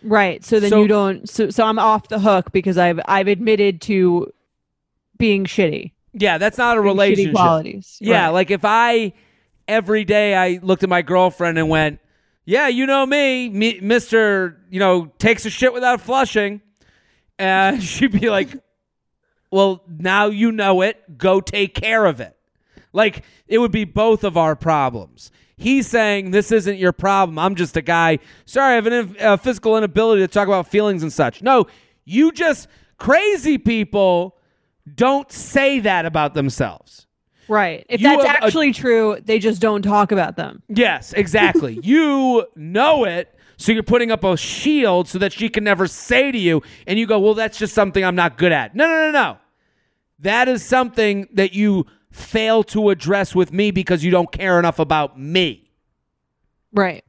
[0.05, 0.43] Right.
[0.45, 3.81] So then So- you don't so so I'm off the hook because I've I've admitted
[3.81, 4.31] to
[5.17, 5.91] being shitty.
[6.13, 7.33] Yeah, that's not a Being relationship.
[7.33, 7.97] qualities.
[7.99, 8.29] Yeah, Right.
[8.29, 9.13] like if I
[9.67, 11.99] every day I looked at my girlfriend and went,
[12.45, 16.61] "Yeah, you know me, me Mister, you know, takes a shit without flushing,"
[17.39, 18.49] and she'd be like,
[19.51, 21.17] "Well, now you know it.
[21.17, 22.34] Go take care of it."
[22.95, 25.31] Like it would be both of our problems.
[25.57, 27.37] He's saying this isn't your problem.
[27.39, 28.19] I'm just a guy.
[28.45, 31.41] Sorry, I have an uh, physical inability to talk about feelings and such.
[31.41, 31.67] No,
[32.05, 32.67] you just
[32.97, 34.37] crazy people
[34.95, 37.07] don't say that about themselves.
[37.47, 37.85] Right.
[37.89, 40.63] If You that's have a- actually true, they just don't talk about them.
[40.67, 41.79] Yes, exactly.
[41.83, 46.31] you know it, so you're putting up a shield so that she can never say
[46.31, 48.75] to you, and you go, well, that's just something I'm not good at.
[48.75, 49.37] No, no, no, no.
[50.19, 51.85] That is something that you
[52.15, 55.69] fail to address with me because you don't care enough about me.
[56.71, 57.03] Right.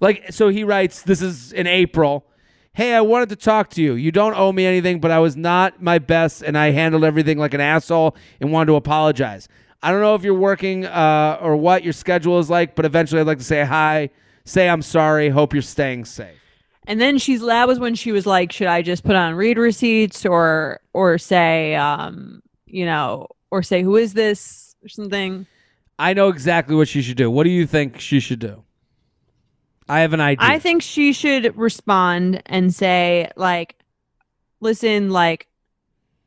[0.00, 2.24] Like, so he writes, this is in April.
[2.72, 3.94] Hey, I wanted to talk to you.
[3.94, 7.38] You don't owe me anything, but I was not my best and I handled everything
[7.38, 9.48] like an asshole and wanted to apologize.
[9.82, 13.20] I don't know if you're working uh, or what your schedule is like, but eventually
[13.20, 14.10] I'd like to say hi,
[14.44, 16.38] say I'm sorry, hope you're staying safe.
[16.86, 19.58] And then she's that was when she was like, should I just put on read
[19.58, 25.46] receipts or or say um, you know, or say who is this or something?
[25.98, 27.30] I know exactly what she should do.
[27.30, 28.62] What do you think she should do?
[29.88, 30.46] I have an idea.
[30.46, 33.74] I think she should respond and say, like,
[34.60, 35.48] listen, like,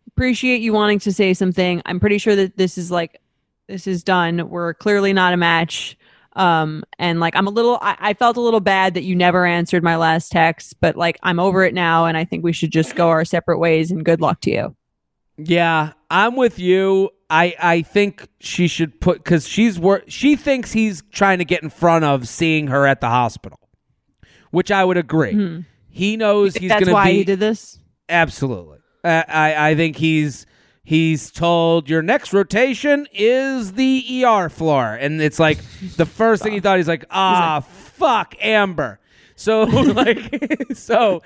[0.08, 1.82] appreciate you wanting to say something.
[1.86, 3.22] I'm pretty sure that this is like,
[3.68, 4.50] this is done.
[4.50, 5.98] We're clearly not a match.
[6.34, 9.46] Um, and like, I'm a little, I, I felt a little bad that you never
[9.46, 12.06] answered my last text, but like, I'm over it now.
[12.06, 14.76] And I think we should just go our separate ways and good luck to you.
[15.38, 17.10] Yeah, I'm with you.
[17.30, 21.64] I I think she should put because she's wor- she thinks he's trying to get
[21.64, 23.60] in front of seeing her at the hospital,
[24.52, 25.64] which I would agree.
[25.90, 26.94] He knows he's going to be.
[26.94, 27.80] why he did this.
[28.10, 28.80] absolutely.
[29.04, 30.46] Uh, I I think he's
[30.84, 35.58] he's told your next rotation is the ER floor, and it's like
[35.96, 39.00] the first thing he thought he's like ah fuck Amber.
[39.36, 41.22] So like so.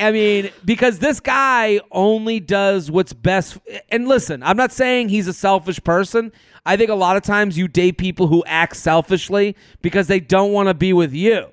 [0.00, 3.58] I mean, because this guy only does what's best.
[3.90, 6.32] And listen, I'm not saying he's a selfish person.
[6.66, 10.52] I think a lot of times you date people who act selfishly because they don't
[10.52, 11.48] want to be with you.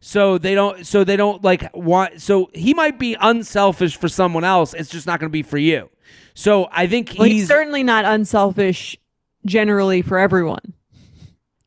[0.00, 0.86] So they don't.
[0.86, 2.20] So they don't like want.
[2.20, 4.74] So he might be unselfish for someone else.
[4.74, 5.88] It's just not going to be for you.
[6.34, 8.96] So I think Well, he's he's certainly not unselfish
[9.44, 10.74] generally for everyone.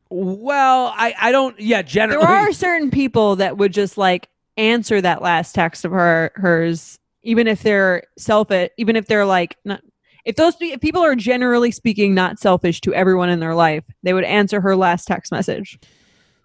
[0.08, 0.94] well.
[0.96, 1.58] I I don't.
[1.60, 2.24] Yeah, generally.
[2.24, 6.98] there are certain people that would just like answer that last text of her hers
[7.22, 9.80] even if they're selfish even if they're like not
[10.24, 14.12] if those if people are generally speaking not selfish to everyone in their life they
[14.12, 15.78] would answer her last text message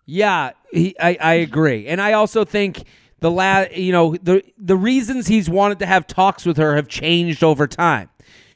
[0.06, 2.84] Yeah, he, I, I agree, and I also think
[3.20, 6.88] the last you know the the reasons he's wanted to have talks with her have
[6.88, 8.10] changed over time.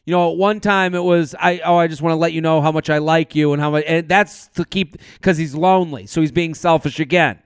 [0.05, 2.41] You know, at one time it was I oh I just want to let you
[2.41, 5.53] know how much I like you and how much and that's to keep because he's
[5.53, 7.39] lonely, so he's being selfish again.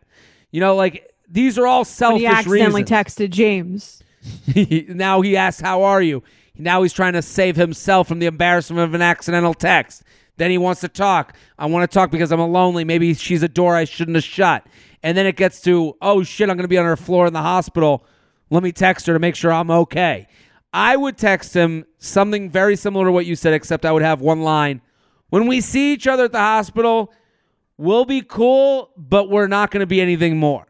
[0.52, 2.90] You know, like these are all selfish he accidentally reasons.
[2.90, 4.02] texted james
[4.88, 6.24] now he asks, "How are you?"
[6.58, 10.04] Now he's trying to save himself from the embarrassment of an accidental text.
[10.38, 11.36] Then he wants to talk.
[11.58, 12.84] I want to talk because I'm lonely.
[12.84, 14.66] Maybe she's a door I shouldn't have shut.
[15.04, 17.34] And then it gets to, "Oh shit, I'm going to be on her floor in
[17.34, 18.06] the hospital.
[18.50, 20.28] Let me text her to make sure I'm okay."
[20.74, 24.20] I would text him something very similar to what you said, except I would have
[24.20, 24.82] one line.
[25.30, 27.14] When we see each other at the hospital,
[27.78, 30.68] we'll be cool, but we're not going to be anything more.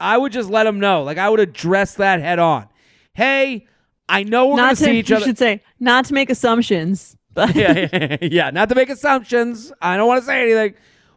[0.00, 1.02] I would just let him know.
[1.02, 2.68] Like I would address that head on.
[3.14, 3.66] Hey,
[4.08, 5.26] I know we're going not to to see each you other.
[5.26, 9.72] should say not to make assumptions but yeah, yeah, yeah, not to make assumptions.
[9.80, 10.74] I don't want to say anything.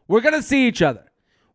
[0.07, 1.03] We're going to see each other.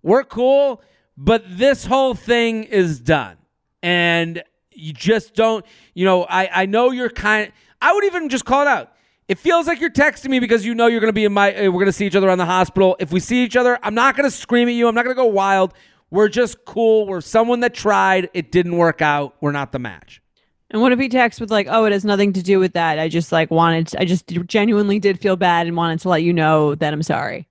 [0.03, 0.83] We're cool,
[1.17, 3.37] but this whole thing is done.
[3.83, 4.43] And
[4.73, 8.63] you just don't, you know, I, I know you're kind I would even just call
[8.63, 8.93] it out.
[9.29, 11.55] It feels like you're texting me because you know you're going to be in my,
[11.55, 12.97] uh, we're going to see each other in the hospital.
[12.99, 14.89] If we see each other, I'm not going to scream at you.
[14.89, 15.75] I'm not going to go wild.
[16.11, 17.07] We're just cool.
[17.07, 18.31] We're someone that tried.
[18.35, 19.35] It didn't work out.
[19.41, 20.23] We're not the match.
[20.71, 22.99] and what if he texts with like oh it has nothing to do with that
[22.99, 26.33] i just like wanted i just genuinely did feel bad and wanted to let you
[26.33, 27.47] know that i'm sorry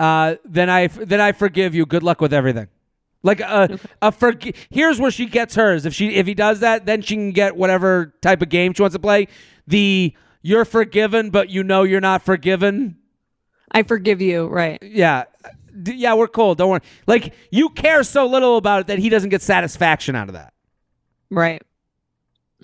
[0.00, 1.86] uh, then I then I forgive you.
[1.86, 2.66] Good luck with everything.
[3.22, 5.86] Like a a forg- Here's where she gets hers.
[5.86, 8.82] If she if he does that, then she can get whatever type of game she
[8.82, 9.28] wants to play.
[9.68, 12.96] The you're forgiven, but you know you're not forgiven.
[13.70, 15.24] i forgive you right Yeah,
[15.86, 16.54] yeah, we're cool.
[16.54, 16.80] Don't worry.
[17.06, 20.52] Like you care so little about it that he doesn't get satisfaction out of that.
[21.30, 21.62] right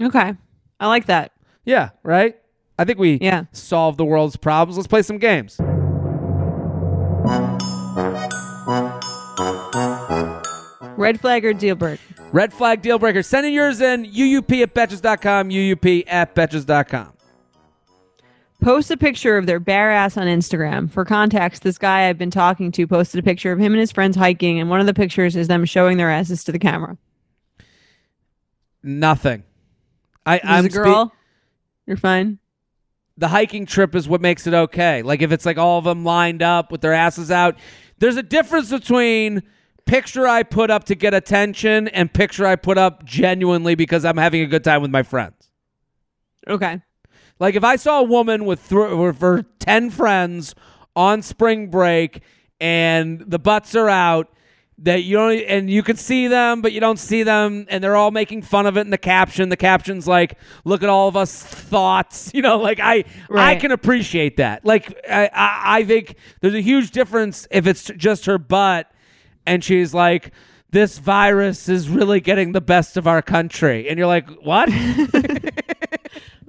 [0.01, 0.35] okay
[0.79, 1.33] i like that
[1.65, 2.37] Yeah, right.
[2.79, 3.45] I think we Yeah.
[3.53, 4.79] solve the world's problems.
[4.79, 5.59] Let's play some games.
[10.97, 13.25] red flag or deal breaker Red flag deal breaker.
[13.25, 17.13] Sending yours in UUP at Betches.com, UUP at Betches.com.
[18.61, 20.91] post a picture of their bare ass on Instagram.
[20.91, 23.93] For context, this guy I've been talking to posted a picture of him and his
[23.93, 26.97] friends hiking, and one of the pictures is them showing their asses to the camera.
[28.83, 29.43] Nothing.
[30.25, 31.13] I, As I'm a spe- girl,
[31.87, 32.39] you're fine.
[33.17, 35.03] the hiking trip is what makes it okay.
[35.03, 37.57] Like if it's like all of them lined up with their asses out,
[37.99, 39.43] there's a difference between
[39.87, 44.17] picture I put up to get attention and picture I put up genuinely because I'm
[44.17, 45.51] having a good time with my friends.
[46.49, 46.81] Okay.
[47.41, 50.55] Like if I saw a woman with, th- with her 10 friends
[50.95, 52.21] on spring break
[52.61, 54.29] and the butts are out
[54.83, 57.97] that you don't and you can see them but you don't see them and they're
[57.97, 61.17] all making fun of it in the caption the caption's like look at all of
[61.17, 63.05] us thoughts you know like i
[63.35, 64.65] i can appreciate that.
[64.65, 68.91] Like I, I i think there's a huge difference if it's just her butt
[69.47, 70.33] and she's like
[70.71, 74.71] this virus is really getting the best of our country and you're like what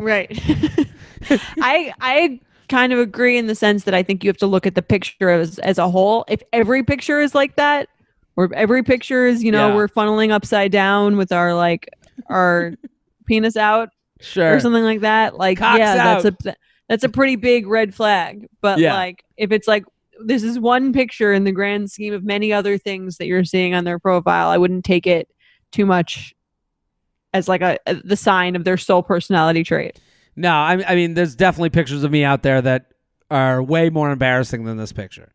[0.02, 0.30] Right.
[1.61, 4.65] I I kind of agree in the sense that I think you have to look
[4.65, 6.26] at the picture as as a whole.
[6.28, 7.88] If every picture is like that,
[8.36, 9.76] or every picture is, you know, Yeah.
[9.76, 11.88] we're funneling upside down with our like
[12.30, 12.73] our
[13.28, 16.23] penis out sure or something like that, like Cock's yeah, out.
[16.23, 16.56] that's a
[16.90, 18.48] that's a pretty big red flag.
[18.61, 18.94] But Yeah.
[18.95, 19.84] like if it's like
[20.26, 23.73] this is one picture in the grand scheme of many other things that you're seeing
[23.76, 25.28] on their profile, I wouldn't take it
[25.72, 26.34] too much
[27.33, 29.99] as like a, a the sign of their sole personality trait.
[30.35, 32.87] no I, I mean there's definitely pictures of me out there that
[33.29, 35.31] are way more embarrassing than this picture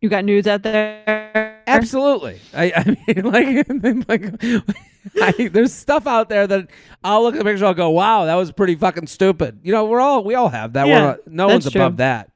[0.00, 1.48] You got nudes out there?
[1.68, 2.40] Absolutely.
[2.54, 6.68] I, I mean, like, like I, there's stuff out there that
[7.04, 7.66] I'll look at the picture.
[7.66, 10.72] I'll go, "Wow, that was pretty fucking stupid." You know, we're all we all have
[10.74, 10.86] that.
[10.86, 11.80] Yeah, we're, no one's true.
[11.80, 12.30] above that.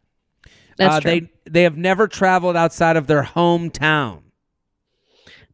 [0.76, 1.10] That's uh, true.
[1.10, 4.21] They they have never traveled outside of their hometown.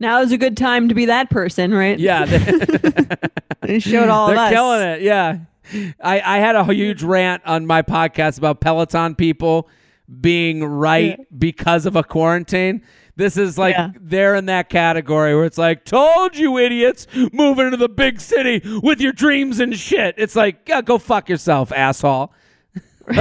[0.01, 1.99] Now is a good time to be that person, right?
[1.99, 2.25] Yeah,
[3.61, 4.51] they, showed all they're of us.
[4.53, 5.03] killing it.
[5.03, 5.39] Yeah,
[6.03, 9.69] I I had a huge rant on my podcast about Peloton people
[10.21, 12.83] being right because of a quarantine.
[13.17, 13.91] This is like Yeah.
[14.01, 18.63] they're in that category where it's like, told you idiots, moving into the big city
[18.81, 20.15] with your dreams and shit.
[20.17, 22.33] It's like, yeah, go fuck yourself, asshole.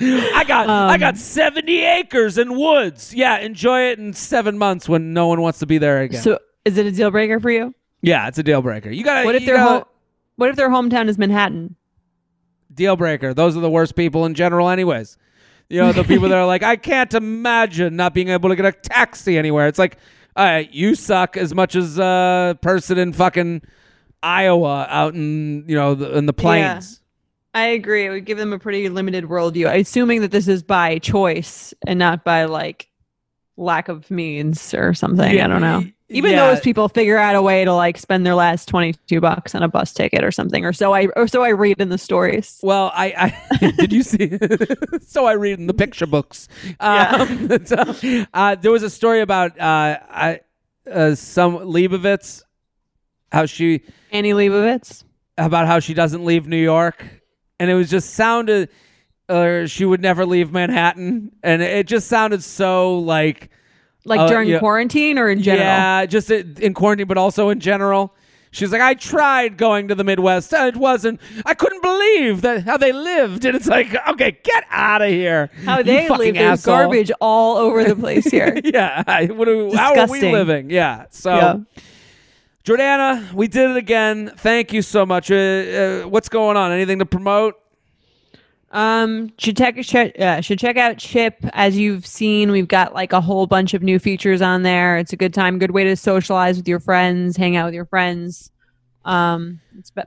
[0.00, 3.14] I got I Um, got 70 acres and woods.
[3.14, 6.22] Yeah, enjoy it in seven months when no one wants to be there again.
[6.22, 7.74] So is it a deal breaker for you?
[8.02, 8.90] yeah, it's a deal breaker.
[8.90, 9.88] You got What if their gotta- ho-
[10.36, 11.76] what if their hometown is Manhattan?
[12.72, 13.34] deal breaker.
[13.34, 15.18] Those are the worst people in general, anyways.
[15.68, 18.64] You know, the people that are like, I can't imagine not being able to get
[18.64, 19.66] a taxi anywhere.
[19.68, 19.98] It's like,
[20.36, 23.62] all right, you suck as much as a person in fucking
[24.22, 26.99] Iowa out in you know the, in the plains.
[27.54, 28.06] I agree.
[28.06, 29.80] It would give them a pretty limited worldview.
[29.80, 32.88] Assuming that this is by choice and not by like
[33.56, 35.34] lack of means or something.
[35.34, 35.84] Yeah, I don't know.
[36.12, 36.48] Even yeah.
[36.48, 39.62] those people figure out a way to like spend their last twenty two bucks on
[39.62, 42.58] a bus ticket or something, or so I or so I read in the stories.
[42.64, 44.36] Well, I, I did you see?
[45.06, 46.48] so I read in the picture books.
[46.80, 47.76] Um, so,
[48.32, 50.40] uh, there was a story about uh, I,
[50.90, 52.42] uh, some Leibovitz,
[53.30, 55.04] how she Annie Leibovitz.
[55.36, 57.04] about how she doesn't leave New York,
[57.60, 58.68] and it was just sounded,
[59.28, 63.50] or she would never leave Manhattan, and it just sounded so like
[64.04, 64.58] Like Uh, during yeah.
[64.58, 65.66] quarantine or in general?
[65.66, 68.14] yeah, just in quarantine, but also in general.
[68.52, 71.20] She's like, I tried going to the Midwest, and it wasn't.
[71.46, 75.50] I couldn't believe that how they lived, and it's like, okay, get out of here.
[75.64, 76.74] How they live, there's asshole.
[76.74, 78.58] garbage all over the place here.
[78.64, 80.68] yeah, what do, how are we living?
[80.70, 81.34] Yeah, so.
[81.36, 81.56] Yeah.
[82.64, 84.32] Jordana, we did it again.
[84.36, 85.30] Thank you so much.
[85.30, 86.72] Uh, uh, what's going on?
[86.72, 87.54] Anything to promote?
[88.72, 89.76] Um, should check
[90.18, 91.36] uh, should check out Chip.
[91.52, 94.98] As you've seen, we've got like a whole bunch of new features on there.
[94.98, 97.86] It's a good time, good way to socialize with your friends, hang out with your
[97.86, 98.52] friends.
[99.04, 99.60] Um,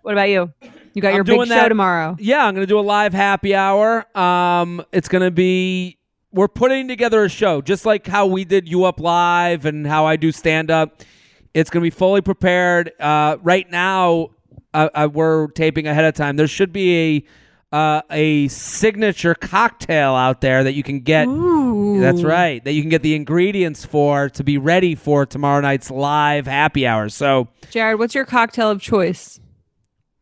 [0.03, 0.53] what about you?
[0.93, 2.15] You got I'm your big doing show tomorrow.
[2.19, 4.05] Yeah, I'm going to do a live happy hour.
[4.17, 5.97] Um, it's going to be
[6.31, 10.05] we're putting together a show just like how we did you up live and how
[10.05, 11.01] I do stand up.
[11.53, 12.91] It's going to be fully prepared.
[12.99, 14.29] Uh, right now,
[14.73, 16.35] uh, uh, we're taping ahead of time.
[16.35, 17.25] There should be
[17.71, 21.27] a uh, a signature cocktail out there that you can get.
[21.27, 21.99] Ooh.
[21.99, 22.63] That's right.
[22.63, 26.85] That you can get the ingredients for to be ready for tomorrow night's live happy
[26.85, 27.09] hour.
[27.09, 29.39] So Jared, what's your cocktail of choice?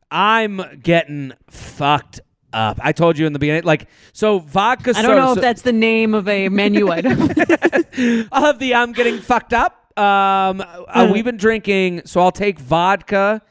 [0.09, 2.21] I'm getting fucked
[2.53, 2.79] up.
[2.81, 4.93] I told you in the beginning, like so vodka.
[4.95, 7.17] I don't know soda- if that's the name of a menu item.
[8.31, 9.80] Have the I'm getting fucked up.
[9.97, 13.41] Um, uh, we've been drinking, so I'll take vodka.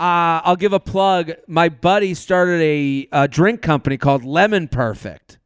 [0.00, 1.32] Uh, I'll give a plug.
[1.46, 5.38] My buddy started a, a drink company called Lemon Perfect.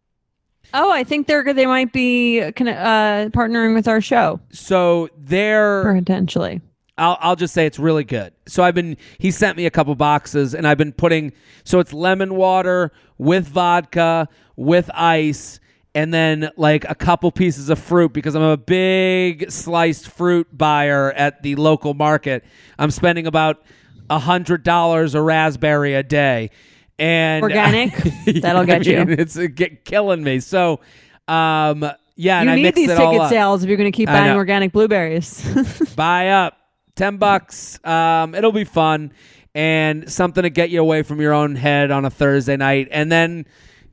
[0.74, 6.60] oh, I think they're they might be uh, partnering with our show So they're potentially.
[6.98, 8.34] I'll, I'll just say it's really good.
[8.46, 11.32] So I've been, he sent me a couple boxes and I've been putting,
[11.64, 15.58] so it's lemon water with vodka, with ice,
[15.94, 21.12] and then like a couple pieces of fruit because I'm a big sliced fruit buyer
[21.12, 22.44] at the local market.
[22.78, 23.62] I'm spending about
[24.08, 26.50] a hundred dollars a raspberry a day.
[26.98, 27.94] And Organic?
[28.40, 29.04] That'll get you.
[29.08, 30.40] It's uh, get, killing me.
[30.40, 30.80] So,
[31.26, 31.84] um,
[32.16, 35.44] yeah, you I need these ticket sales if you're going to keep buying organic blueberries.
[35.96, 36.58] buy up
[36.94, 39.10] 10 bucks um it'll be fun
[39.54, 42.88] and something to get you away from your own head on a Thursday night.
[42.90, 43.46] And then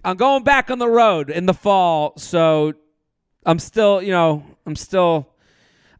[0.04, 2.74] I'm going back on the road in the fall, so
[3.46, 5.28] I'm still, you know, I'm still.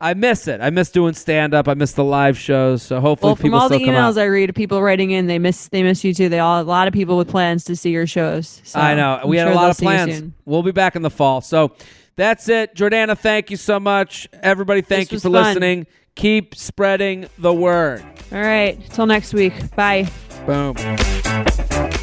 [0.02, 0.62] I miss it.
[0.62, 1.68] I miss doing stand up.
[1.68, 2.82] I miss the live shows.
[2.84, 4.18] So hopefully Well, from all the emails.
[4.18, 6.30] I read people writing in, they miss they miss you too.
[6.30, 8.62] They all a lot of people with plans to see your shows.
[8.64, 9.20] So I know.
[9.22, 10.32] I'm we had sure a lot of plans.
[10.46, 11.42] We'll be back in the fall.
[11.42, 11.76] So
[12.16, 12.76] that's it.
[12.76, 14.30] Jordana, thank you so much.
[14.42, 15.44] Everybody, thank you for fun.
[15.44, 15.88] listening.
[16.16, 18.02] Keep spreading the word.
[18.32, 18.80] All right.
[18.92, 19.54] Till next week.
[19.76, 20.10] Bye.
[20.46, 20.76] Boom.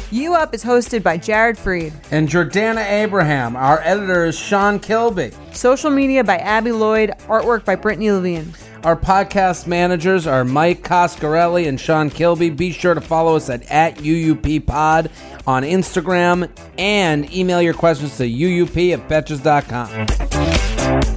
[0.09, 1.91] You Up is hosted by Jared Freid.
[2.11, 3.57] And Jordana Abraham.
[3.57, 5.31] Our editor is Sean Kilby.
[5.51, 7.09] Social media by Abby Lloyd.
[7.27, 8.53] Artwork by Brittany Levine.
[8.85, 12.51] Our podcast managers are Mike Coscarelli and Sean Kilby.
[12.51, 15.11] Be sure to follow us at, at UUPPod
[15.45, 21.16] on Instagram and email your questions to UUP at Betches.com.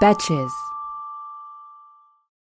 [0.00, 0.52] Betches.